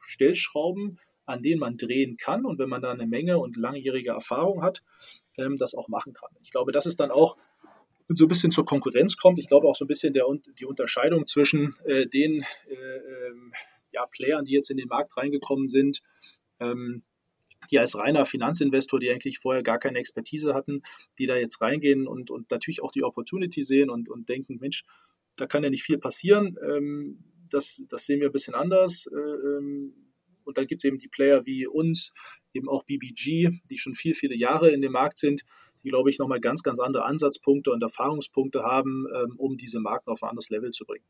Stellschrauben, 0.00 0.98
an 1.24 1.42
denen 1.42 1.60
man 1.60 1.76
drehen 1.76 2.16
kann 2.16 2.44
und 2.44 2.58
wenn 2.58 2.68
man 2.68 2.82
da 2.82 2.92
eine 2.92 3.06
Menge 3.06 3.38
und 3.38 3.56
langjährige 3.56 4.10
Erfahrung 4.10 4.62
hat, 4.62 4.82
ähm, 5.38 5.56
das 5.56 5.74
auch 5.74 5.88
machen 5.88 6.12
kann. 6.12 6.30
Ich 6.40 6.50
glaube, 6.50 6.72
das 6.72 6.86
ist 6.86 7.00
dann 7.00 7.10
auch 7.10 7.36
so 8.08 8.26
ein 8.26 8.28
bisschen 8.28 8.52
zur 8.52 8.64
Konkurrenz 8.64 9.16
kommt. 9.16 9.38
Ich 9.38 9.48
glaube 9.48 9.66
auch 9.66 9.74
so 9.74 9.84
ein 9.84 9.88
bisschen 9.88 10.12
der, 10.12 10.24
die 10.58 10.64
Unterscheidung 10.64 11.26
zwischen 11.26 11.74
äh, 11.84 12.06
den 12.06 12.44
äh, 12.68 13.28
ähm, 13.28 13.52
ja, 13.90 14.06
Playern, 14.06 14.44
die 14.44 14.52
jetzt 14.52 14.70
in 14.70 14.76
den 14.76 14.88
Markt 14.88 15.16
reingekommen 15.16 15.66
sind, 15.66 16.00
ähm, 16.60 17.02
die 17.70 17.78
als 17.78 17.96
reiner 17.96 18.24
Finanzinvestor, 18.24 19.00
die 19.00 19.10
eigentlich 19.10 19.38
vorher 19.38 19.62
gar 19.62 19.78
keine 19.78 19.98
Expertise 19.98 20.54
hatten, 20.54 20.82
die 21.18 21.26
da 21.26 21.36
jetzt 21.36 21.60
reingehen 21.60 22.06
und, 22.06 22.30
und 22.30 22.50
natürlich 22.50 22.82
auch 22.82 22.92
die 22.92 23.04
Opportunity 23.04 23.62
sehen 23.62 23.90
und, 23.90 24.08
und 24.08 24.28
denken, 24.28 24.58
Mensch, 24.60 24.84
da 25.36 25.46
kann 25.46 25.62
ja 25.62 25.70
nicht 25.70 25.82
viel 25.82 25.98
passieren. 25.98 26.56
Ähm, 26.62 27.24
das, 27.50 27.84
das 27.88 28.06
sehen 28.06 28.20
wir 28.20 28.28
ein 28.28 28.32
bisschen 28.32 28.54
anders. 28.54 29.06
Äh, 29.12 29.16
ähm, 29.16 29.94
und 30.44 30.58
dann 30.58 30.66
gibt 30.66 30.82
es 30.82 30.88
eben 30.88 30.96
die 30.96 31.08
Player 31.08 31.44
wie 31.44 31.66
uns, 31.66 32.12
eben 32.54 32.68
auch 32.68 32.84
BBG, 32.84 33.50
die 33.68 33.78
schon 33.78 33.94
viel, 33.94 34.14
viele 34.14 34.36
Jahre 34.36 34.70
in 34.70 34.80
dem 34.80 34.92
Markt 34.92 35.18
sind, 35.18 35.42
die, 35.82 35.88
glaube 35.88 36.10
ich, 36.10 36.18
nochmal 36.18 36.40
ganz, 36.40 36.62
ganz 36.62 36.80
andere 36.80 37.04
Ansatzpunkte 37.04 37.70
und 37.70 37.82
Erfahrungspunkte 37.82 38.62
haben, 38.62 39.06
ähm, 39.14 39.34
um 39.36 39.56
diese 39.56 39.80
Marken 39.80 40.10
auf 40.10 40.22
ein 40.22 40.30
anderes 40.30 40.48
Level 40.50 40.70
zu 40.70 40.84
bringen. 40.84 41.04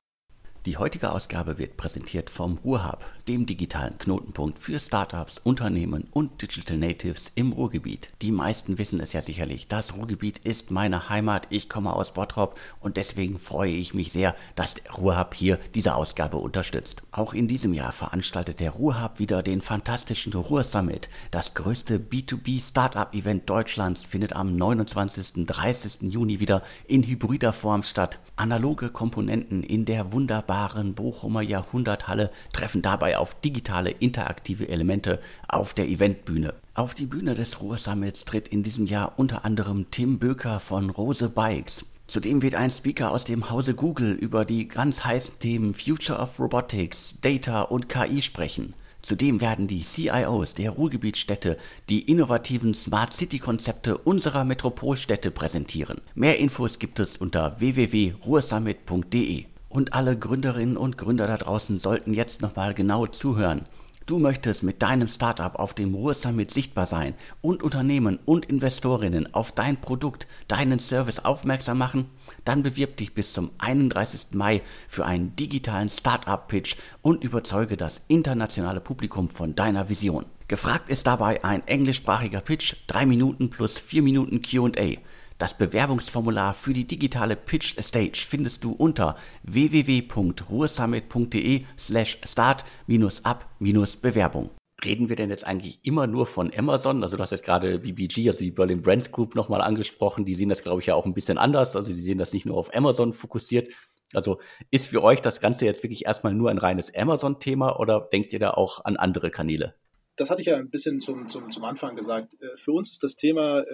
Die 0.67 0.79
heutige 0.79 1.13
Ausgabe 1.13 1.59
wird 1.59 1.77
präsentiert 1.77 2.29
vom 2.29 2.59
Ruhrhub, 2.59 3.05
dem 3.29 3.47
digitalen 3.47 3.99
Knotenpunkt 3.99 4.59
für 4.59 4.81
Startups, 4.81 5.39
Unternehmen 5.39 6.09
und 6.11 6.43
Digital 6.43 6.77
Natives 6.77 7.31
im 7.37 7.53
Ruhrgebiet. 7.53 8.11
Die 8.21 8.33
meisten 8.33 8.77
wissen 8.77 8.99
es 8.99 9.13
ja 9.13 9.23
sicherlich, 9.23 9.69
das 9.69 9.95
Ruhrgebiet 9.95 10.39
ist 10.39 10.73
meine 10.73 11.09
Heimat, 11.09 11.47
ich 11.51 11.69
komme 11.69 11.93
aus 11.93 12.15
Bottrop 12.15 12.59
und 12.81 12.97
deswegen 12.97 13.39
freue 13.39 13.71
ich 13.71 13.95
mich 13.95 14.11
sehr, 14.11 14.35
dass 14.57 14.75
der 14.75 14.91
Ruhrhub 14.91 15.35
hier 15.35 15.61
diese 15.77 15.95
Ausgabe 15.95 16.39
unterstützt. 16.39 17.05
Auch 17.13 17.33
in 17.33 17.47
diesem 17.47 17.73
Jahr 17.73 17.93
veranstaltet 17.93 18.59
der 18.59 18.73
Ruhrhub 18.73 19.21
wieder 19.21 19.45
den 19.45 19.61
fantastischen 19.61 20.33
Ruhr 20.33 20.65
Summit. 20.65 21.09
Das 21.31 21.55
größte 21.55 22.01
B2B 22.01 22.61
Startup 22.61 23.15
Event 23.15 23.49
Deutschlands 23.49 24.05
findet 24.05 24.33
am 24.33 24.57
29. 24.57 25.47
30. 25.47 26.13
Juni 26.13 26.41
wieder 26.41 26.65
in 26.89 27.05
hybrider 27.05 27.53
Form 27.53 27.85
statt. 27.85 28.19
Analoge 28.37 28.91
Komponenten 28.91 29.63
in 29.63 29.87
der 29.87 30.13
wunderbaren 30.13 30.95
Bochumer 30.95 31.41
Jahrhunderthalle 31.41 32.31
treffen 32.53 32.83
dabei 32.83 33.17
auf 33.17 33.41
digitale 33.41 33.91
interaktive 33.91 34.69
Elemente 34.69 35.21
auf 35.49 35.73
der 35.73 35.89
Eventbühne. 35.89 36.53
Auf 36.75 36.93
die 36.93 37.07
Bühne 37.07 37.35
des 37.35 37.63
Ruhrsummits 37.63 38.27
tritt 38.27 38.49
in 38.49 38.63
diesem 38.63 38.85
Jahr 38.85 39.15
unter 39.17 39.47
anderem 39.47 39.91
Tim 39.91 40.19
Böker 40.19 40.61
von 40.61 40.91
Rose 40.91 41.31
Bikes. 41.31 41.87
Zudem 42.07 42.43
wird 42.43 42.55
ein 42.55 42.71
Speaker 42.71 43.11
aus 43.11 43.25
dem 43.25 43.49
Hause 43.49 43.75
Google 43.75 44.13
über 44.13 44.45
die 44.45 44.69
ganz 44.69 45.05
heißen 45.05 45.39
Themen 45.39 45.75
Future 45.75 46.19
of 46.19 46.39
Robotics, 46.39 47.17
Data 47.23 47.63
und 47.63 47.89
KI 47.89 48.21
sprechen. 48.21 48.75
Zudem 49.07 49.41
werden 49.41 49.69
die 49.69 49.83
CIOs 49.83 50.55
der 50.55 50.71
Ruhrgebietsstädte 50.71 51.59
die 51.89 52.11
innovativen 52.11 52.75
Smart 52.75 53.13
City 53.13 53.39
Konzepte 53.39 53.99
unserer 53.99 54.43
Metropolstädte 54.43 55.31
präsentieren. 55.31 56.01
Mehr 56.17 56.41
Infos 56.41 56.81
gibt 56.81 56.99
es 56.99 57.17
unter 57.17 57.61
www.ruhrsummit.de. 57.61 59.45
Und 59.69 59.93
alle 59.93 60.19
Gründerinnen 60.19 60.77
und 60.77 60.99
Gründer 60.99 61.29
da 61.29 61.37
draußen 61.37 61.79
sollten 61.79 62.15
jetzt 62.15 62.43
nochmal 62.43 62.75
genau 62.75 63.07
zuhören. 63.07 63.63
Du 64.07 64.21
möchtest 64.21 64.63
mit 64.63 64.83
deinem 64.83 65.09
Startup 65.09 65.57
auf 65.57 65.75
dem 65.75 65.93
Ruhr 65.93 66.15
Summit 66.15 66.53
sichtbar 66.53 66.87
sein 66.87 67.15
und 67.41 67.65
Unternehmen 67.65 68.21
und 68.25 68.45
Investorinnen 68.45 69.35
auf 69.35 69.51
dein 69.51 69.81
Produkt, 69.81 70.29
deinen 70.47 70.79
Service 70.79 71.25
aufmerksam 71.25 71.79
machen? 71.79 72.09
Dann 72.45 72.63
bewirb 72.63 72.97
dich 72.99 73.15
bis 73.15 73.33
zum 73.33 73.51
31. 73.59 74.29
Mai 74.35 74.63
für 74.87 75.05
einen 75.05 75.35
digitalen 75.35 75.89
Startup-Pitch 75.89 76.77
und 77.03 77.25
überzeuge 77.25 77.77
das 77.77 78.03
internationale 78.07 78.81
Publikum 78.81 79.29
von 79.29 79.57
deiner 79.57 79.89
Vision. 79.89 80.25
Gefragt 80.47 80.89
ist 80.89 81.09
dabei 81.09 81.43
ein 81.43 81.67
englischsprachiger 81.67 82.43
Pitch, 82.43 82.77
3 82.87 83.07
Minuten 83.07 83.51
plus 83.51 83.77
4 83.77 84.03
Minuten 84.03 84.41
QA. 84.41 84.99
Das 85.39 85.57
Bewerbungsformular 85.59 86.55
für 86.55 86.73
die 86.73 86.87
digitale 86.87 87.37
Pitch 87.37 87.79
Stage 87.79 88.25
findest 88.27 88.65
du 88.65 88.73
unter 88.73 89.17
www.ruhrsummit.de 89.43 91.65
slash 91.79 92.19
start-up-bewerbung. 92.25 94.49
Reden 94.83 95.11
wir 95.11 95.17
denn 95.17 95.31
jetzt 95.31 95.47
eigentlich 95.47 95.81
immer 95.85 96.07
nur 96.07 96.27
von 96.27 96.51
Amazon? 96.57 97.03
Also 97.03 97.19
du 97.19 97.23
hast 97.23 97.33
jetzt 97.33 97.45
gerade 97.45 97.81
BBG, 97.81 98.29
also 98.29 98.39
die 98.39 98.51
Berlin 98.51 98.81
Brands 98.81 99.13
Group 99.13 99.35
nochmal 99.35 99.61
angesprochen. 99.61 100.25
Die 100.25 100.35
sehen 100.35 100.49
das, 100.49 100.63
glaube 100.63 100.81
ich, 100.81 100.87
ja 100.87 100.95
auch 100.95 101.05
ein 101.05 101.13
bisschen 101.13 101.37
anders. 101.37 101.77
Also 101.77 101.93
die 101.93 102.01
sehen 102.01 102.17
das 102.19 102.33
nicht 102.33 102.47
nur 102.47 102.57
auf 102.57 102.75
Amazon 102.75 103.13
fokussiert. 103.13 103.75
Also 104.15 104.41
ist 104.71 104.87
für 104.87 105.03
euch 105.03 105.21
das 105.21 105.41
Ganze 105.41 105.67
jetzt 105.67 105.83
wirklich 105.83 106.07
erstmal 106.07 106.33
nur 106.33 106.49
ein 106.51 106.57
reines 106.59 106.95
Amazon-Thema 106.95 107.79
oder 107.79 108.09
denkt 108.13 108.33
ihr 108.33 108.39
da 108.39 108.53
auch 108.53 108.87
an 108.87 108.97
andere 108.97 109.31
Kanäle? 109.31 109.75
Das 110.17 110.31
hatte 110.31 110.41
ich 110.41 110.47
ja 110.47 110.57
ein 110.57 110.71
bisschen 110.71 111.01
zum, 111.01 111.29
zum, 111.29 111.51
zum 111.51 111.65
Anfang 111.65 111.95
gesagt. 111.95 112.35
Äh, 112.41 112.57
für 112.57 112.73
uns 112.73 112.91
ist 112.91 113.03
das 113.03 113.17
Thema 113.17 113.61
äh, 113.61 113.65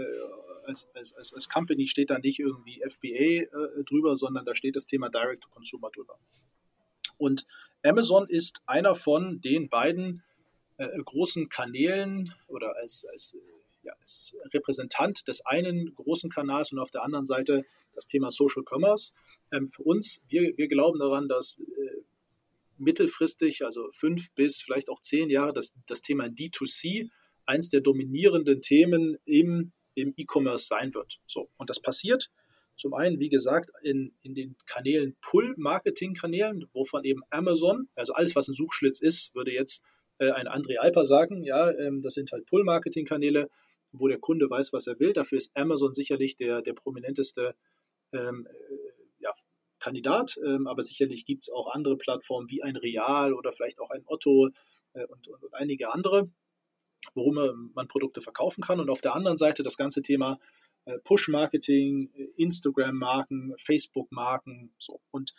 als, 0.66 0.88
als, 0.94 1.34
als, 1.34 1.48
Company 1.48 1.86
steht 1.86 2.10
da 2.10 2.18
nicht 2.18 2.38
irgendwie 2.38 2.82
FBA 2.88 3.08
äh, 3.08 3.84
drüber, 3.84 4.16
sondern 4.16 4.44
da 4.44 4.54
steht 4.54 4.76
das 4.76 4.86
Thema 4.86 5.08
Direct 5.08 5.42
to 5.42 5.48
Consumer 5.50 5.90
drüber. 5.90 6.18
Und 7.18 7.46
Amazon 7.82 8.26
ist 8.28 8.62
einer 8.66 8.94
von 8.94 9.40
den 9.40 9.68
beiden 9.68 10.22
äh, 10.78 10.88
großen 11.04 11.48
Kanälen 11.48 12.34
oder 12.48 12.76
als, 12.76 13.06
als, 13.10 13.36
ja, 13.82 13.92
als 14.00 14.34
Repräsentant 14.52 15.26
des 15.28 15.44
einen 15.44 15.94
großen 15.94 16.30
Kanals 16.30 16.72
und 16.72 16.78
auf 16.78 16.90
der 16.90 17.02
anderen 17.02 17.26
Seite 17.26 17.64
das 17.94 18.06
Thema 18.06 18.30
Social 18.30 18.62
Commerce. 18.64 19.12
Ähm, 19.52 19.68
für 19.68 19.82
uns, 19.82 20.22
wir, 20.28 20.56
wir 20.56 20.68
glauben 20.68 20.98
daran, 20.98 21.28
dass 21.28 21.58
äh, 21.58 22.02
mittelfristig, 22.78 23.64
also 23.64 23.88
fünf 23.92 24.32
bis 24.32 24.60
vielleicht 24.60 24.88
auch 24.88 25.00
zehn 25.00 25.30
Jahre, 25.30 25.52
das, 25.52 25.72
das 25.86 26.02
Thema 26.02 26.24
D2C 26.24 27.10
eins 27.46 27.68
der 27.68 27.80
dominierenden 27.80 28.60
Themen 28.60 29.18
im 29.24 29.72
im 29.94 30.14
E-Commerce 30.16 30.66
sein 30.66 30.94
wird. 30.94 31.20
So, 31.26 31.50
und 31.56 31.70
das 31.70 31.80
passiert 31.80 32.30
zum 32.76 32.94
einen, 32.94 33.20
wie 33.20 33.28
gesagt, 33.28 33.70
in, 33.82 34.14
in 34.22 34.34
den 34.34 34.56
Kanälen 34.66 35.16
Pull-Marketing-Kanälen, 35.20 36.68
wovon 36.72 37.04
eben 37.04 37.22
Amazon, 37.30 37.88
also 37.94 38.12
alles, 38.14 38.34
was 38.34 38.48
ein 38.48 38.54
Suchschlitz 38.54 39.00
ist, 39.00 39.34
würde 39.34 39.52
jetzt 39.52 39.82
äh, 40.18 40.30
ein 40.30 40.48
André 40.48 40.78
Alper 40.78 41.04
sagen, 41.04 41.44
ja, 41.44 41.70
ähm, 41.70 42.02
das 42.02 42.14
sind 42.14 42.32
halt 42.32 42.46
Pull-Marketing-Kanäle, 42.46 43.50
wo 43.92 44.08
der 44.08 44.18
Kunde 44.18 44.48
weiß, 44.48 44.72
was 44.72 44.86
er 44.86 44.98
will. 44.98 45.12
Dafür 45.12 45.38
ist 45.38 45.52
Amazon 45.54 45.92
sicherlich 45.92 46.36
der, 46.36 46.62
der 46.62 46.72
prominenteste 46.72 47.54
ähm, 48.12 48.46
äh, 48.50 48.74
ja, 49.20 49.32
Kandidat, 49.78 50.38
ähm, 50.44 50.66
aber 50.66 50.82
sicherlich 50.82 51.26
gibt 51.26 51.44
es 51.44 51.50
auch 51.50 51.72
andere 51.72 51.96
Plattformen 51.96 52.48
wie 52.50 52.62
ein 52.62 52.76
Real 52.76 53.34
oder 53.34 53.52
vielleicht 53.52 53.80
auch 53.80 53.90
ein 53.90 54.02
Otto 54.06 54.48
äh, 54.94 55.04
und, 55.04 55.28
und, 55.28 55.42
und 55.42 55.54
einige 55.54 55.92
andere. 55.92 56.30
Worum 57.14 57.72
man 57.74 57.88
Produkte 57.88 58.20
verkaufen 58.20 58.62
kann. 58.62 58.80
Und 58.80 58.90
auf 58.90 59.00
der 59.00 59.14
anderen 59.14 59.38
Seite 59.38 59.62
das 59.62 59.76
ganze 59.76 60.02
Thema 60.02 60.38
äh, 60.84 60.98
Push-Marketing, 60.98 62.10
Instagram-Marken, 62.36 63.54
Facebook-Marken. 63.56 64.74
So. 64.78 65.00
Und 65.10 65.32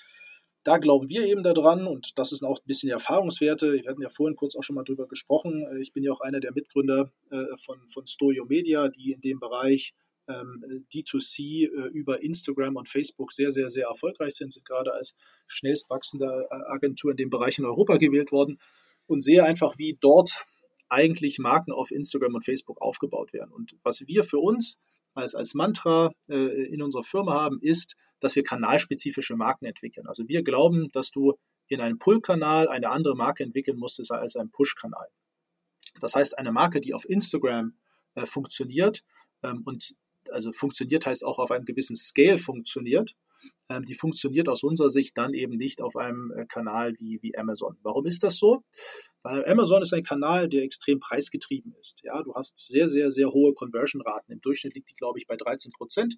da 0.63 0.78
glauben 0.78 1.10
wir 1.10 1.26
eben 1.26 1.43
daran 1.43 1.88
und 1.88 2.17
das 2.17 2.32
ist 2.32 2.43
auch 2.43 2.60
ein 2.60 2.65
bisschen 2.65 2.88
die 2.88 2.93
Erfahrungswerte. 2.93 3.73
Wir 3.73 3.89
hatten 3.89 4.02
ja 4.02 4.10
vorhin 4.10 4.38
kurz 4.38 4.56
auch 4.56 4.63
schon 4.63 4.76
mal 4.76 4.84
drüber 4.84 5.08
gesprochen. 5.08 5.65
Äh, 5.67 5.82
ich 5.82 5.91
bin 5.93 6.04
ja 6.04 6.12
auch 6.12 6.21
einer 6.21 6.39
der 6.39 6.54
Mitgründer 6.54 7.12
äh, 7.30 7.58
von, 7.58 7.88
von 7.89 8.06
Stojo 8.06 8.45
Media, 8.45 8.88
die 8.88 9.12
in 9.12 9.21
dem 9.21 9.39
Bereich 9.39 9.93
ähm, 10.30 10.86
D2C 10.93 11.67
über 11.89 12.23
Instagram 12.23 12.78
und 12.78 12.88
Facebook 12.88 13.34
sehr, 13.34 13.52
sehr, 13.52 13.69
sehr 13.69 13.88
erfolgreich 13.88 14.36
sind, 14.36 14.54
sind 14.54 14.65
gerade 14.65 14.93
als 14.93 15.15
schnellst 15.47 15.89
wachsende 15.89 16.49
Agentur 16.49 17.12
in 17.12 17.17
dem 17.17 17.30
Bereich 17.30 17.60
in 17.60 17.65
Europa 17.65 17.97
gewählt 17.97 18.32
worden 18.32 18.58
und 19.06 19.21
sehe 19.21 19.43
einfach, 19.43 19.78
wie 19.78 19.97
dort 19.99 20.45
eigentlich 20.93 21.39
Marken 21.39 21.71
auf 21.71 21.91
Instagram 21.91 22.36
und 22.36 22.45
Facebook 22.45 22.82
aufgebaut 22.82 23.34
werden. 23.34 23.51
Und 23.51 23.75
was 23.84 24.01
wir 24.08 24.23
für 24.23 24.39
uns 24.39 24.79
als, 25.13 25.36
als 25.36 25.53
Mantra 25.53 26.12
äh, 26.29 26.65
in 26.65 26.82
unserer 26.82 27.03
Firma 27.03 27.34
haben, 27.34 27.60
ist, 27.62 27.95
dass 28.19 28.36
wir 28.36 28.43
kanalspezifische 28.43 29.36
Marken 29.36 29.65
entwickeln. 29.65 30.08
Also 30.08 30.27
wir 30.27 30.43
glauben, 30.43 30.89
dass 30.91 31.12
du 31.12 31.34
in 31.67 31.82
einem 31.82 31.99
Pull-Kanal 31.99 32.67
eine 32.67 32.89
andere 32.89 33.15
Marke 33.15 33.43
entwickeln 33.43 33.77
musst 33.77 33.99
als 34.12 34.36
ein 34.36 34.49
Push-Kanal. 34.49 35.08
Das 35.99 36.15
heißt, 36.15 36.38
eine 36.38 36.51
Marke, 36.51 36.82
die 36.82 36.93
auf 36.93 37.08
Instagram 37.10 37.73
äh, 38.15 38.25
funktioniert 38.25 39.03
ähm, 39.43 39.62
und 39.65 39.95
also 40.32 40.51
funktioniert 40.51 41.06
heißt 41.06 41.25
auch 41.25 41.38
auf 41.39 41.51
einem 41.51 41.65
gewissen 41.65 41.95
Scale 41.95 42.38
funktioniert, 42.38 43.15
ähm, 43.69 43.84
die 43.84 43.95
funktioniert 43.95 44.49
aus 44.49 44.63
unserer 44.63 44.89
Sicht 44.89 45.17
dann 45.17 45.34
eben 45.34 45.56
nicht 45.56 45.82
auf 45.82 45.95
einem 45.95 46.32
äh, 46.32 46.45
Kanal 46.45 46.93
wie, 46.99 47.19
wie 47.21 47.38
Amazon. 47.38 47.77
Warum 47.82 48.06
ist 48.06 48.23
das 48.23 48.38
so? 48.38 48.63
Weil 49.23 49.45
Amazon 49.45 49.82
ist 49.82 49.93
ein 49.93 50.03
Kanal, 50.03 50.49
der 50.49 50.63
extrem 50.63 50.99
preisgetrieben 50.99 51.73
ist. 51.79 52.01
Ja, 52.03 52.21
du 52.23 52.34
hast 52.34 52.58
sehr, 52.58 52.89
sehr, 52.89 53.12
sehr 53.12 53.32
hohe 53.32 53.53
Conversion-Raten. 53.53 54.32
Im 54.32 54.41
Durchschnitt 54.41 54.75
liegt 54.75 54.89
die, 54.89 54.95
glaube 54.95 55.19
ich, 55.19 55.27
bei 55.27 55.38
13 55.38 55.71
Prozent 55.71 56.17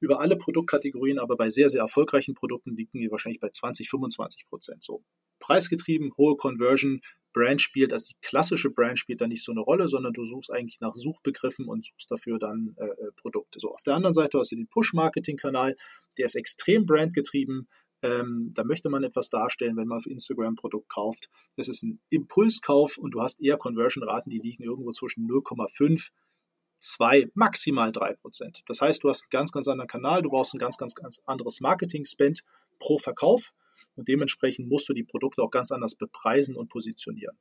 über 0.00 0.20
alle 0.20 0.36
Produktkategorien, 0.36 1.18
aber 1.18 1.36
bei 1.36 1.48
sehr, 1.48 1.68
sehr 1.68 1.82
erfolgreichen 1.82 2.34
Produkten 2.34 2.76
liegen 2.76 3.00
die 3.00 3.10
wahrscheinlich 3.10 3.40
bei 3.40 3.50
20, 3.50 3.88
25 3.88 4.46
Prozent. 4.46 4.82
So 4.82 5.02
preisgetrieben, 5.38 6.12
hohe 6.16 6.36
Conversion, 6.36 7.00
Brand 7.32 7.60
spielt, 7.60 7.92
also 7.92 8.08
die 8.08 8.16
klassische 8.20 8.70
Brand 8.70 8.98
spielt 8.98 9.20
da 9.20 9.26
nicht 9.26 9.44
so 9.44 9.52
eine 9.52 9.60
Rolle, 9.60 9.88
sondern 9.88 10.12
du 10.12 10.24
suchst 10.24 10.50
eigentlich 10.50 10.80
nach 10.80 10.94
Suchbegriffen 10.94 11.66
und 11.66 11.84
suchst 11.84 12.10
dafür 12.10 12.38
dann 12.38 12.74
äh, 12.78 12.84
äh 12.84 13.12
Produkte. 13.16 13.60
So, 13.60 13.72
auf 13.72 13.82
der 13.82 13.94
anderen 13.94 14.14
Seite 14.14 14.38
hast 14.38 14.50
du 14.52 14.56
den 14.56 14.68
Push-Marketing-Kanal, 14.68 15.76
der 16.16 16.24
ist 16.24 16.34
extrem 16.34 16.86
brandgetrieben. 16.86 17.68
Ähm, 18.00 18.52
da 18.54 18.64
möchte 18.64 18.88
man 18.88 19.04
etwas 19.04 19.28
darstellen, 19.28 19.76
wenn 19.76 19.88
man 19.88 19.98
auf 19.98 20.06
Instagram 20.06 20.52
ein 20.52 20.56
Produkt 20.56 20.88
kauft. 20.88 21.28
Das 21.56 21.68
ist 21.68 21.82
ein 21.82 22.00
Impulskauf 22.10 22.96
und 22.96 23.12
du 23.12 23.20
hast 23.20 23.40
eher 23.40 23.56
Conversion-Raten, 23.56 24.30
die 24.30 24.38
liegen 24.38 24.62
irgendwo 24.62 24.92
zwischen 24.92 25.28
0,5 25.28 26.08
2, 26.80 27.30
maximal 27.34 27.92
3 27.92 28.14
Prozent. 28.14 28.62
Das 28.66 28.80
heißt, 28.80 29.02
du 29.02 29.08
hast 29.08 29.24
einen 29.24 29.30
ganz, 29.30 29.52
ganz 29.52 29.68
anderen 29.68 29.88
Kanal, 29.88 30.22
du 30.22 30.30
brauchst 30.30 30.54
ein 30.54 30.58
ganz, 30.58 30.76
ganz, 30.76 30.94
ganz 30.94 31.20
anderes 31.26 31.60
Marketing-Spend 31.60 32.42
pro 32.78 32.98
Verkauf 32.98 33.52
und 33.96 34.08
dementsprechend 34.08 34.68
musst 34.68 34.88
du 34.88 34.92
die 34.92 35.04
Produkte 35.04 35.42
auch 35.42 35.50
ganz 35.50 35.72
anders 35.72 35.94
bepreisen 35.94 36.56
und 36.56 36.68
positionieren. 36.68 37.36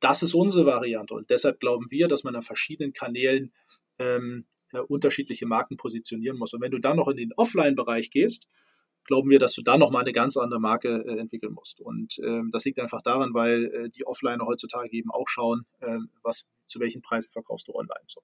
Das 0.00 0.22
ist 0.22 0.34
unsere 0.34 0.66
Variante 0.66 1.14
und 1.14 1.30
deshalb 1.30 1.60
glauben 1.60 1.86
wir, 1.90 2.06
dass 2.08 2.22
man 2.22 2.36
an 2.36 2.42
verschiedenen 2.42 2.92
Kanälen 2.92 3.52
ähm, 3.98 4.44
äh, 4.72 4.78
unterschiedliche 4.78 5.46
Marken 5.46 5.76
positionieren 5.76 6.36
muss. 6.36 6.52
Und 6.52 6.60
wenn 6.60 6.70
du 6.70 6.78
dann 6.78 6.96
noch 6.96 7.08
in 7.08 7.16
den 7.16 7.32
Offline-Bereich 7.32 8.10
gehst, 8.10 8.46
glauben 9.04 9.30
wir, 9.30 9.38
dass 9.38 9.54
du 9.54 9.62
da 9.62 9.78
nochmal 9.78 10.02
eine 10.02 10.12
ganz 10.12 10.36
andere 10.36 10.60
Marke 10.60 11.04
äh, 11.06 11.18
entwickeln 11.18 11.54
musst. 11.54 11.80
Und 11.80 12.18
ähm, 12.22 12.50
das 12.52 12.64
liegt 12.64 12.78
einfach 12.78 13.00
daran, 13.02 13.32
weil 13.32 13.64
äh, 13.66 13.88
die 13.88 14.06
Offliner 14.06 14.46
heutzutage 14.46 14.90
eben 14.92 15.10
auch 15.10 15.28
schauen, 15.28 15.64
äh, 15.80 15.98
was, 16.22 16.44
zu 16.66 16.80
welchen 16.80 17.02
Preisen 17.02 17.30
verkaufst 17.30 17.68
du 17.68 17.74
online. 17.74 18.04
So. 18.08 18.20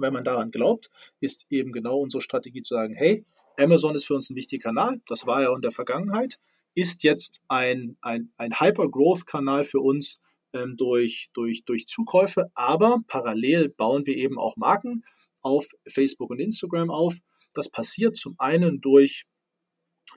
Wenn 0.00 0.12
man 0.12 0.24
daran 0.24 0.50
glaubt, 0.50 0.90
ist 1.20 1.46
eben 1.50 1.72
genau 1.72 1.98
unsere 2.00 2.20
Strategie 2.20 2.62
zu 2.62 2.74
sagen, 2.74 2.94
hey, 2.94 3.24
Amazon 3.56 3.94
ist 3.94 4.06
für 4.06 4.14
uns 4.14 4.30
ein 4.30 4.36
wichtiger 4.36 4.68
Kanal, 4.68 5.00
das 5.06 5.26
war 5.26 5.42
ja 5.42 5.54
in 5.54 5.60
der 5.60 5.72
Vergangenheit 5.72 6.38
ist 6.78 7.02
jetzt 7.02 7.42
ein, 7.48 7.96
ein, 8.02 8.32
ein 8.36 8.60
Hyper-Growth-Kanal 8.60 9.64
für 9.64 9.80
uns 9.80 10.20
ähm, 10.52 10.76
durch, 10.76 11.28
durch, 11.34 11.64
durch 11.64 11.88
Zukäufe, 11.88 12.52
aber 12.54 13.00
parallel 13.08 13.68
bauen 13.68 14.06
wir 14.06 14.16
eben 14.16 14.38
auch 14.38 14.56
Marken 14.56 15.02
auf 15.42 15.66
Facebook 15.88 16.30
und 16.30 16.38
Instagram 16.38 16.90
auf. 16.90 17.18
Das 17.54 17.68
passiert 17.68 18.16
zum 18.16 18.36
einen 18.38 18.80
durch, 18.80 19.24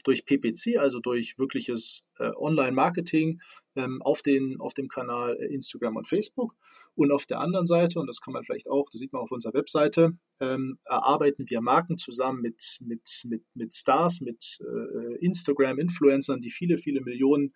durch 0.04 0.24
PPC, 0.24 0.78
also 0.78 1.00
durch 1.00 1.40
wirkliches 1.40 2.04
äh, 2.20 2.30
Online-Marketing 2.36 3.42
ähm, 3.76 4.02
auf, 4.04 4.22
auf 4.60 4.74
dem 4.76 4.88
Kanal 4.88 5.38
äh, 5.40 5.52
Instagram 5.52 5.96
und 5.96 6.08
Facebook. 6.08 6.56
Und 6.96 7.12
auf 7.12 7.26
der 7.26 7.40
anderen 7.40 7.66
Seite, 7.66 8.00
und 8.00 8.08
das 8.08 8.20
kann 8.20 8.34
man 8.34 8.44
vielleicht 8.44 8.70
auch, 8.70 8.90
das 8.92 9.00
sieht 9.00 9.14
man 9.14 9.22
auf 9.22 9.32
unserer 9.32 9.54
Webseite, 9.54 10.18
ähm, 10.40 10.78
erarbeiten 10.86 11.50
wir 11.50 11.62
Marken 11.62 11.98
zusammen 11.98 12.42
mit, 12.42 12.78
mit, 12.82 13.22
mit, 13.26 13.44
mit 13.54 13.74
Stars, 13.74 14.20
mit 14.22 14.60
äh, 14.62 15.26
Instagram-Influencern, 15.26 16.42
die 16.42 16.50
viele, 16.50 16.78
viele 16.78 17.02
Millionen 17.02 17.54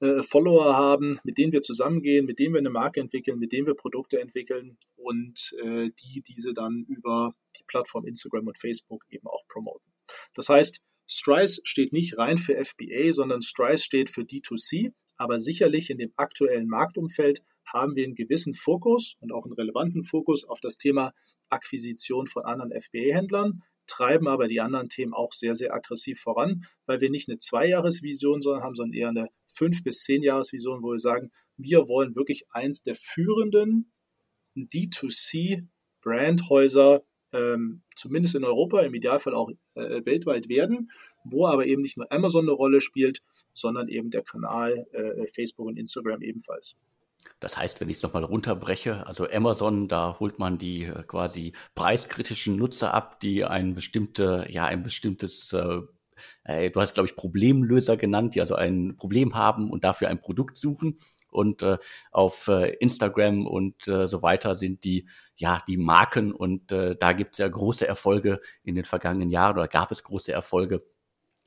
äh, 0.00 0.22
Follower 0.22 0.74
haben, 0.76 1.20
mit 1.22 1.38
denen 1.38 1.52
wir 1.52 1.62
zusammengehen, 1.62 2.26
mit 2.26 2.40
denen 2.40 2.54
wir 2.54 2.58
eine 2.58 2.70
Marke 2.70 3.00
entwickeln, 3.00 3.38
mit 3.38 3.52
denen 3.52 3.66
wir 3.66 3.74
Produkte 3.74 4.20
entwickeln 4.20 4.76
und 4.96 5.54
äh, 5.62 5.90
die 5.90 6.22
diese 6.22 6.54
dann 6.54 6.84
über 6.88 7.34
die 7.56 7.64
Plattform 7.68 8.06
Instagram 8.06 8.48
und 8.48 8.58
Facebook 8.58 9.04
eben 9.10 9.28
auch 9.28 9.46
promoten. 9.46 9.92
Das 10.34 10.48
heißt, 10.48 10.80
Strice 11.06 11.60
steht 11.62 11.92
nicht 11.92 12.18
rein 12.18 12.38
für 12.38 12.54
FBA, 12.54 13.12
sondern 13.12 13.42
Strice 13.42 13.84
steht 13.84 14.10
für 14.10 14.22
D2C, 14.22 14.92
aber 15.16 15.38
sicherlich 15.38 15.90
in 15.90 15.98
dem 15.98 16.12
aktuellen 16.16 16.66
Marktumfeld 16.66 17.42
haben 17.72 17.96
wir 17.96 18.04
einen 18.04 18.14
gewissen 18.14 18.54
Fokus 18.54 19.16
und 19.20 19.32
auch 19.32 19.44
einen 19.44 19.54
relevanten 19.54 20.02
Fokus 20.02 20.44
auf 20.44 20.60
das 20.60 20.78
Thema 20.78 21.12
Akquisition 21.48 22.26
von 22.26 22.44
anderen 22.44 22.72
FBA-Händlern, 22.72 23.62
treiben 23.86 24.28
aber 24.28 24.48
die 24.48 24.60
anderen 24.60 24.88
Themen 24.88 25.12
auch 25.12 25.32
sehr, 25.32 25.54
sehr 25.54 25.74
aggressiv 25.74 26.18
voran, 26.20 26.64
weil 26.86 27.00
wir 27.00 27.10
nicht 27.10 27.28
eine 27.28 27.36
Zweijahresvision 27.38 28.40
sondern 28.40 28.62
haben, 28.62 28.74
sondern 28.74 28.98
eher 28.98 29.08
eine 29.08 29.28
fünf- 29.46 29.82
bis 29.82 30.04
zehn 30.04 30.22
Jahresvision, 30.22 30.82
wo 30.82 30.92
wir 30.92 30.98
sagen, 30.98 31.30
wir 31.56 31.88
wollen 31.88 32.16
wirklich 32.16 32.44
eins 32.50 32.82
der 32.82 32.94
führenden 32.94 33.92
D2C-Brandhäuser, 34.56 37.02
ähm, 37.32 37.82
zumindest 37.96 38.34
in 38.34 38.44
Europa, 38.44 38.80
im 38.80 38.94
Idealfall 38.94 39.34
auch 39.34 39.50
äh, 39.74 40.04
weltweit 40.04 40.48
werden, 40.48 40.90
wo 41.24 41.46
aber 41.46 41.66
eben 41.66 41.82
nicht 41.82 41.96
nur 41.96 42.10
Amazon 42.12 42.44
eine 42.44 42.52
Rolle 42.52 42.80
spielt, 42.80 43.22
sondern 43.52 43.88
eben 43.88 44.10
der 44.10 44.22
Kanal 44.22 44.86
äh, 44.92 45.26
Facebook 45.26 45.66
und 45.66 45.78
Instagram 45.78 46.22
ebenfalls. 46.22 46.76
Das 47.42 47.56
heißt, 47.56 47.80
wenn 47.80 47.90
ich 47.90 47.96
es 47.96 48.02
nochmal 48.04 48.22
runterbreche, 48.22 49.04
also 49.04 49.28
Amazon, 49.28 49.88
da 49.88 50.16
holt 50.20 50.38
man 50.38 50.58
die 50.58 50.84
äh, 50.84 51.02
quasi 51.02 51.52
preiskritischen 51.74 52.56
Nutzer 52.56 52.94
ab, 52.94 53.18
die 53.18 53.44
ein 53.44 53.74
bestimmte, 53.74 54.46
ja, 54.48 54.64
ein 54.66 54.84
bestimmtes, 54.84 55.52
äh, 55.52 55.80
äh, 56.44 56.70
du 56.70 56.80
hast, 56.80 56.94
glaube 56.94 57.08
ich, 57.08 57.16
Problemlöser 57.16 57.96
genannt, 57.96 58.36
die 58.36 58.40
also 58.40 58.54
ein 58.54 58.96
Problem 58.96 59.34
haben 59.34 59.72
und 59.72 59.82
dafür 59.82 60.08
ein 60.08 60.20
Produkt 60.20 60.56
suchen. 60.56 60.98
Und 61.30 61.62
äh, 61.62 61.78
auf 62.12 62.46
äh, 62.46 62.74
Instagram 62.74 63.46
und 63.46 63.88
äh, 63.88 64.06
so 64.06 64.22
weiter 64.22 64.54
sind 64.54 64.84
die, 64.84 65.08
ja, 65.34 65.64
die 65.66 65.78
Marken 65.78 66.30
und 66.30 66.70
äh, 66.70 66.94
da 66.94 67.12
gibt 67.14 67.32
es 67.32 67.38
ja 67.38 67.48
große 67.48 67.88
Erfolge 67.88 68.40
in 68.62 68.74
den 68.74 68.84
vergangenen 68.84 69.30
Jahren 69.30 69.56
oder 69.56 69.66
gab 69.66 69.90
es 69.90 70.04
große 70.04 70.30
Erfolge 70.30 70.84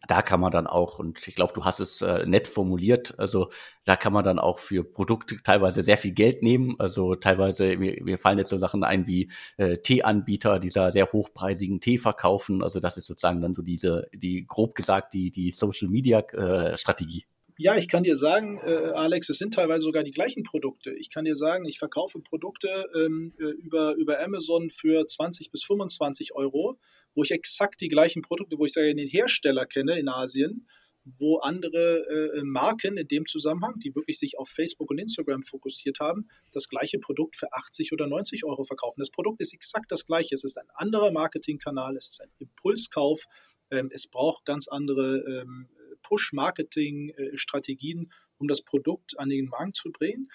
da 0.07 0.21
kann 0.21 0.39
man 0.39 0.51
dann 0.51 0.67
auch, 0.67 0.99
und 0.99 1.27
ich 1.27 1.35
glaube, 1.35 1.53
du 1.53 1.65
hast 1.65 1.79
es 1.79 2.01
äh, 2.01 2.25
nett 2.25 2.47
formuliert, 2.47 3.17
also 3.17 3.49
da 3.85 3.95
kann 3.95 4.13
man 4.13 4.23
dann 4.23 4.39
auch 4.39 4.59
für 4.59 4.83
Produkte 4.83 5.41
teilweise 5.43 5.83
sehr 5.83 5.97
viel 5.97 6.11
Geld 6.11 6.43
nehmen. 6.43 6.75
Also 6.79 7.15
teilweise, 7.15 7.77
mir, 7.77 8.03
mir 8.03 8.17
fallen 8.17 8.37
jetzt 8.37 8.49
so 8.49 8.57
Sachen 8.57 8.83
ein 8.83 9.07
wie 9.07 9.31
äh, 9.57 9.77
Teeanbieter, 9.77 10.59
die 10.59 10.69
da 10.69 10.91
sehr 10.91 11.11
hochpreisigen 11.11 11.81
Tee 11.81 11.97
verkaufen. 11.97 12.63
Also 12.63 12.79
das 12.79 12.97
ist 12.97 13.07
sozusagen 13.07 13.41
dann 13.41 13.55
so 13.55 13.61
diese, 13.61 14.07
die 14.13 14.45
grob 14.47 14.75
gesagt, 14.75 15.13
die, 15.13 15.31
die 15.31 15.51
Social 15.51 15.89
Media 15.89 16.19
äh, 16.19 16.77
Strategie. 16.77 17.25
Ja, 17.57 17.77
ich 17.77 17.87
kann 17.87 18.03
dir 18.03 18.17
sagen, 18.17 18.59
äh, 18.65 18.91
Alex, 18.95 19.29
es 19.29 19.37
sind 19.37 19.53
teilweise 19.53 19.83
sogar 19.83 20.03
die 20.03 20.11
gleichen 20.11 20.43
Produkte. 20.43 20.91
Ich 20.91 21.09
kann 21.09 21.23
dir 21.23 21.37
sagen, 21.37 21.65
ich 21.65 21.79
verkaufe 21.79 22.19
Produkte 22.19 22.85
ähm, 22.93 23.33
äh, 23.39 23.43
über, 23.43 23.95
über 23.95 24.21
Amazon 24.21 24.69
für 24.69 25.07
20 25.07 25.51
bis 25.51 25.63
25 25.63 26.35
Euro 26.35 26.77
wo 27.15 27.23
ich 27.23 27.31
exakt 27.31 27.81
die 27.81 27.87
gleichen 27.87 28.21
Produkte, 28.21 28.59
wo 28.59 28.65
ich 28.65 28.73
sage, 28.73 28.93
den 28.93 29.07
Hersteller 29.07 29.65
kenne 29.65 29.97
in 29.97 30.09
Asien, 30.09 30.67
wo 31.05 31.37
andere 31.37 32.33
äh, 32.35 32.43
Marken 32.43 32.97
in 32.97 33.07
dem 33.07 33.25
Zusammenhang, 33.25 33.79
die 33.79 33.95
wirklich 33.95 34.19
sich 34.19 34.37
auf 34.37 34.49
Facebook 34.49 34.89
und 34.89 34.97
Instagram 34.97 35.43
fokussiert 35.43 35.99
haben, 35.99 36.27
das 36.51 36.67
gleiche 36.67 36.97
Produkt 36.99 37.35
für 37.35 37.53
80 37.53 37.93
oder 37.93 38.07
90 38.07 38.43
Euro 38.43 38.63
verkaufen. 38.63 38.99
Das 38.99 39.11
Produkt 39.11 39.39
ist 39.41 39.53
exakt 39.53 39.91
das 39.91 40.07
gleiche. 40.07 40.33
Es 40.33 40.43
ist 40.43 40.57
ein 40.57 40.67
anderer 40.73 41.11
Marketingkanal, 41.11 41.95
es 41.95 42.09
ist 42.09 42.21
ein 42.21 42.31
Impulskauf, 42.39 43.25
ähm, 43.71 43.91
es 43.93 44.07
braucht 44.07 44.45
ganz 44.45 44.67
andere 44.67 45.23
ähm, 45.27 45.69
Push-Marketing-Strategien, 46.01 48.11
um 48.37 48.47
das 48.47 48.63
Produkt 48.63 49.19
an 49.19 49.29
den 49.29 49.45
Markt 49.45 49.75
zu 49.75 49.91
bringen. 49.91 50.27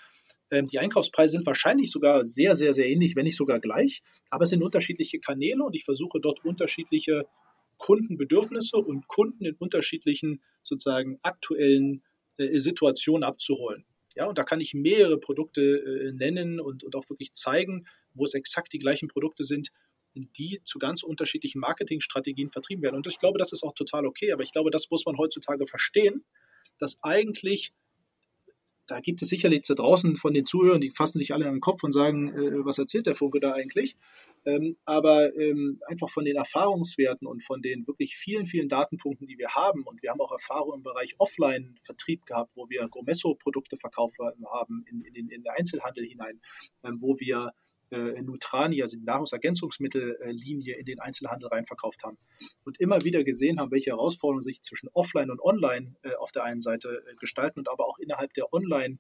Ähm, 0.50 0.66
die 0.66 0.78
Einkaufspreise 0.78 1.32
sind 1.32 1.46
wahrscheinlich 1.46 1.90
sogar 1.90 2.24
sehr, 2.24 2.56
sehr, 2.56 2.74
sehr 2.74 2.88
ähnlich, 2.88 3.16
wenn 3.16 3.24
nicht 3.24 3.36
sogar 3.36 3.60
gleich, 3.60 4.02
aber 4.30 4.44
es 4.44 4.50
sind 4.50 4.62
unterschiedliche 4.62 5.20
Kanäle 5.20 5.62
und 5.64 5.74
ich 5.74 5.84
versuche 5.84 6.20
dort 6.20 6.44
unterschiedliche 6.44 7.26
Kundenbedürfnisse 7.78 8.76
und 8.76 9.08
Kunden 9.08 9.46
in 9.46 9.54
unterschiedlichen 9.54 10.42
sozusagen 10.62 11.18
aktuellen 11.22 12.02
äh, 12.36 12.58
Situationen 12.58 13.24
abzuholen. 13.24 13.84
Ja, 14.14 14.26
und 14.26 14.38
da 14.38 14.42
kann 14.42 14.60
ich 14.60 14.74
mehrere 14.74 15.18
Produkte 15.18 15.62
äh, 15.62 16.12
nennen 16.12 16.60
und, 16.60 16.84
und 16.84 16.94
auch 16.96 17.08
wirklich 17.08 17.32
zeigen, 17.32 17.86
wo 18.12 18.24
es 18.24 18.34
exakt 18.34 18.72
die 18.72 18.78
gleichen 18.78 19.08
Produkte 19.08 19.44
sind, 19.44 19.70
die 20.14 20.60
zu 20.64 20.78
ganz 20.78 21.02
unterschiedlichen 21.02 21.60
Marketingstrategien 21.60 22.50
vertrieben 22.50 22.82
werden. 22.82 22.96
Und 22.96 23.06
ich 23.06 23.18
glaube, 23.18 23.38
das 23.38 23.52
ist 23.52 23.62
auch 23.62 23.74
total 23.74 24.06
okay. 24.06 24.32
Aber 24.32 24.42
ich 24.42 24.52
glaube, 24.52 24.70
das 24.70 24.90
muss 24.90 25.06
man 25.06 25.16
heutzutage 25.16 25.66
verstehen, 25.66 26.24
dass 26.78 26.98
eigentlich 27.02 27.72
da 28.90 29.00
gibt 29.00 29.22
es 29.22 29.28
sicherlich 29.28 29.62
da 29.62 29.74
draußen 29.74 30.16
von 30.16 30.34
den 30.34 30.44
Zuhörern, 30.44 30.80
die 30.80 30.90
fassen 30.90 31.18
sich 31.18 31.32
alle 31.32 31.46
an 31.46 31.54
den 31.54 31.60
Kopf 31.60 31.84
und 31.84 31.92
sagen, 31.92 32.28
äh, 32.28 32.64
was 32.64 32.78
erzählt 32.78 33.06
der 33.06 33.14
Funke 33.14 33.38
da 33.38 33.52
eigentlich? 33.52 33.96
Ähm, 34.44 34.76
aber 34.84 35.34
ähm, 35.36 35.80
einfach 35.86 36.08
von 36.08 36.24
den 36.24 36.36
Erfahrungswerten 36.36 37.26
und 37.26 37.44
von 37.44 37.62
den 37.62 37.86
wirklich 37.86 38.16
vielen, 38.16 38.46
vielen 38.46 38.68
Datenpunkten, 38.68 39.28
die 39.28 39.38
wir 39.38 39.50
haben, 39.50 39.84
und 39.84 40.02
wir 40.02 40.10
haben 40.10 40.20
auch 40.20 40.32
Erfahrung 40.32 40.74
im 40.74 40.82
Bereich 40.82 41.14
Offline-Vertrieb 41.18 42.26
gehabt, 42.26 42.52
wo 42.56 42.68
wir 42.68 42.88
Gromesso-Produkte 42.88 43.76
verkauft 43.76 44.18
haben 44.18 44.84
in, 44.90 45.02
in, 45.02 45.14
in 45.14 45.28
den 45.28 45.48
Einzelhandel 45.56 46.04
hinein, 46.04 46.40
ähm, 46.82 47.00
wo 47.00 47.18
wir 47.20 47.52
äh, 47.90 48.22
Nutrani, 48.22 48.82
also 48.82 48.96
die 48.96 49.04
Nahrungsergänzungsmittellinie, 49.04 50.76
in 50.76 50.84
den 50.84 51.00
Einzelhandel 51.00 51.48
rein 51.48 51.66
verkauft 51.66 52.02
haben. 52.04 52.18
Und 52.64 52.80
immer 52.80 53.02
wieder 53.04 53.24
gesehen 53.24 53.60
haben, 53.60 53.70
welche 53.70 53.90
Herausforderungen 53.90 54.42
sich 54.42 54.62
zwischen 54.62 54.88
Offline 54.92 55.30
und 55.30 55.40
Online 55.40 55.94
äh, 56.02 56.14
auf 56.14 56.32
der 56.32 56.44
einen 56.44 56.60
Seite 56.60 57.02
äh, 57.06 57.14
gestalten 57.16 57.60
und 57.60 57.70
aber 57.70 57.86
auch 57.86 57.98
innerhalb 57.98 58.32
der 58.34 58.52
Online- 58.52 58.98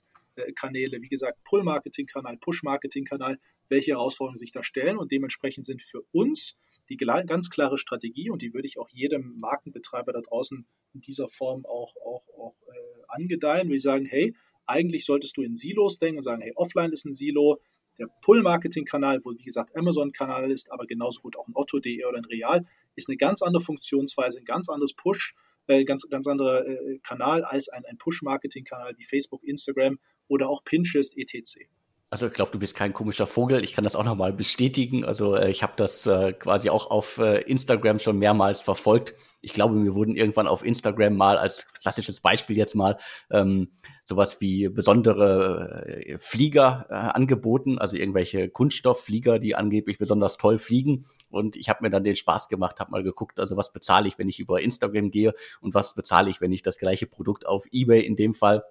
Kanäle, 0.54 1.02
wie 1.02 1.08
gesagt, 1.08 1.42
Pull-Marketing-Kanal, 1.44 2.38
Push-Marketing-Kanal, 2.38 3.38
welche 3.68 3.92
Herausforderungen 3.92 4.38
sich 4.38 4.52
da 4.52 4.62
stellen. 4.62 4.96
Und 4.96 5.12
dementsprechend 5.12 5.64
sind 5.64 5.82
für 5.82 6.02
uns 6.12 6.56
die 6.88 6.96
ganz 6.96 7.50
klare 7.50 7.78
Strategie, 7.78 8.30
und 8.30 8.42
die 8.42 8.52
würde 8.54 8.66
ich 8.66 8.78
auch 8.78 8.88
jedem 8.90 9.38
Markenbetreiber 9.38 10.12
da 10.12 10.20
draußen 10.20 10.66
in 10.94 11.00
dieser 11.00 11.28
Form 11.28 11.64
auch, 11.66 11.94
auch, 11.96 12.22
auch 12.36 12.54
äh, 12.68 13.02
angedeihen, 13.08 13.70
ich 13.70 13.82
sagen, 13.82 14.06
hey, 14.06 14.34
eigentlich 14.66 15.04
solltest 15.04 15.36
du 15.36 15.42
in 15.42 15.54
Silos 15.54 15.98
denken 15.98 16.18
und 16.18 16.22
sagen, 16.22 16.42
hey, 16.42 16.52
offline 16.54 16.92
ist 16.92 17.04
ein 17.04 17.12
Silo, 17.12 17.60
der 18.00 18.08
Pull-Marketing-Kanal, 18.22 19.20
wo 19.24 19.32
wie 19.32 19.44
gesagt 19.44 19.76
Amazon-Kanal 19.76 20.50
ist, 20.50 20.72
aber 20.72 20.86
genauso 20.86 21.20
gut 21.20 21.36
auch 21.36 21.46
ein 21.46 21.52
Otto.de 21.54 22.04
oder 22.04 22.18
ein 22.18 22.24
Real, 22.24 22.66
ist 22.96 23.08
eine 23.08 23.16
ganz 23.16 23.42
andere 23.42 23.62
Funktionsweise, 23.62 24.40
ein 24.40 24.44
ganz 24.44 24.68
anderes 24.68 24.94
Push, 24.94 25.34
äh, 25.66 25.84
ganz, 25.84 26.08
ganz 26.08 26.26
anderer 26.26 26.66
äh, 26.66 26.98
Kanal 27.02 27.44
als 27.44 27.68
ein, 27.68 27.84
ein 27.84 27.98
Push-Marketing-Kanal 27.98 28.94
wie 28.96 29.04
Facebook, 29.04 29.44
Instagram 29.44 29.98
oder 30.26 30.48
auch 30.48 30.64
Pinterest, 30.64 31.16
etc. 31.16 31.68
Also 32.12 32.26
ich 32.26 32.32
glaube, 32.32 32.50
du 32.50 32.58
bist 32.58 32.74
kein 32.74 32.92
komischer 32.92 33.28
Vogel. 33.28 33.62
Ich 33.62 33.72
kann 33.72 33.84
das 33.84 33.94
auch 33.94 34.02
nochmal 34.02 34.32
bestätigen. 34.32 35.04
Also 35.04 35.36
äh, 35.36 35.48
ich 35.48 35.62
habe 35.62 35.74
das 35.76 36.06
äh, 36.06 36.32
quasi 36.32 36.68
auch 36.68 36.90
auf 36.90 37.18
äh, 37.18 37.42
Instagram 37.42 38.00
schon 38.00 38.18
mehrmals 38.18 38.62
verfolgt. 38.62 39.14
Ich 39.42 39.52
glaube, 39.52 39.76
mir 39.76 39.94
wurden 39.94 40.16
irgendwann 40.16 40.48
auf 40.48 40.64
Instagram 40.64 41.14
mal 41.16 41.38
als 41.38 41.68
klassisches 41.80 42.20
Beispiel 42.20 42.56
jetzt 42.56 42.74
mal 42.74 42.96
ähm, 43.30 43.70
sowas 44.06 44.40
wie 44.40 44.68
besondere 44.68 45.86
äh, 45.86 46.18
Flieger 46.18 46.86
äh, 46.90 46.94
angeboten, 46.94 47.78
also 47.78 47.96
irgendwelche 47.96 48.48
Kunststoffflieger, 48.48 49.38
die 49.38 49.54
angeblich 49.54 49.98
besonders 49.98 50.36
toll 50.36 50.58
fliegen. 50.58 51.06
Und 51.30 51.54
ich 51.54 51.68
habe 51.68 51.84
mir 51.84 51.90
dann 51.90 52.02
den 52.02 52.16
Spaß 52.16 52.48
gemacht, 52.48 52.80
habe 52.80 52.90
mal 52.90 53.04
geguckt, 53.04 53.38
also 53.38 53.56
was 53.56 53.72
bezahle 53.72 54.08
ich, 54.08 54.18
wenn 54.18 54.28
ich 54.28 54.40
über 54.40 54.60
Instagram 54.60 55.12
gehe 55.12 55.32
und 55.60 55.74
was 55.74 55.94
bezahle 55.94 56.28
ich, 56.28 56.40
wenn 56.40 56.50
ich 56.50 56.62
das 56.62 56.76
gleiche 56.76 57.06
Produkt 57.06 57.46
auf 57.46 57.66
eBay 57.70 58.04
in 58.04 58.16
dem 58.16 58.34
Fall 58.34 58.64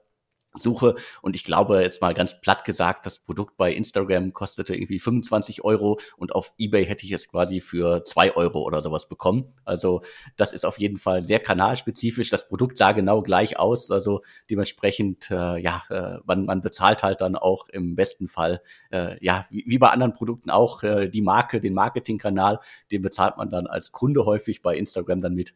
suche. 0.53 0.95
Und 1.21 1.35
ich 1.35 1.43
glaube, 1.43 1.81
jetzt 1.81 2.01
mal 2.01 2.13
ganz 2.13 2.41
platt 2.41 2.65
gesagt, 2.65 3.05
das 3.05 3.19
Produkt 3.19 3.57
bei 3.57 3.71
Instagram 3.71 4.33
kostete 4.33 4.75
irgendwie 4.75 4.99
25 4.99 5.63
Euro 5.63 5.99
und 6.17 6.33
auf 6.33 6.53
eBay 6.57 6.85
hätte 6.85 7.05
ich 7.05 7.11
es 7.11 7.27
quasi 7.27 7.61
für 7.61 8.03
zwei 8.03 8.35
Euro 8.35 8.61
oder 8.63 8.81
sowas 8.81 9.07
bekommen. 9.07 9.53
Also 9.65 10.01
das 10.37 10.53
ist 10.53 10.65
auf 10.65 10.79
jeden 10.79 10.97
Fall 10.97 11.21
sehr 11.23 11.39
kanalspezifisch. 11.39 12.29
Das 12.29 12.47
Produkt 12.47 12.77
sah 12.77 12.91
genau 12.93 13.21
gleich 13.21 13.59
aus. 13.59 13.91
Also 13.91 14.21
dementsprechend, 14.49 15.29
äh, 15.31 15.61
ja, 15.61 15.83
äh, 15.89 16.19
man, 16.25 16.45
man 16.45 16.61
bezahlt 16.61 17.03
halt 17.03 17.21
dann 17.21 17.35
auch 17.35 17.67
im 17.69 17.95
besten 17.95 18.27
Fall, 18.27 18.61
äh, 18.91 19.23
ja, 19.23 19.45
wie, 19.49 19.65
wie 19.67 19.77
bei 19.77 19.89
anderen 19.89 20.13
Produkten 20.13 20.49
auch, 20.49 20.83
äh, 20.83 21.09
die 21.09 21.21
Marke, 21.21 21.59
den 21.59 21.73
Marketingkanal, 21.73 22.59
den 22.91 23.01
bezahlt 23.01 23.37
man 23.37 23.49
dann 23.49 23.67
als 23.67 23.91
Kunde 23.91 24.25
häufig 24.25 24.61
bei 24.61 24.75
Instagram 24.75 25.21
dann 25.21 25.35
mit. 25.35 25.53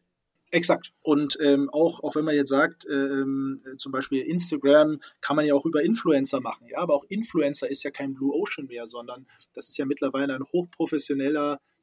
Exakt. 0.54 0.92
Und 1.02 1.36
ähm, 1.40 1.68
auch, 1.70 2.04
auch 2.04 2.14
wenn 2.14 2.24
man 2.24 2.36
jetzt 2.36 2.50
sagt, 2.50 2.86
ähm, 2.88 3.60
zum 3.76 3.90
Beispiel 3.90 4.22
Instagram 4.22 5.00
kann 5.20 5.34
man 5.34 5.46
ja 5.46 5.54
auch 5.54 5.66
über 5.66 5.82
Influencer 5.82 6.40
machen. 6.40 6.68
Ja, 6.68 6.78
aber 6.78 6.94
auch 6.94 7.02
Influencer 7.08 7.68
ist 7.68 7.82
ja 7.82 7.90
kein 7.90 8.14
Blue 8.14 8.32
Ocean 8.32 8.68
mehr, 8.68 8.86
sondern 8.86 9.26
das 9.54 9.68
ist 9.68 9.76
ja 9.78 9.84
mittlerweile 9.84 10.32
ein 10.32 10.44
hochprofessioneller 10.44 11.54
äh, 11.54 11.56
äh, 11.56 11.73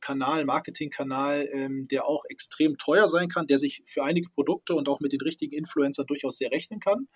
Kanal, 0.00 0.44
Marketingkanal, 0.44 1.48
ähm, 1.52 1.88
der 1.88 2.06
auch 2.06 2.24
extrem 2.28 2.78
teuer 2.78 3.08
sein 3.08 3.28
kann, 3.28 3.46
der 3.46 3.58
sich 3.58 3.82
für 3.86 4.04
einige 4.04 4.28
Produkte 4.30 4.74
und 4.74 4.88
auch 4.88 5.00
mit 5.00 5.12
den 5.12 5.20
richtigen 5.20 5.54
Influencern 5.54 6.06
durchaus 6.06 6.38
sehr 6.38 6.50
rechnen 6.50 6.80
kann. 6.80 7.08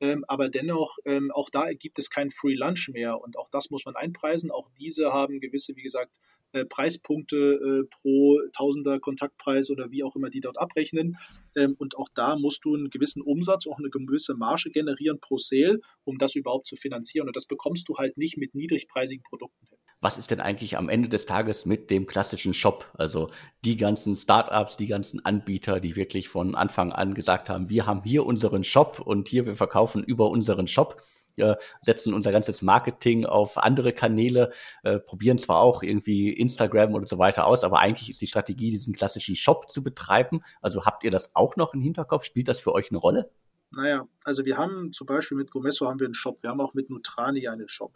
Ähm, 0.00 0.24
aber 0.28 0.48
dennoch, 0.48 0.98
ähm, 1.04 1.30
auch 1.32 1.50
da 1.50 1.72
gibt 1.72 1.98
es 1.98 2.10
kein 2.10 2.30
Free 2.30 2.54
Lunch 2.54 2.88
mehr 2.92 3.20
und 3.20 3.36
auch 3.36 3.48
das 3.48 3.70
muss 3.70 3.84
man 3.84 3.96
einpreisen. 3.96 4.50
Auch 4.50 4.68
diese 4.78 5.12
haben 5.12 5.40
gewisse, 5.40 5.74
wie 5.76 5.82
gesagt, 5.82 6.18
äh, 6.52 6.64
Preispunkte 6.64 7.36
äh, 7.36 7.88
pro 7.90 8.40
Tausender 8.56 9.00
Kontaktpreis 9.00 9.70
oder 9.70 9.90
wie 9.90 10.02
auch 10.02 10.16
immer 10.16 10.30
die 10.30 10.40
dort 10.40 10.58
abrechnen. 10.58 11.18
Ähm, 11.54 11.74
und 11.78 11.96
auch 11.98 12.08
da 12.14 12.36
musst 12.36 12.64
du 12.64 12.74
einen 12.74 12.90
gewissen 12.90 13.22
Umsatz, 13.22 13.66
auch 13.66 13.78
eine 13.78 13.90
gewisse 13.90 14.34
Marge 14.34 14.70
generieren 14.70 15.20
pro 15.20 15.36
Sale, 15.36 15.80
um 16.04 16.16
das 16.18 16.36
überhaupt 16.36 16.66
zu 16.66 16.76
finanzieren. 16.76 17.26
Und 17.26 17.36
das 17.36 17.46
bekommst 17.46 17.88
du 17.88 17.98
halt 17.98 18.16
nicht 18.16 18.38
mit 18.38 18.54
niedrigpreisigen 18.54 19.22
Produkten 19.24 19.66
hin. 19.66 19.78
Was 20.00 20.16
ist 20.16 20.30
denn 20.30 20.40
eigentlich 20.40 20.76
am 20.76 20.88
Ende 20.88 21.08
des 21.08 21.26
Tages 21.26 21.66
mit 21.66 21.90
dem 21.90 22.06
klassischen 22.06 22.54
Shop? 22.54 22.86
Also 22.96 23.30
die 23.64 23.76
ganzen 23.76 24.14
Startups, 24.14 24.76
die 24.76 24.86
ganzen 24.86 25.24
Anbieter, 25.24 25.80
die 25.80 25.96
wirklich 25.96 26.28
von 26.28 26.54
Anfang 26.54 26.92
an 26.92 27.14
gesagt 27.14 27.50
haben, 27.50 27.68
wir 27.68 27.86
haben 27.86 28.02
hier 28.04 28.24
unseren 28.24 28.62
Shop 28.62 29.00
und 29.00 29.28
hier 29.28 29.46
wir 29.46 29.56
verkaufen 29.56 30.04
über 30.04 30.30
unseren 30.30 30.68
Shop 30.68 31.02
äh, 31.38 31.56
setzen 31.82 32.14
unser 32.14 32.32
ganzes 32.32 32.62
Marketing 32.62 33.24
auf 33.24 33.58
andere 33.58 33.92
Kanäle, 33.92 34.52
äh, 34.82 34.98
probieren 34.98 35.38
zwar 35.38 35.60
auch 35.60 35.82
irgendwie 35.82 36.32
Instagram 36.32 36.94
und 36.94 37.08
so 37.08 37.18
weiter 37.18 37.46
aus, 37.46 37.64
aber 37.64 37.78
eigentlich 37.78 38.10
ist 38.10 38.20
die 38.20 38.26
Strategie, 38.26 38.70
diesen 38.70 38.94
klassischen 38.94 39.36
Shop 39.36 39.70
zu 39.70 39.82
betreiben. 39.82 40.42
Also 40.60 40.84
habt 40.84 41.04
ihr 41.04 41.10
das 41.10 41.34
auch 41.34 41.56
noch 41.56 41.74
im 41.74 41.80
Hinterkopf? 41.80 42.24
Spielt 42.24 42.48
das 42.48 42.60
für 42.60 42.72
euch 42.72 42.90
eine 42.90 42.98
Rolle? 42.98 43.30
Naja, 43.70 44.08
also 44.24 44.44
wir 44.44 44.56
haben 44.56 44.92
zum 44.92 45.06
Beispiel 45.06 45.36
mit 45.36 45.50
Gomesso 45.50 45.86
haben 45.86 46.00
wir 46.00 46.06
einen 46.06 46.14
Shop, 46.14 46.42
wir 46.42 46.50
haben 46.50 46.60
auch 46.60 46.74
mit 46.74 46.90
Nutrani 46.90 47.48
einen 47.48 47.68
Shop. 47.68 47.92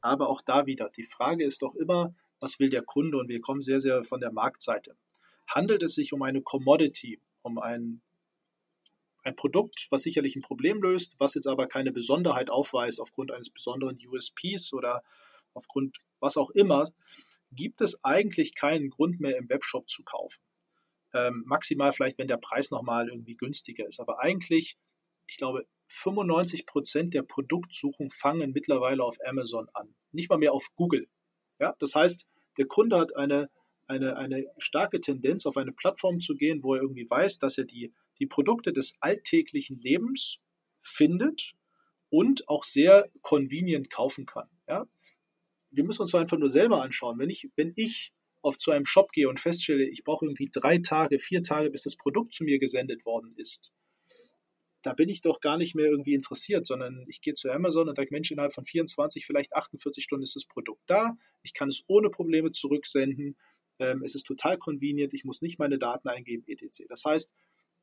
Aber 0.00 0.28
auch 0.28 0.40
da 0.40 0.66
wieder, 0.66 0.88
die 0.90 1.04
Frage 1.04 1.44
ist 1.44 1.62
doch 1.62 1.74
immer, 1.74 2.14
was 2.40 2.58
will 2.58 2.70
der 2.70 2.82
Kunde? 2.82 3.18
Und 3.18 3.28
wir 3.28 3.40
kommen 3.40 3.60
sehr, 3.60 3.80
sehr 3.80 4.04
von 4.04 4.20
der 4.20 4.32
Marktseite. 4.32 4.96
Handelt 5.46 5.82
es 5.82 5.94
sich 5.94 6.12
um 6.12 6.22
eine 6.22 6.42
Commodity, 6.42 7.20
um 7.42 7.58
ein 7.58 8.02
ein 9.22 9.36
Produkt, 9.36 9.86
was 9.90 10.02
sicherlich 10.02 10.36
ein 10.36 10.42
Problem 10.42 10.82
löst, 10.82 11.16
was 11.18 11.34
jetzt 11.34 11.46
aber 11.46 11.66
keine 11.66 11.92
Besonderheit 11.92 12.50
aufweist 12.50 13.00
aufgrund 13.00 13.30
eines 13.32 13.50
besonderen 13.50 13.98
USPs 14.06 14.72
oder 14.72 15.02
aufgrund 15.52 15.96
was 16.20 16.36
auch 16.36 16.50
immer, 16.50 16.88
gibt 17.52 17.80
es 17.80 18.02
eigentlich 18.04 18.54
keinen 18.54 18.90
Grund 18.90 19.20
mehr 19.20 19.36
im 19.36 19.48
Webshop 19.48 19.88
zu 19.88 20.04
kaufen. 20.04 20.40
Ähm, 21.12 21.42
maximal 21.46 21.92
vielleicht, 21.92 22.18
wenn 22.18 22.28
der 22.28 22.36
Preis 22.36 22.70
nochmal 22.70 23.08
irgendwie 23.08 23.36
günstiger 23.36 23.86
ist. 23.86 23.98
Aber 24.00 24.20
eigentlich, 24.20 24.76
ich 25.26 25.36
glaube, 25.36 25.66
95 25.90 26.66
Prozent 26.66 27.14
der 27.14 27.22
Produktsuchung 27.22 28.10
fangen 28.10 28.52
mittlerweile 28.52 29.04
auf 29.04 29.18
Amazon 29.24 29.68
an. 29.74 29.94
Nicht 30.12 30.30
mal 30.30 30.38
mehr 30.38 30.52
auf 30.52 30.68
Google. 30.74 31.08
Ja, 31.58 31.74
das 31.78 31.94
heißt, 31.94 32.28
der 32.58 32.66
Kunde 32.66 32.98
hat 32.98 33.16
eine, 33.16 33.50
eine, 33.86 34.16
eine 34.16 34.46
starke 34.58 35.00
Tendenz, 35.00 35.46
auf 35.46 35.56
eine 35.56 35.72
Plattform 35.72 36.20
zu 36.20 36.34
gehen, 36.34 36.62
wo 36.62 36.74
er 36.74 36.82
irgendwie 36.82 37.08
weiß, 37.08 37.38
dass 37.38 37.58
er 37.58 37.64
die 37.64 37.92
die 38.20 38.26
Produkte 38.26 38.72
des 38.72 38.94
alltäglichen 39.00 39.80
Lebens 39.80 40.38
findet 40.80 41.54
und 42.10 42.48
auch 42.48 42.64
sehr 42.64 43.10
convenient 43.22 43.90
kaufen 43.90 44.26
kann. 44.26 44.48
Ja? 44.68 44.86
Wir 45.70 45.84
müssen 45.84 46.02
uns 46.02 46.14
einfach 46.14 46.38
nur 46.38 46.50
selber 46.50 46.82
anschauen. 46.82 47.18
Wenn 47.18 47.30
ich, 47.30 47.48
wenn 47.56 47.72
ich 47.76 48.12
auf 48.42 48.58
zu 48.58 48.70
einem 48.70 48.86
Shop 48.86 49.12
gehe 49.12 49.28
und 49.28 49.40
feststelle, 49.40 49.88
ich 49.88 50.04
brauche 50.04 50.24
irgendwie 50.24 50.50
drei 50.52 50.78
Tage, 50.78 51.18
vier 51.18 51.42
Tage, 51.42 51.70
bis 51.70 51.82
das 51.82 51.96
Produkt 51.96 52.32
zu 52.32 52.44
mir 52.44 52.58
gesendet 52.58 53.04
worden 53.04 53.34
ist, 53.36 53.72
da 54.82 54.94
bin 54.94 55.08
ich 55.08 55.20
doch 55.20 55.40
gar 55.40 55.58
nicht 55.58 55.74
mehr 55.74 55.86
irgendwie 55.86 56.14
interessiert, 56.14 56.66
sondern 56.66 57.04
ich 57.06 57.20
gehe 57.20 57.34
zu 57.34 57.50
Amazon 57.50 57.88
und 57.88 57.96
sage, 57.96 58.08
Mensch, 58.10 58.30
innerhalb 58.30 58.54
von 58.54 58.64
24, 58.64 59.26
vielleicht 59.26 59.54
48 59.54 60.02
Stunden 60.02 60.22
ist 60.22 60.36
das 60.36 60.46
Produkt 60.46 60.82
da. 60.86 61.16
Ich 61.42 61.52
kann 61.52 61.68
es 61.68 61.84
ohne 61.86 62.08
Probleme 62.08 62.50
zurücksenden. 62.52 63.36
Ähm, 63.78 64.02
es 64.02 64.14
ist 64.14 64.26
total 64.26 64.58
convenient. 64.58 65.12
Ich 65.14 65.24
muss 65.24 65.42
nicht 65.42 65.58
meine 65.58 65.78
Daten 65.78 66.08
eingeben, 66.08 66.44
etc. 66.46 66.84
Das 66.88 67.04
heißt, 67.04 67.32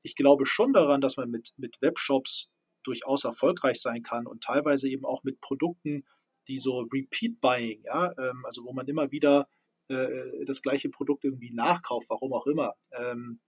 ich 0.01 0.15
glaube 0.15 0.45
schon 0.45 0.73
daran, 0.73 1.01
dass 1.01 1.17
man 1.17 1.29
mit, 1.29 1.53
mit 1.57 1.81
Webshops 1.81 2.49
durchaus 2.83 3.25
erfolgreich 3.25 3.81
sein 3.81 4.01
kann 4.01 4.25
und 4.25 4.43
teilweise 4.43 4.89
eben 4.89 5.05
auch 5.05 5.23
mit 5.23 5.41
Produkten, 5.41 6.05
die 6.47 6.57
so 6.57 6.87
Repeat 6.91 7.41
Buying, 7.41 7.83
ja, 7.83 8.13
ähm, 8.17 8.45
also 8.45 8.63
wo 8.63 8.73
man 8.73 8.87
immer 8.87 9.11
wieder 9.11 9.49
äh, 9.89 10.45
das 10.45 10.61
gleiche 10.61 10.89
Produkt 10.89 11.25
irgendwie 11.25 11.51
nachkauft, 11.51 12.09
warum 12.09 12.33
auch 12.33 12.47
immer. 12.47 12.75
Ähm, 12.91 13.39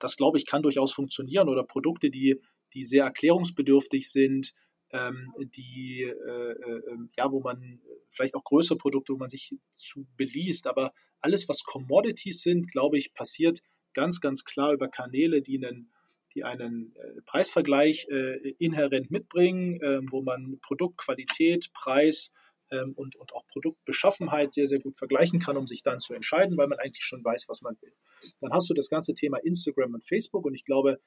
das 0.00 0.16
glaube 0.16 0.38
ich 0.38 0.46
kann 0.46 0.62
durchaus 0.62 0.92
funktionieren. 0.92 1.48
Oder 1.48 1.62
Produkte, 1.62 2.10
die, 2.10 2.40
die 2.74 2.84
sehr 2.84 3.04
erklärungsbedürftig 3.04 4.10
sind, 4.10 4.52
ähm, 4.92 5.32
die, 5.38 6.02
äh, 6.02 6.52
äh, 6.52 6.82
ähm, 6.90 7.10
ja, 7.16 7.30
wo 7.30 7.40
man 7.40 7.80
vielleicht 8.10 8.34
auch 8.34 8.42
größere 8.42 8.76
Produkte, 8.76 9.12
wo 9.12 9.18
man 9.18 9.28
sich 9.28 9.54
zu 9.70 10.06
beliest, 10.16 10.66
aber 10.66 10.92
alles, 11.20 11.48
was 11.48 11.62
Commodities 11.62 12.42
sind, 12.42 12.70
glaube 12.72 12.98
ich, 12.98 13.12
passiert 13.12 13.60
ganz, 13.92 14.20
ganz 14.20 14.44
klar 14.44 14.72
über 14.72 14.88
Kanäle, 14.88 15.42
die 15.42 15.64
einen, 15.64 15.92
die 16.34 16.44
einen 16.44 16.94
äh, 16.96 17.20
Preisvergleich 17.26 18.08
äh, 18.08 18.54
inhärent 18.58 19.10
mitbringen, 19.10 19.80
äh, 19.80 20.00
wo 20.10 20.22
man 20.22 20.58
Produktqualität, 20.60 21.72
Preis 21.72 22.32
ähm, 22.70 22.92
und, 22.94 23.16
und 23.16 23.32
auch 23.32 23.46
Produktbeschaffenheit 23.46 24.52
sehr, 24.52 24.66
sehr 24.66 24.78
gut 24.78 24.96
vergleichen 24.96 25.40
kann, 25.40 25.56
um 25.56 25.66
sich 25.66 25.82
dann 25.82 26.00
zu 26.00 26.14
entscheiden, 26.14 26.56
weil 26.56 26.68
man 26.68 26.78
eigentlich 26.78 27.04
schon 27.04 27.24
weiß, 27.24 27.48
was 27.48 27.62
man 27.62 27.76
will. 27.80 27.92
Dann 28.40 28.52
hast 28.52 28.68
du 28.70 28.74
das 28.74 28.88
ganze 28.88 29.14
Thema 29.14 29.38
Instagram 29.38 29.94
und 29.94 30.04
Facebook 30.04 30.44
und 30.44 30.54
ich 30.54 30.64
glaube, 30.64 31.00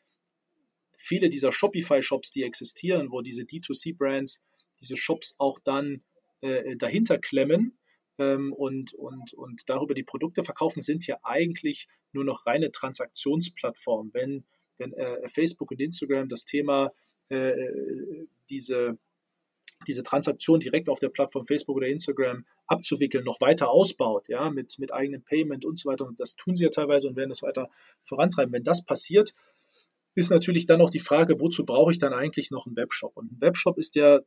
viele 0.97 1.29
dieser 1.29 1.51
Shopify-Shops, 1.51 2.31
die 2.31 2.43
existieren, 2.43 3.11
wo 3.11 3.21
diese 3.21 3.43
D2C-Brands 3.43 4.41
diese 4.81 4.97
Shops 4.97 5.35
auch 5.37 5.59
dann 5.59 6.03
äh, 6.41 6.75
dahinter 6.75 7.17
klemmen, 7.17 7.77
ähm, 8.19 8.53
und, 8.53 8.93
und, 8.93 9.33
und 9.33 9.69
darüber 9.69 9.93
die 9.93 10.03
Produkte 10.03 10.43
verkaufen, 10.43 10.81
sind 10.81 11.07
ja 11.07 11.17
eigentlich 11.23 11.87
nur 12.11 12.23
noch 12.23 12.45
reine 12.45 12.71
Transaktionsplattformen. 12.71 14.13
Wenn, 14.13 14.45
wenn 14.77 14.93
äh, 14.93 15.27
Facebook 15.27 15.71
und 15.71 15.81
Instagram 15.81 16.29
das 16.29 16.45
Thema 16.45 16.91
äh, 17.29 17.53
diese, 18.49 18.97
diese 19.87 20.03
Transaktion 20.03 20.59
direkt 20.59 20.89
auf 20.89 20.99
der 20.99 21.09
Plattform 21.09 21.45
Facebook 21.45 21.77
oder 21.77 21.87
Instagram 21.87 22.45
abzuwickeln, 22.67 23.23
noch 23.23 23.41
weiter 23.41 23.69
ausbaut, 23.69 24.27
ja, 24.29 24.49
mit, 24.49 24.77
mit 24.79 24.93
eigenem 24.93 25.23
Payment 25.23 25.65
und 25.65 25.79
so 25.79 25.89
weiter. 25.89 26.05
Und 26.05 26.19
das 26.19 26.35
tun 26.35 26.55
sie 26.55 26.63
ja 26.63 26.69
teilweise 26.69 27.07
und 27.07 27.15
werden 27.15 27.29
das 27.29 27.41
weiter 27.41 27.69
vorantreiben. 28.01 28.53
Wenn 28.53 28.63
das 28.63 28.83
passiert, 28.83 29.33
ist 30.15 30.29
natürlich 30.29 30.65
dann 30.65 30.81
auch 30.81 30.89
die 30.89 30.99
Frage, 30.99 31.39
wozu 31.39 31.65
brauche 31.65 31.91
ich 31.91 31.99
dann 31.99 32.13
eigentlich 32.13 32.51
noch 32.51 32.67
einen 32.67 32.75
Webshop? 32.75 33.17
Und 33.17 33.31
ein 33.31 33.41
Webshop 33.41 33.77
ist 33.77 33.95
ja 33.95 34.19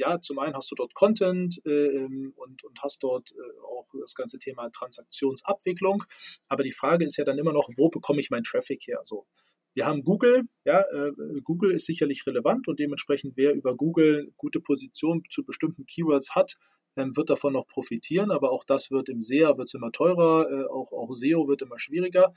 ja, 0.00 0.18
zum 0.20 0.38
einen 0.38 0.54
hast 0.54 0.70
du 0.70 0.74
dort 0.74 0.94
Content 0.94 1.60
äh, 1.66 1.70
ähm, 1.70 2.32
und, 2.36 2.64
und 2.64 2.82
hast 2.82 3.02
dort 3.02 3.32
äh, 3.32 3.60
auch 3.62 3.86
das 4.00 4.14
ganze 4.14 4.38
Thema 4.38 4.70
Transaktionsabwicklung. 4.70 6.04
Aber 6.48 6.62
die 6.62 6.70
Frage 6.70 7.04
ist 7.04 7.18
ja 7.18 7.24
dann 7.24 7.38
immer 7.38 7.52
noch, 7.52 7.68
wo 7.76 7.90
bekomme 7.90 8.20
ich 8.20 8.30
meinen 8.30 8.44
Traffic 8.44 8.86
her? 8.86 9.00
So. 9.04 9.26
Wir 9.80 9.86
haben 9.86 10.04
Google, 10.04 10.42
ja, 10.66 10.82
äh, 10.92 11.10
Google 11.42 11.72
ist 11.72 11.86
sicherlich 11.86 12.26
relevant 12.26 12.68
und 12.68 12.78
dementsprechend, 12.78 13.38
wer 13.38 13.54
über 13.54 13.74
Google 13.74 14.30
gute 14.36 14.60
Position 14.60 15.22
zu 15.30 15.42
bestimmten 15.42 15.86
Keywords 15.86 16.34
hat, 16.34 16.56
ähm, 16.96 17.16
wird 17.16 17.30
davon 17.30 17.54
noch 17.54 17.66
profitieren, 17.66 18.30
aber 18.30 18.52
auch 18.52 18.64
das 18.64 18.90
wird 18.90 19.08
im 19.08 19.22
SEA 19.22 19.56
wird 19.56 19.74
immer 19.74 19.90
teurer, 19.90 20.50
äh, 20.50 20.66
auch, 20.66 20.92
auch 20.92 21.14
SEO 21.14 21.48
wird 21.48 21.62
immer 21.62 21.78
schwieriger. 21.78 22.34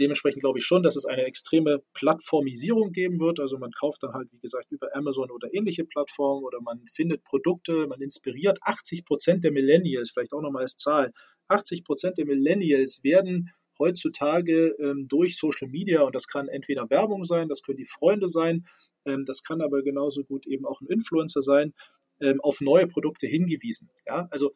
Dementsprechend 0.00 0.40
glaube 0.40 0.58
ich 0.58 0.64
schon, 0.64 0.82
dass 0.82 0.96
es 0.96 1.04
eine 1.04 1.24
extreme 1.26 1.82
Plattformisierung 1.92 2.92
geben 2.92 3.20
wird. 3.20 3.38
Also 3.38 3.58
man 3.58 3.72
kauft 3.72 4.02
dann 4.02 4.14
halt, 4.14 4.32
wie 4.32 4.40
gesagt, 4.40 4.72
über 4.72 4.88
Amazon 4.96 5.30
oder 5.30 5.52
ähnliche 5.52 5.84
Plattformen 5.84 6.42
oder 6.42 6.62
man 6.62 6.86
findet 6.86 7.22
Produkte, 7.22 7.86
man 7.86 8.00
inspiriert. 8.00 8.56
80 8.62 9.04
Prozent 9.04 9.44
der 9.44 9.52
Millennials, 9.52 10.10
vielleicht 10.10 10.32
auch 10.32 10.40
nochmal 10.40 10.62
als 10.62 10.78
Zahl, 10.78 11.12
80 11.48 11.84
Prozent 11.84 12.16
der 12.16 12.24
Millennials 12.24 13.04
werden 13.04 13.52
heutzutage 13.78 14.74
ähm, 14.78 15.06
durch 15.08 15.38
Social 15.38 15.68
Media, 15.68 16.02
und 16.02 16.14
das 16.14 16.26
kann 16.26 16.48
entweder 16.48 16.88
Werbung 16.90 17.24
sein, 17.24 17.48
das 17.48 17.62
können 17.62 17.78
die 17.78 17.84
Freunde 17.84 18.28
sein, 18.28 18.66
ähm, 19.04 19.24
das 19.24 19.42
kann 19.42 19.60
aber 19.60 19.82
genauso 19.82 20.24
gut 20.24 20.46
eben 20.46 20.66
auch 20.66 20.80
ein 20.80 20.88
Influencer 20.88 21.42
sein, 21.42 21.74
ähm, 22.20 22.40
auf 22.40 22.60
neue 22.60 22.86
Produkte 22.86 23.26
hingewiesen. 23.26 23.90
Ja, 24.06 24.28
also 24.30 24.54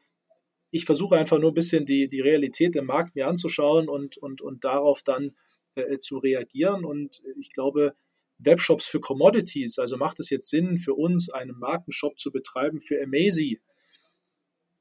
ich 0.70 0.84
versuche 0.84 1.16
einfach 1.16 1.38
nur 1.38 1.50
ein 1.50 1.54
bisschen 1.54 1.84
die, 1.84 2.08
die 2.08 2.20
Realität 2.20 2.76
im 2.76 2.86
Markt 2.86 3.14
mir 3.16 3.26
anzuschauen 3.26 3.88
und, 3.88 4.16
und, 4.18 4.40
und 4.40 4.64
darauf 4.64 5.02
dann 5.02 5.34
äh, 5.74 5.98
zu 5.98 6.18
reagieren. 6.18 6.84
Und 6.84 7.22
ich 7.38 7.52
glaube, 7.52 7.94
Webshops 8.38 8.86
für 8.86 9.00
Commodities, 9.00 9.78
also 9.78 9.96
macht 9.96 10.20
es 10.20 10.30
jetzt 10.30 10.48
Sinn 10.48 10.78
für 10.78 10.94
uns, 10.94 11.30
einen 11.30 11.58
Markenshop 11.58 12.18
zu 12.18 12.30
betreiben 12.30 12.80
für 12.80 13.02
Amazy? 13.02 13.60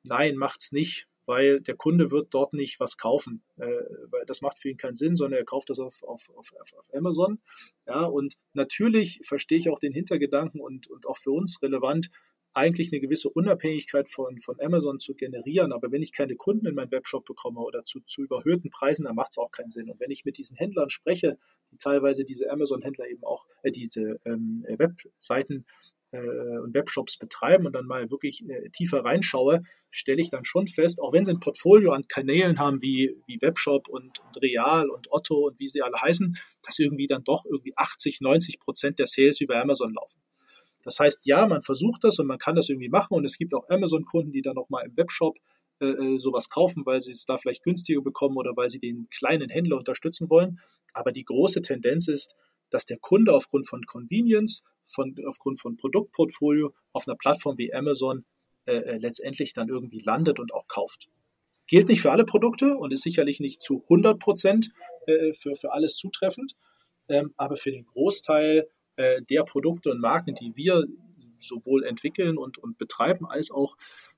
Nein, 0.04 0.36
macht 0.36 0.62
es 0.62 0.72
nicht, 0.72 1.08
weil 1.30 1.62
der 1.62 1.76
Kunde 1.76 2.10
wird 2.10 2.34
dort 2.34 2.54
nicht 2.54 2.80
was 2.80 2.98
kaufen, 2.98 3.44
äh, 3.58 3.68
weil 4.10 4.26
das 4.26 4.42
macht 4.42 4.58
für 4.58 4.70
ihn 4.70 4.78
keinen 4.78 4.96
Sinn, 4.96 5.16
sondern 5.16 5.40
er 5.40 5.46
kauft 5.46 5.70
das 5.70 5.78
auf, 5.78 6.02
auf, 6.02 6.28
auf, 6.36 6.52
auf 6.56 6.94
Amazon. 6.94 7.40
Ja, 7.86 8.06
und 8.06 8.40
natürlich 8.54 9.20
verstehe 9.24 9.60
ich 9.60 9.70
auch 9.70 9.78
den 9.78 9.94
Hintergedanken 9.94 10.60
und, 10.60 10.88
und 10.90 11.06
auch 11.06 11.18
für 11.18 11.30
uns 11.30 11.62
relevant, 11.62 12.10
eigentlich 12.54 12.92
eine 12.92 13.00
gewisse 13.00 13.30
Unabhängigkeit 13.30 14.10
von, 14.10 14.40
von 14.40 14.60
Amazon 14.60 14.98
zu 14.98 15.14
generieren. 15.14 15.72
Aber 15.72 15.92
wenn 15.92 16.02
ich 16.02 16.14
keine 16.14 16.36
Kunden 16.36 16.66
in 16.66 16.74
meinen 16.74 16.92
Webshop 16.92 17.26
bekomme 17.26 17.60
oder 17.60 17.84
zu, 17.84 18.00
zu 18.02 18.24
überhöhten 18.24 18.72
Preisen, 18.72 19.06
dann 19.06 19.16
macht 19.16 19.34
es 19.34 19.38
auch 19.38 19.52
keinen 19.52 19.70
Sinn. 19.70 19.92
Und 19.92 20.00
wenn 20.00 20.10
ich 20.10 20.26
mit 20.26 20.40
diesen 20.40 20.58
Händlern 20.58 20.90
spreche, 20.90 21.38
die 21.72 21.78
teilweise 21.78 22.26
diese 22.26 22.50
Amazon-Händler 22.50 23.08
eben 23.08 23.24
auch, 23.24 23.46
äh, 23.62 23.70
diese 23.70 24.20
ähm, 24.26 24.66
Webseiten 24.68 25.58
äh, 25.58 25.99
und 26.18 26.74
Webshops 26.74 27.18
betreiben 27.18 27.66
und 27.66 27.74
dann 27.74 27.86
mal 27.86 28.10
wirklich 28.10 28.44
äh, 28.50 28.70
tiefer 28.72 29.06
reinschaue, 29.06 29.62
stelle 29.92 30.22
ich 30.22 30.32
dann 30.32 30.44
schon 30.44 30.68
fest, 30.68 31.00
auch 31.02 31.14
wenn 31.14 31.24
sie 31.24 31.32
ein 31.32 31.40
Portfolio 31.40 31.92
an 31.92 32.08
Kanälen 32.08 32.60
haben 32.60 32.82
wie, 32.82 33.16
wie 33.28 33.40
Webshop 33.42 33.88
und, 33.88 34.20
und 34.20 34.42
Real 34.42 34.90
und 34.90 35.12
Otto 35.12 35.48
und 35.48 35.60
wie 35.60 35.68
sie 35.68 35.82
alle 35.82 36.02
heißen, 36.02 36.38
dass 36.64 36.80
irgendwie 36.80 37.08
dann 37.08 37.24
doch 37.24 37.46
irgendwie 37.46 37.74
80, 37.76 38.22
90 38.22 38.60
Prozent 38.60 39.00
der 39.00 39.08
Sales 39.08 39.40
über 39.42 39.62
Amazon 39.62 39.94
laufen. 39.94 40.20
Das 40.84 41.00
heißt, 41.00 41.26
ja, 41.26 41.46
man 41.46 41.62
versucht 41.62 42.04
das 42.04 42.20
und 42.20 42.28
man 42.28 42.38
kann 42.38 42.56
das 42.56 42.70
irgendwie 42.70 42.90
machen 42.90 43.14
und 43.14 43.26
es 43.26 43.38
gibt 43.38 43.54
auch 43.54 43.68
Amazon-Kunden, 43.70 44.32
die 44.32 44.42
dann 44.42 44.56
nochmal 44.56 44.86
im 44.86 44.98
Webshop 44.98 45.38
äh, 45.82 45.86
äh, 45.86 46.20
sowas 46.20 46.50
kaufen, 46.50 46.86
weil 46.86 47.00
sie 47.02 47.12
es 47.12 47.26
da 47.26 47.38
vielleicht 47.38 47.64
günstiger 47.64 48.02
bekommen 48.02 48.38
oder 48.38 48.56
weil 48.56 48.70
sie 48.70 48.80
den 48.80 49.08
kleinen 49.10 49.50
Händler 49.50 49.78
unterstützen 49.78 50.30
wollen. 50.30 50.60
Aber 50.94 51.12
die 51.12 51.24
große 51.24 51.62
Tendenz 51.62 52.08
ist, 52.08 52.36
dass 52.70 52.86
der 52.86 52.98
Kunde 52.98 53.34
aufgrund 53.34 53.68
von 53.68 53.84
Convenience, 53.86 54.64
von, 54.90 55.16
aufgrund 55.26 55.60
von 55.60 55.78
Produktportfolio 55.78 56.74
auf 56.94 57.08
einer 57.08 57.16
Plattform 57.16 57.58
wie 57.58 57.74
Amazon 57.74 58.26
äh, 58.66 58.76
äh 58.76 58.98
letztendlich 58.98 59.54
dann 59.54 59.70
irgendwie 59.70 60.00
landet 60.00 60.40
und 60.40 60.54
auch 60.54 60.68
kauft. 60.68 61.10
Gilt 61.68 61.88
nicht 61.88 62.02
für 62.02 62.12
alle 62.12 62.26
Produkte 62.26 62.76
und 62.76 62.92
ist 62.92 63.04
sicherlich 63.04 63.40
nicht 63.40 63.62
zu 63.62 63.84
100 63.84 64.20
Prozent 64.20 64.72
äh, 65.08 65.34
für, 65.34 65.56
für 65.56 65.72
alles 65.72 65.96
zutreffend, 65.96 66.56
ähm, 67.08 67.34
aber 67.38 67.58
für 67.58 67.72
den 67.72 67.86
Großteil 67.86 68.68
äh, 68.96 69.22
der 69.22 69.44
Produkte 69.44 69.92
und 69.92 70.02
Marken, 70.02 70.36
die 70.36 70.56
wir 70.56 70.86
sowohl 71.38 71.84
entwickeln 71.86 72.38
und, 72.38 72.58
und 72.58 72.78
betreiben, 72.78 73.26
als 73.26 73.52
auch 73.52 73.78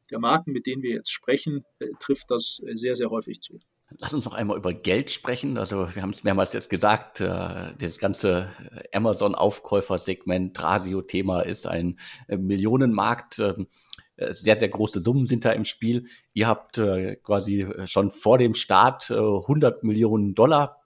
der 0.09 0.19
Marken, 0.19 0.51
mit 0.51 0.65
denen 0.65 0.81
wir 0.81 0.91
jetzt 0.91 1.11
sprechen, 1.11 1.65
äh, 1.79 1.87
trifft 1.99 2.31
das 2.31 2.61
sehr, 2.73 2.95
sehr 2.95 3.09
häufig 3.09 3.41
zu. 3.41 3.59
Lass 3.97 4.13
uns 4.13 4.25
noch 4.25 4.33
einmal 4.33 4.57
über 4.57 4.73
Geld 4.73 5.11
sprechen. 5.11 5.57
Also 5.57 5.93
wir 5.93 6.01
haben 6.01 6.11
es 6.11 6.23
mehrmals 6.23 6.53
jetzt 6.53 6.69
gesagt, 6.69 7.19
äh, 7.21 7.73
das 7.77 7.97
ganze 7.97 8.49
Amazon-Aufkäufersegment, 8.93 10.61
Rasio-Thema 10.61 11.41
ist 11.41 11.67
ein 11.67 11.99
äh, 12.27 12.37
Millionenmarkt. 12.37 13.39
Ähm, 13.39 13.67
äh, 14.15 14.33
sehr, 14.33 14.55
sehr 14.55 14.69
große 14.69 15.01
Summen 15.01 15.25
sind 15.25 15.45
da 15.45 15.51
im 15.51 15.65
Spiel. 15.65 16.05
Ihr 16.33 16.47
habt 16.47 16.77
äh, 16.77 17.17
quasi 17.17 17.67
schon 17.85 18.11
vor 18.11 18.37
dem 18.37 18.53
Start 18.53 19.11
100 19.11 19.83
Millionen 19.83 20.35
Dollar 20.35 20.81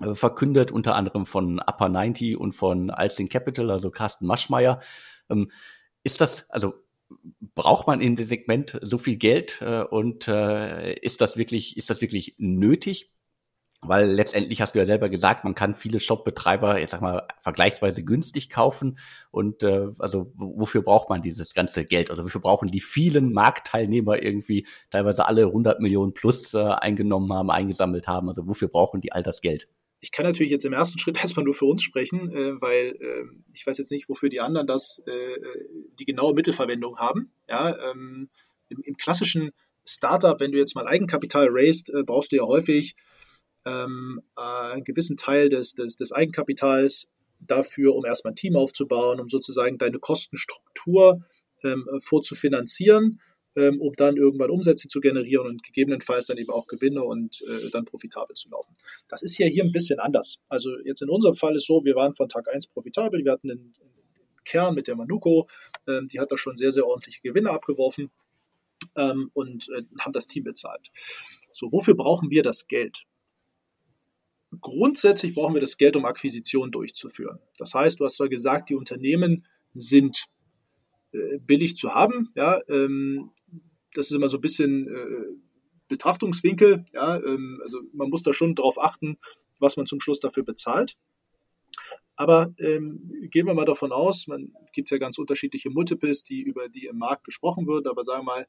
äh, 0.00 0.14
verkündet, 0.14 0.70
unter 0.70 0.94
anderem 0.94 1.26
von 1.26 1.58
Upper 1.58 1.88
90 1.88 2.36
und 2.38 2.52
von 2.52 2.90
Alsing 2.90 3.28
Capital, 3.28 3.70
also 3.70 3.90
Carsten 3.90 4.26
Maschmeyer. 4.26 4.80
Ähm, 5.28 5.50
ist 6.04 6.20
das, 6.20 6.48
also 6.50 6.74
braucht 7.54 7.86
man 7.86 8.00
in 8.00 8.16
dem 8.16 8.26
Segment 8.26 8.78
so 8.82 8.98
viel 8.98 9.16
Geld 9.16 9.60
äh, 9.62 9.82
und 9.82 10.28
äh, 10.28 10.94
ist 10.94 11.20
das 11.20 11.36
wirklich, 11.36 11.76
ist 11.76 11.90
das 11.90 12.00
wirklich 12.00 12.36
nötig? 12.38 13.12
Weil 13.80 14.10
letztendlich 14.10 14.60
hast 14.60 14.74
du 14.74 14.80
ja 14.80 14.86
selber 14.86 15.08
gesagt, 15.08 15.44
man 15.44 15.54
kann 15.54 15.76
viele 15.76 16.00
Shopbetreiber, 16.00 16.80
jetzt 16.80 16.90
sag 16.90 17.00
mal, 17.00 17.28
vergleichsweise 17.42 18.02
günstig 18.02 18.50
kaufen. 18.50 18.98
Und 19.30 19.62
äh, 19.62 19.90
also 20.00 20.32
wofür 20.34 20.82
braucht 20.82 21.08
man 21.08 21.22
dieses 21.22 21.54
ganze 21.54 21.84
Geld? 21.84 22.10
Also 22.10 22.24
wofür 22.24 22.40
brauchen 22.40 22.68
die 22.68 22.80
vielen 22.80 23.32
Marktteilnehmer 23.32 24.20
irgendwie 24.20 24.66
teilweise 24.90 25.26
alle 25.26 25.46
100 25.46 25.80
Millionen 25.80 26.12
plus 26.12 26.54
äh, 26.54 26.58
eingenommen 26.58 27.32
haben, 27.32 27.52
eingesammelt 27.52 28.08
haben? 28.08 28.28
Also 28.28 28.48
wofür 28.48 28.66
brauchen 28.66 29.00
die 29.00 29.12
all 29.12 29.22
das 29.22 29.40
Geld? 29.42 29.68
Ich 30.00 30.12
kann 30.12 30.24
natürlich 30.26 30.52
jetzt 30.52 30.64
im 30.64 30.72
ersten 30.72 30.98
Schritt 30.98 31.18
erstmal 31.18 31.44
nur 31.44 31.54
für 31.54 31.66
uns 31.66 31.82
sprechen, 31.82 32.30
äh, 32.32 32.60
weil 32.60 32.96
äh, 33.00 33.24
ich 33.52 33.66
weiß 33.66 33.78
jetzt 33.78 33.90
nicht, 33.90 34.08
wofür 34.08 34.28
die 34.28 34.40
anderen 34.40 34.66
das 34.66 35.02
äh, 35.06 35.36
die 35.98 36.04
genaue 36.04 36.34
Mittelverwendung 36.34 36.98
haben. 36.98 37.32
Ja, 37.48 37.76
ähm, 37.90 38.28
im, 38.68 38.82
im, 38.82 38.96
klassischen 38.96 39.50
Startup, 39.86 40.38
wenn 40.40 40.52
du 40.52 40.58
jetzt 40.58 40.74
mal 40.74 40.86
Eigenkapital 40.86 41.48
raised, 41.50 41.90
äh, 41.90 42.02
brauchst 42.02 42.32
du 42.32 42.36
ja 42.36 42.42
häufig 42.42 42.94
ähm, 43.64 44.20
äh, 44.36 44.72
einen 44.72 44.84
gewissen 44.84 45.16
Teil 45.16 45.48
des, 45.48 45.74
des, 45.74 45.96
des 45.96 46.12
Eigenkapitals 46.12 47.10
dafür, 47.40 47.94
um 47.94 48.04
erstmal 48.04 48.32
ein 48.32 48.36
Team 48.36 48.56
aufzubauen, 48.56 49.20
um 49.20 49.28
sozusagen 49.28 49.78
deine 49.78 49.98
Kostenstruktur 49.98 51.22
ähm, 51.64 51.86
vorzufinanzieren 52.00 53.20
ähm, 53.58 53.80
um 53.80 53.92
dann 53.94 54.16
irgendwann 54.16 54.50
Umsätze 54.50 54.86
zu 54.88 55.00
generieren 55.00 55.46
und 55.46 55.62
gegebenenfalls 55.64 56.26
dann 56.26 56.38
eben 56.38 56.50
auch 56.50 56.68
Gewinne 56.68 57.02
und 57.02 57.42
äh, 57.42 57.70
dann 57.72 57.84
profitabel 57.84 58.36
zu 58.36 58.48
laufen. 58.48 58.74
Das 59.08 59.22
ist 59.22 59.36
ja 59.38 59.46
hier 59.46 59.64
ein 59.64 59.72
bisschen 59.72 59.98
anders. 59.98 60.38
Also 60.48 60.78
jetzt 60.84 61.02
in 61.02 61.10
unserem 61.10 61.34
Fall 61.34 61.56
ist 61.56 61.66
so, 61.66 61.84
wir 61.84 61.96
waren 61.96 62.14
von 62.14 62.28
Tag 62.28 62.48
1 62.48 62.68
profitabel, 62.68 63.24
wir 63.24 63.32
hatten 63.32 63.50
einen, 63.50 63.74
Kern 64.44 64.74
mit 64.74 64.86
der 64.86 64.96
Manuko, 64.96 65.46
ähm, 65.86 66.08
die 66.08 66.20
hat 66.20 66.32
da 66.32 66.38
schon 66.38 66.56
sehr, 66.56 66.72
sehr 66.72 66.86
ordentliche 66.86 67.20
Gewinne 67.20 67.50
abgeworfen 67.50 68.10
ähm, 68.96 69.30
und 69.34 69.68
äh, 69.68 69.82
haben 70.00 70.12
das 70.12 70.26
Team 70.26 70.44
bezahlt. 70.44 70.90
So, 71.52 71.70
wofür 71.70 71.94
brauchen 71.94 72.30
wir 72.30 72.42
das 72.42 72.66
Geld? 72.66 73.04
Grundsätzlich 74.62 75.34
brauchen 75.34 75.52
wir 75.52 75.60
das 75.60 75.76
Geld, 75.76 75.96
um 75.96 76.06
Akquisitionen 76.06 76.72
durchzuführen. 76.72 77.40
Das 77.58 77.74
heißt, 77.74 78.00
du 78.00 78.04
hast 78.04 78.16
zwar 78.16 78.30
gesagt, 78.30 78.70
die 78.70 78.74
Unternehmen 78.74 79.44
sind 79.74 80.24
äh, 81.12 81.38
billig 81.38 81.76
zu 81.76 81.94
haben. 81.94 82.30
Ja, 82.34 82.62
ähm, 82.68 83.32
das 83.94 84.10
ist 84.10 84.16
immer 84.16 84.28
so 84.28 84.38
ein 84.38 84.42
bisschen 84.42 84.88
äh, 84.88 85.38
Betrachtungswinkel. 85.88 86.84
Ja, 86.92 87.16
ähm, 87.16 87.60
also 87.62 87.80
man 87.92 88.10
muss 88.10 88.22
da 88.22 88.32
schon 88.32 88.54
darauf 88.54 88.78
achten, 88.78 89.18
was 89.58 89.76
man 89.76 89.86
zum 89.86 90.00
Schluss 90.00 90.20
dafür 90.20 90.44
bezahlt. 90.44 90.96
Aber 92.16 92.52
ähm, 92.58 93.28
gehen 93.30 93.46
wir 93.46 93.54
mal 93.54 93.64
davon 93.64 93.92
aus, 93.92 94.26
man 94.26 94.52
gibt 94.72 94.90
ja 94.90 94.98
ganz 94.98 95.18
unterschiedliche 95.18 95.70
Multiples, 95.70 96.24
die 96.24 96.42
über 96.42 96.68
die 96.68 96.86
im 96.86 96.98
Markt 96.98 97.24
gesprochen 97.24 97.68
wird, 97.68 97.86
aber 97.86 98.02
sagen 98.02 98.22
wir 98.22 98.34
mal, 98.34 98.46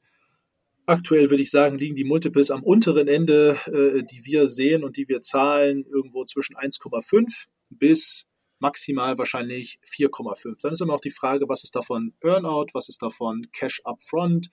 aktuell 0.86 1.30
würde 1.30 1.42
ich 1.42 1.50
sagen, 1.50 1.78
liegen 1.78 1.94
die 1.94 2.04
Multiples 2.04 2.50
am 2.50 2.64
unteren 2.64 3.06
Ende, 3.06 3.56
äh, 3.66 4.02
die 4.02 4.24
wir 4.24 4.48
sehen 4.48 4.82
und 4.82 4.96
die 4.96 5.08
wir 5.08 5.22
zahlen, 5.22 5.86
irgendwo 5.86 6.24
zwischen 6.24 6.56
1,5 6.56 7.46
bis 7.70 8.26
maximal 8.58 9.16
wahrscheinlich 9.18 9.78
4,5. 9.84 10.62
Dann 10.62 10.72
ist 10.72 10.82
immer 10.82 10.94
auch 10.94 11.00
die 11.00 11.10
Frage, 11.10 11.48
was 11.48 11.62
ist 11.62 11.76
davon 11.76 12.12
Earnout, 12.20 12.66
was 12.74 12.88
ist 12.88 13.02
davon 13.02 13.46
Cash 13.52 13.82
Upfront, 13.84 14.50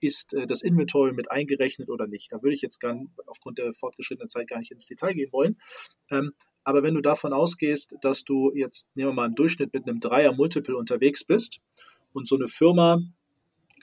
ist 0.00 0.34
äh, 0.34 0.46
das 0.46 0.62
Inventory 0.62 1.12
mit 1.12 1.30
eingerechnet 1.30 1.88
oder 1.88 2.06
nicht. 2.06 2.32
Da 2.32 2.42
würde 2.42 2.54
ich 2.54 2.62
jetzt 2.62 2.80
gar, 2.80 2.96
aufgrund 3.26 3.58
der 3.58 3.72
fortgeschrittenen 3.72 4.28
Zeit 4.28 4.48
gar 4.48 4.58
nicht 4.58 4.70
ins 4.70 4.86
Detail 4.86 5.14
gehen 5.14 5.32
wollen. 5.32 5.60
Ähm, 6.10 6.32
aber 6.64 6.82
wenn 6.82 6.94
du 6.94 7.00
davon 7.00 7.32
ausgehst, 7.32 7.96
dass 8.02 8.24
du 8.24 8.52
jetzt, 8.54 8.88
nehmen 8.94 9.10
wir 9.10 9.14
mal 9.14 9.24
einen 9.24 9.34
Durchschnitt 9.34 9.72
mit 9.72 9.86
einem 9.86 10.00
Dreier-Multiple 10.00 10.76
unterwegs 10.76 11.24
bist 11.24 11.60
und 12.12 12.28
so 12.28 12.36
eine 12.36 12.48
Firma 12.48 13.00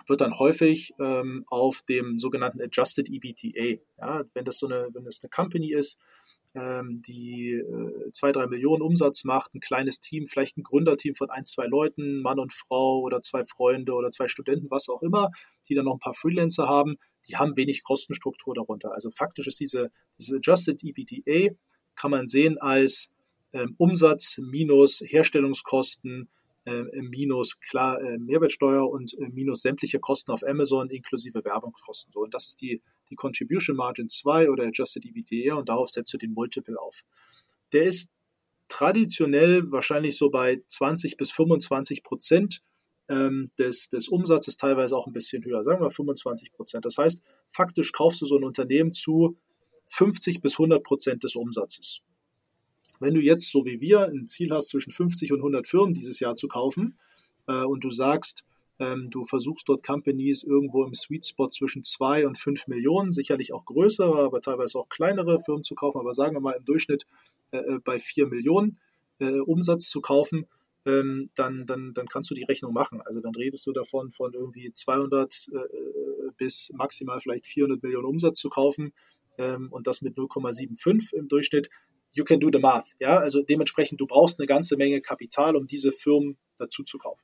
wird 0.08 0.22
dann 0.22 0.38
häufig 0.40 0.94
ähm, 1.00 1.44
auf 1.48 1.82
dem 1.82 2.18
sogenannten 2.18 2.62
Adjusted 2.62 3.10
EBTA, 3.10 3.82
ja, 4.00 4.24
wenn 4.34 4.46
das 4.46 4.58
so 4.58 4.68
eine, 4.68 4.88
wenn 4.94 5.04
das 5.04 5.20
eine 5.22 5.30
Company 5.30 5.74
ist, 5.74 5.98
ähm, 5.98 6.27
die 6.56 7.52
äh, 7.52 8.12
zwei, 8.14 8.32
drei 8.32 8.48
Millionen 8.48 8.82
Umsatz 8.82 9.24
macht, 9.24 9.54
ein 9.54 9.60
kleines 9.60 10.00
Team, 10.00 10.26
vielleicht 10.26 10.58
ein 10.58 10.64
Gründerteam 10.64 11.14
von 11.14 11.30
ein, 11.30 11.46
zwei 11.46 11.68
Leuten, 11.68 12.22
Mann 12.22 12.40
und 12.40 12.52
Frau 12.52 13.02
oder 13.02 13.22
zwei 13.22 13.44
Freunde 13.44 13.94
oder 13.94 14.10
zwei 14.10 14.28
Studenten, 14.28 14.72
was 14.72 14.90
auch 14.90 15.04
immer, 15.04 15.30
die 15.70 15.76
dann 15.76 15.86
noch 15.86 15.94
ein 15.94 16.00
paar 16.00 16.16
Freelancer 16.16 16.68
haben, 16.68 16.98
die 17.28 17.36
haben 17.36 17.58
wenig 17.58 17.84
Kostenstruktur 17.84 18.56
darunter. 18.56 18.94
Also 18.94 19.12
faktisch 19.12 19.48
ist 19.48 19.60
diese, 19.60 19.92
diese 20.18 20.38
Adjusted 20.38 20.84
EBTA, 20.84 21.54
kann 21.96 22.12
man 22.12 22.28
sehen 22.28 22.58
als 22.58 23.12
ähm, 23.54 23.76
Umsatz 23.78 24.40
minus 24.40 25.02
Herstellungskosten 25.06 26.30
äh, 26.66 26.84
minus 27.02 27.60
klar 27.60 28.02
äh, 28.02 28.18
Mehrwertsteuer 28.18 28.90
und 28.90 29.18
äh, 29.18 29.30
minus 29.30 29.62
sämtliche 29.62 30.00
Kosten 30.00 30.32
auf 30.32 30.44
Amazon 30.46 30.90
inklusive 30.90 31.44
Werbungskosten. 31.44 32.12
So, 32.12 32.22
und 32.22 32.34
das 32.34 32.48
ist 32.48 32.62
die, 32.62 32.82
die 33.10 33.16
Contribution 33.16 33.76
Margin 33.76 34.10
2 34.10 34.50
oder 34.50 34.66
Adjusted 34.66 35.06
EBITDA 35.06 35.56
und 35.56 35.70
darauf 35.70 35.90
setzt 35.90 36.14
du 36.14 36.18
den 36.18 36.34
Multiple 36.34 36.80
auf. 36.80 37.04
Der 37.74 37.86
ist 37.86 38.10
traditionell 38.68 39.72
wahrscheinlich 39.72 40.18
so 40.18 40.30
bei 40.30 40.62
20 40.68 41.18
bis 41.18 41.32
25 41.32 42.04
Prozent 42.04 42.62
ähm, 43.10 43.52
des, 43.58 43.90
des 43.90 44.10
Umsatzes, 44.10 44.58
teilweise 44.58 44.96
auch 44.96 45.08
ein 45.08 45.14
bisschen 45.14 45.44
höher, 45.44 45.64
sagen 45.64 45.82
wir 45.82 45.90
25 45.90 46.52
Prozent. 46.52 46.86
Das 46.86 46.98
heißt, 46.98 47.22
faktisch 47.48 47.92
kaufst 47.92 48.22
du 48.22 48.26
so 48.26 48.38
ein 48.38 48.44
Unternehmen 48.44 48.94
zu 48.94 49.38
50 49.88 50.42
bis 50.42 50.54
100 50.54 50.84
Prozent 50.84 51.24
des 51.24 51.36
Umsatzes. 51.36 52.02
Wenn 53.00 53.14
du 53.14 53.22
jetzt, 53.22 53.52
so 53.52 53.66
wie 53.66 53.80
wir, 53.80 54.06
ein 54.08 54.28
Ziel 54.28 54.52
hast, 54.52 54.70
zwischen 54.70 54.92
50 54.92 55.32
und 55.32 55.40
100 55.40 55.68
Firmen 55.68 55.94
dieses 55.94 56.20
Jahr 56.20 56.36
zu 56.36 56.48
kaufen 56.48 56.98
äh, 57.48 57.64
und 57.64 57.84
du 57.84 57.92
sagst, 57.92 58.44
ähm, 58.80 59.10
du 59.10 59.24
versuchst 59.24 59.68
dort 59.68 59.84
Companies 59.84 60.44
irgendwo 60.44 60.84
im 60.84 60.94
Sweet 60.94 61.26
Spot 61.26 61.50
zwischen 61.50 61.84
2 61.84 62.28
und 62.28 62.38
5 62.38 62.68
Millionen, 62.68 63.12
sicherlich 63.12 63.54
auch 63.54 63.66
größere, 63.66 64.26
aber 64.26 64.42
teilweise 64.42 64.80
auch 64.80 64.90
kleinere 64.90 65.40
Firmen 65.40 65.64
zu 65.64 65.76
kaufen, 65.76 66.00
aber 66.00 66.14
sagen 66.14 66.36
wir 66.36 66.42
mal 66.42 66.54
im 66.54 66.66
Durchschnitt 66.66 67.06
äh, 67.52 67.58
äh 67.58 67.80
bei 67.84 68.00
4 68.00 68.28
Millionen 68.28 68.80
äh, 69.20 69.40
Umsatz 69.40 69.90
zu 69.90 70.02
kaufen, 70.02 70.48
ähm, 70.86 71.30
dann, 71.36 71.66
dann, 71.66 71.94
dann 71.94 72.08
kannst 72.08 72.30
du 72.30 72.36
die 72.36 72.44
Rechnung 72.44 72.74
machen. 72.74 73.02
Also 73.02 73.20
dann 73.20 73.36
redest 73.36 73.66
du 73.68 73.74
davon, 73.74 74.12
von 74.12 74.34
irgendwie 74.34 74.72
200 74.72 75.48
äh, 75.52 75.58
bis 76.38 76.72
maximal 76.76 77.20
vielleicht 77.20 77.48
400 77.48 77.82
Millionen 77.82 78.06
Umsatz 78.06 78.40
zu 78.40 78.50
kaufen 78.50 78.94
ähm, 79.38 79.70
und 79.72 79.88
das 79.88 80.02
mit 80.02 80.16
0,75 80.18 81.14
im 81.16 81.28
Durchschnitt 81.28 81.70
you 82.14 82.24
can 82.24 82.40
do 82.40 82.50
the 82.52 82.60
math. 82.60 82.96
Ja, 83.00 83.18
also 83.18 83.42
dementsprechend, 83.42 84.02
du 84.02 84.08
brauchst 84.08 84.40
eine 84.40 84.48
ganze 84.48 84.78
Menge 84.78 85.02
Kapital, 85.02 85.56
um 85.56 85.68
diese 85.68 85.92
Firmen 85.92 86.38
dazu 86.58 86.84
zu 86.84 86.98
kaufen. 86.98 87.24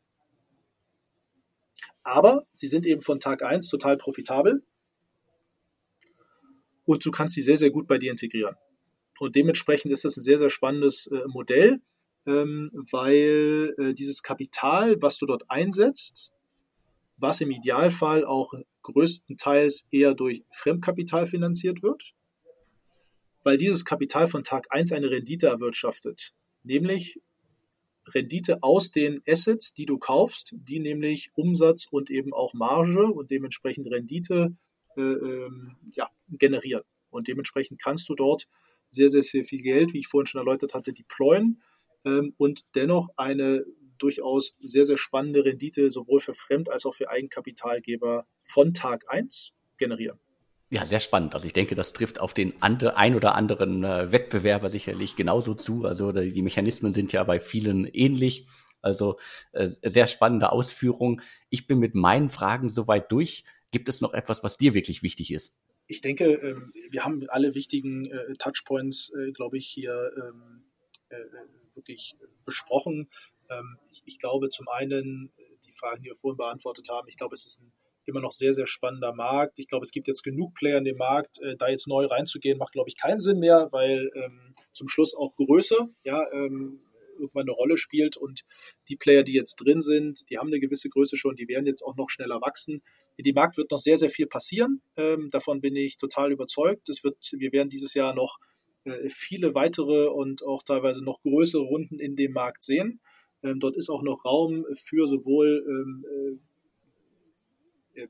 Aber 2.03 2.45
sie 2.53 2.67
sind 2.67 2.85
eben 2.85 3.01
von 3.01 3.19
Tag 3.19 3.43
1 3.43 3.69
total 3.69 3.97
profitabel 3.97 4.63
und 6.85 7.05
du 7.05 7.11
kannst 7.11 7.35
sie 7.35 7.41
sehr, 7.41 7.57
sehr 7.57 7.71
gut 7.71 7.87
bei 7.87 7.97
dir 7.97 8.11
integrieren. 8.11 8.55
Und 9.19 9.35
dementsprechend 9.35 9.91
ist 9.91 10.05
das 10.05 10.17
ein 10.17 10.23
sehr, 10.23 10.37
sehr 10.37 10.49
spannendes 10.49 11.07
äh, 11.07 11.27
Modell, 11.27 11.81
ähm, 12.25 12.67
weil 12.91 13.73
äh, 13.77 13.93
dieses 13.93 14.23
Kapital, 14.23 15.01
was 15.01 15.17
du 15.17 15.25
dort 15.25 15.49
einsetzt, 15.49 16.33
was 17.17 17.41
im 17.41 17.51
Idealfall 17.51 18.25
auch 18.25 18.53
größtenteils 18.81 19.87
eher 19.91 20.13
durch 20.13 20.43
Fremdkapital 20.51 21.25
finanziert 21.25 21.83
wird, 21.83 22.13
weil 23.43 23.57
dieses 23.57 23.85
Kapital 23.85 24.27
von 24.27 24.43
Tag 24.43 24.67
1 24.71 24.91
eine 24.91 25.09
Rendite 25.09 25.47
erwirtschaftet, 25.47 26.33
nämlich 26.63 27.21
Rendite 28.07 28.63
aus 28.63 28.91
den 28.91 29.21
Assets, 29.27 29.73
die 29.73 29.85
du 29.85 29.97
kaufst, 29.97 30.53
die 30.53 30.79
nämlich 30.79 31.31
Umsatz 31.35 31.87
und 31.89 32.09
eben 32.09 32.33
auch 32.33 32.53
Marge 32.53 33.05
und 33.05 33.31
dementsprechend 33.31 33.89
Rendite 33.89 34.55
äh, 34.97 35.01
ähm, 35.01 35.77
ja, 35.95 36.09
generieren. 36.29 36.83
Und 37.09 37.27
dementsprechend 37.27 37.81
kannst 37.81 38.09
du 38.09 38.15
dort 38.15 38.47
sehr, 38.89 39.09
sehr, 39.09 39.21
sehr 39.21 39.43
viel 39.43 39.61
Geld, 39.61 39.93
wie 39.93 39.99
ich 39.99 40.07
vorhin 40.07 40.25
schon 40.25 40.39
erläutert 40.39 40.73
hatte, 40.73 40.93
deployen 40.93 41.61
ähm, 42.05 42.33
und 42.37 42.61
dennoch 42.75 43.09
eine 43.17 43.65
durchaus 43.97 44.55
sehr, 44.59 44.85
sehr 44.85 44.97
spannende 44.97 45.45
Rendite 45.45 45.89
sowohl 45.89 46.19
für 46.19 46.33
Fremd- 46.33 46.69
als 46.69 46.85
auch 46.85 46.93
für 46.93 47.09
Eigenkapitalgeber 47.09 48.25
von 48.37 48.73
Tag 48.73 49.05
1 49.07 49.53
generieren. 49.77 50.19
Ja, 50.73 50.87
sehr 50.87 50.99
spannend. 50.99 51.35
Also 51.35 51.45
ich 51.45 51.53
denke, 51.53 51.75
das 51.75 51.93
trifft 51.93 52.19
auf 52.19 52.33
den 52.33 52.59
ande, 52.63 52.97
ein 52.97 53.13
oder 53.13 53.35
anderen 53.35 53.83
äh, 53.83 54.11
Wettbewerber 54.11 54.71
sicherlich 54.71 55.15
genauso 55.15 55.53
zu. 55.53 55.85
Also 55.85 56.11
die 56.11 56.41
Mechanismen 56.41 56.93
sind 56.93 57.13
ja 57.13 57.23
bei 57.25 57.39
vielen 57.39 57.85
ähnlich. 57.85 58.47
Also 58.81 59.19
äh, 59.51 59.69
sehr 59.83 60.07
spannende 60.07 60.51
Ausführung. 60.51 61.21
Ich 61.51 61.67
bin 61.67 61.77
mit 61.77 61.93
meinen 61.93 62.31
Fragen 62.31 62.69
soweit 62.69 63.11
durch. 63.11 63.43
Gibt 63.69 63.87
es 63.87 64.01
noch 64.01 64.15
etwas, 64.15 64.43
was 64.43 64.57
dir 64.57 64.73
wirklich 64.73 65.03
wichtig 65.03 65.31
ist? 65.31 65.55
Ich 65.85 66.01
denke, 66.01 66.25
ähm, 66.25 66.73
wir 66.89 67.05
haben 67.05 67.23
alle 67.27 67.53
wichtigen 67.53 68.07
äh, 68.07 68.33
Touchpoints, 68.39 69.11
äh, 69.13 69.31
glaube 69.31 69.59
ich, 69.59 69.67
hier 69.67 70.11
ähm, 70.17 70.63
äh, 71.09 71.17
wirklich 71.75 72.15
besprochen. 72.45 73.11
Ähm, 73.51 73.77
ich, 73.91 74.01
ich, 74.07 74.17
glaube 74.17 74.49
zum 74.49 74.67
einen, 74.69 75.31
äh, 75.37 75.43
die 75.67 75.71
Fragen, 75.71 76.01
die 76.01 76.09
wir 76.09 76.15
vorhin 76.15 76.37
beantwortet 76.37 76.89
haben, 76.89 77.07
ich 77.09 77.17
glaube, 77.17 77.35
es 77.35 77.45
ist 77.45 77.61
ein 77.61 77.71
immer 78.05 78.21
noch 78.21 78.31
sehr, 78.31 78.53
sehr 78.53 78.67
spannender 78.67 79.13
Markt. 79.13 79.59
Ich 79.59 79.67
glaube, 79.67 79.83
es 79.83 79.91
gibt 79.91 80.07
jetzt 80.07 80.23
genug 80.23 80.53
Player 80.55 80.77
in 80.77 80.83
dem 80.83 80.97
Markt. 80.97 81.41
Äh, 81.41 81.55
da 81.57 81.69
jetzt 81.69 81.87
neu 81.87 82.05
reinzugehen, 82.05 82.57
macht, 82.57 82.73
glaube 82.73 82.89
ich, 82.89 82.97
keinen 82.97 83.19
Sinn 83.19 83.39
mehr, 83.39 83.69
weil 83.71 84.11
ähm, 84.15 84.53
zum 84.71 84.87
Schluss 84.87 85.15
auch 85.15 85.35
Größe 85.35 85.77
ja, 86.03 86.25
ähm, 86.31 86.81
irgendwann 87.17 87.43
eine 87.43 87.51
Rolle 87.51 87.77
spielt. 87.77 88.17
Und 88.17 88.43
die 88.89 88.95
Player, 88.95 89.23
die 89.23 89.33
jetzt 89.33 89.55
drin 89.55 89.81
sind, 89.81 90.29
die 90.29 90.37
haben 90.37 90.47
eine 90.47 90.59
gewisse 90.59 90.89
Größe 90.89 91.17
schon, 91.17 91.35
die 91.35 91.47
werden 91.47 91.65
jetzt 91.65 91.83
auch 91.83 91.95
noch 91.95 92.09
schneller 92.09 92.41
wachsen. 92.41 92.81
In 93.15 93.23
dem 93.23 93.35
Markt 93.35 93.57
wird 93.57 93.71
noch 93.71 93.77
sehr, 93.77 93.97
sehr 93.97 94.09
viel 94.09 94.27
passieren. 94.27 94.81
Ähm, 94.97 95.29
davon 95.31 95.61
bin 95.61 95.75
ich 95.75 95.97
total 95.97 96.31
überzeugt. 96.31 96.89
Es 96.89 97.03
wird, 97.03 97.31
wir 97.37 97.51
werden 97.51 97.69
dieses 97.69 97.93
Jahr 97.93 98.13
noch 98.13 98.39
äh, 98.85 99.07
viele 99.07 99.53
weitere 99.55 100.07
und 100.07 100.43
auch 100.43 100.63
teilweise 100.63 101.03
noch 101.03 101.21
größere 101.21 101.61
Runden 101.61 101.99
in 101.99 102.15
dem 102.15 102.33
Markt 102.33 102.63
sehen. 102.63 102.99
Ähm, 103.43 103.59
dort 103.59 103.75
ist 103.75 103.89
auch 103.89 104.01
noch 104.01 104.25
Raum 104.25 104.65
für 104.73 105.07
sowohl 105.07 105.63
ähm, 105.67 106.05
äh, 106.09 106.52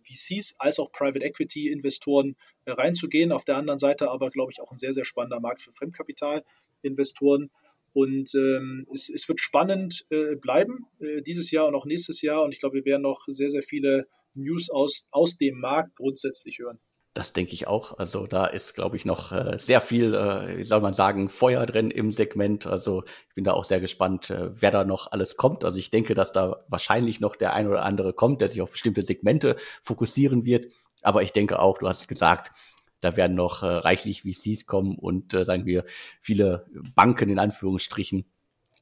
VCs 0.03 0.55
als 0.59 0.79
auch 0.79 0.91
Private 0.91 1.23
Equity 1.23 1.69
Investoren 1.69 2.35
äh, 2.65 2.71
reinzugehen. 2.71 3.31
Auf 3.31 3.45
der 3.45 3.57
anderen 3.57 3.79
Seite 3.79 4.09
aber, 4.09 4.29
glaube 4.29 4.51
ich, 4.51 4.61
auch 4.61 4.71
ein 4.71 4.77
sehr, 4.77 4.93
sehr 4.93 5.05
spannender 5.05 5.39
Markt 5.39 5.61
für 5.61 5.71
Fremdkapitalinvestoren. 5.71 7.51
Und 7.93 8.33
ähm, 8.33 8.85
es, 8.93 9.09
es, 9.09 9.27
wird 9.29 9.39
spannend 9.39 10.05
äh, 10.09 10.35
bleiben 10.35 10.87
äh, 10.99 11.21
dieses 11.21 11.51
Jahr 11.51 11.67
und 11.67 11.75
auch 11.75 11.85
nächstes 11.85 12.21
Jahr. 12.21 12.43
Und 12.43 12.53
ich 12.53 12.59
glaube, 12.59 12.75
wir 12.75 12.85
werden 12.85 13.03
noch 13.03 13.25
sehr, 13.27 13.51
sehr 13.51 13.63
viele 13.63 14.07
News 14.33 14.69
aus, 14.69 15.07
aus 15.11 15.37
dem 15.37 15.59
Markt 15.59 15.95
grundsätzlich 15.95 16.59
hören. 16.59 16.79
Das 17.13 17.31
denke 17.31 17.53
ich 17.53 17.67
auch. 17.67 17.99
Also 17.99 18.25
da 18.25 18.45
ist, 18.47 18.73
glaube 18.73 18.95
ich, 18.95 19.05
noch 19.05 19.31
äh, 19.31 19.59
sehr 19.59 19.81
viel, 19.81 20.15
äh, 20.15 20.57
wie 20.57 20.63
soll 20.63 20.81
man 20.81 20.93
sagen, 20.93 21.29
Feuer 21.29 21.67
drin 21.67 21.91
im 21.91 22.11
Segment. 22.11 22.65
Also 22.65 23.03
ich 23.27 23.35
bin 23.35 23.43
da 23.43 23.53
auch 23.53 23.65
sehr 23.65 23.79
gespannt, 23.79 24.31
äh, 24.31 24.49
wer 24.59 24.71
da 24.71 24.83
noch 24.83 25.11
alles 25.11 25.37
kommt. 25.37 25.63
Also 25.63 25.77
ich 25.77 25.91
denke, 25.91 26.15
dass 26.15 26.31
da 26.31 26.63
wahrscheinlich 26.69 27.19
noch 27.19 27.35
der 27.35 27.53
ein 27.53 27.67
oder 27.67 27.83
andere 27.83 28.13
kommt, 28.13 28.41
der 28.41 28.49
sich 28.49 28.63
auf 28.63 28.71
bestimmte 28.71 29.03
Segmente 29.03 29.57
fokussieren 29.83 30.43
wird. 30.45 30.73
Aber 31.03 31.21
ich 31.21 31.33
denke 31.33 31.59
auch, 31.59 31.77
du 31.77 31.87
hast 31.87 32.01
es 32.01 32.07
gesagt, 32.07 32.51
da 32.99 33.15
werden 33.15 33.35
noch 33.35 33.61
äh, 33.61 33.67
reichlich 33.67 34.23
VCs 34.23 34.65
kommen 34.65 34.95
und 34.95 35.35
äh, 35.35 35.45
sagen 35.45 35.65
wir 35.65 35.83
viele 36.19 36.65
Banken 36.95 37.29
in 37.29 37.37
Anführungsstrichen 37.37 38.25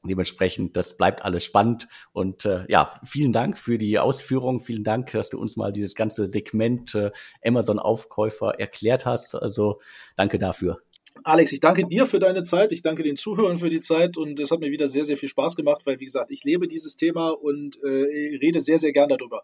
Dementsprechend, 0.04 0.76
das 0.76 0.96
bleibt 0.96 1.24
alles 1.24 1.44
spannend. 1.44 1.88
Und 2.12 2.44
äh, 2.44 2.64
ja, 2.68 2.94
vielen 3.04 3.32
Dank 3.32 3.56
für 3.56 3.78
die 3.78 3.98
Ausführung. 3.98 4.60
Vielen 4.60 4.84
Dank, 4.84 5.12
dass 5.12 5.30
du 5.30 5.38
uns 5.38 5.56
mal 5.56 5.72
dieses 5.72 5.94
ganze 5.94 6.26
Segment 6.26 6.94
äh, 6.94 7.10
Amazon-Aufkäufer 7.44 8.58
erklärt 8.58 9.06
hast. 9.06 9.34
Also 9.34 9.80
danke 10.16 10.38
dafür. 10.38 10.82
Alex, 11.24 11.52
ich 11.52 11.60
danke 11.60 11.86
dir 11.86 12.06
für 12.06 12.18
deine 12.18 12.42
Zeit. 12.42 12.72
Ich 12.72 12.82
danke 12.82 13.02
den 13.02 13.16
Zuhörern 13.16 13.56
für 13.56 13.70
die 13.70 13.80
Zeit 13.80 14.16
und 14.16 14.40
es 14.40 14.50
hat 14.50 14.60
mir 14.60 14.70
wieder 14.70 14.88
sehr, 14.88 15.04
sehr 15.04 15.16
viel 15.16 15.28
Spaß 15.28 15.56
gemacht, 15.56 15.82
weil, 15.84 16.00
wie 16.00 16.06
gesagt, 16.06 16.30
ich 16.30 16.42
lebe 16.42 16.66
dieses 16.66 16.96
Thema 16.96 17.30
und 17.30 17.78
äh, 17.82 18.38
rede 18.40 18.60
sehr, 18.60 18.78
sehr 18.78 18.92
gern 18.92 19.08
darüber. 19.08 19.42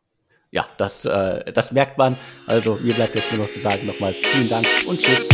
Ja, 0.51 0.67
das, 0.79 1.05
äh, 1.05 1.53
das 1.53 1.73
merkt 1.73 1.99
man. 1.99 2.17
Also 2.47 2.77
mir 2.77 2.95
bleibt 2.95 3.15
jetzt 3.15 3.31
nur 3.31 3.45
noch 3.45 3.53
zu 3.53 3.61
sagen 3.61 3.87
nochmals 3.87 4.19
vielen 4.19 4.49
Dank 4.49 4.67
und 4.87 4.99
tschüss. 4.99 5.27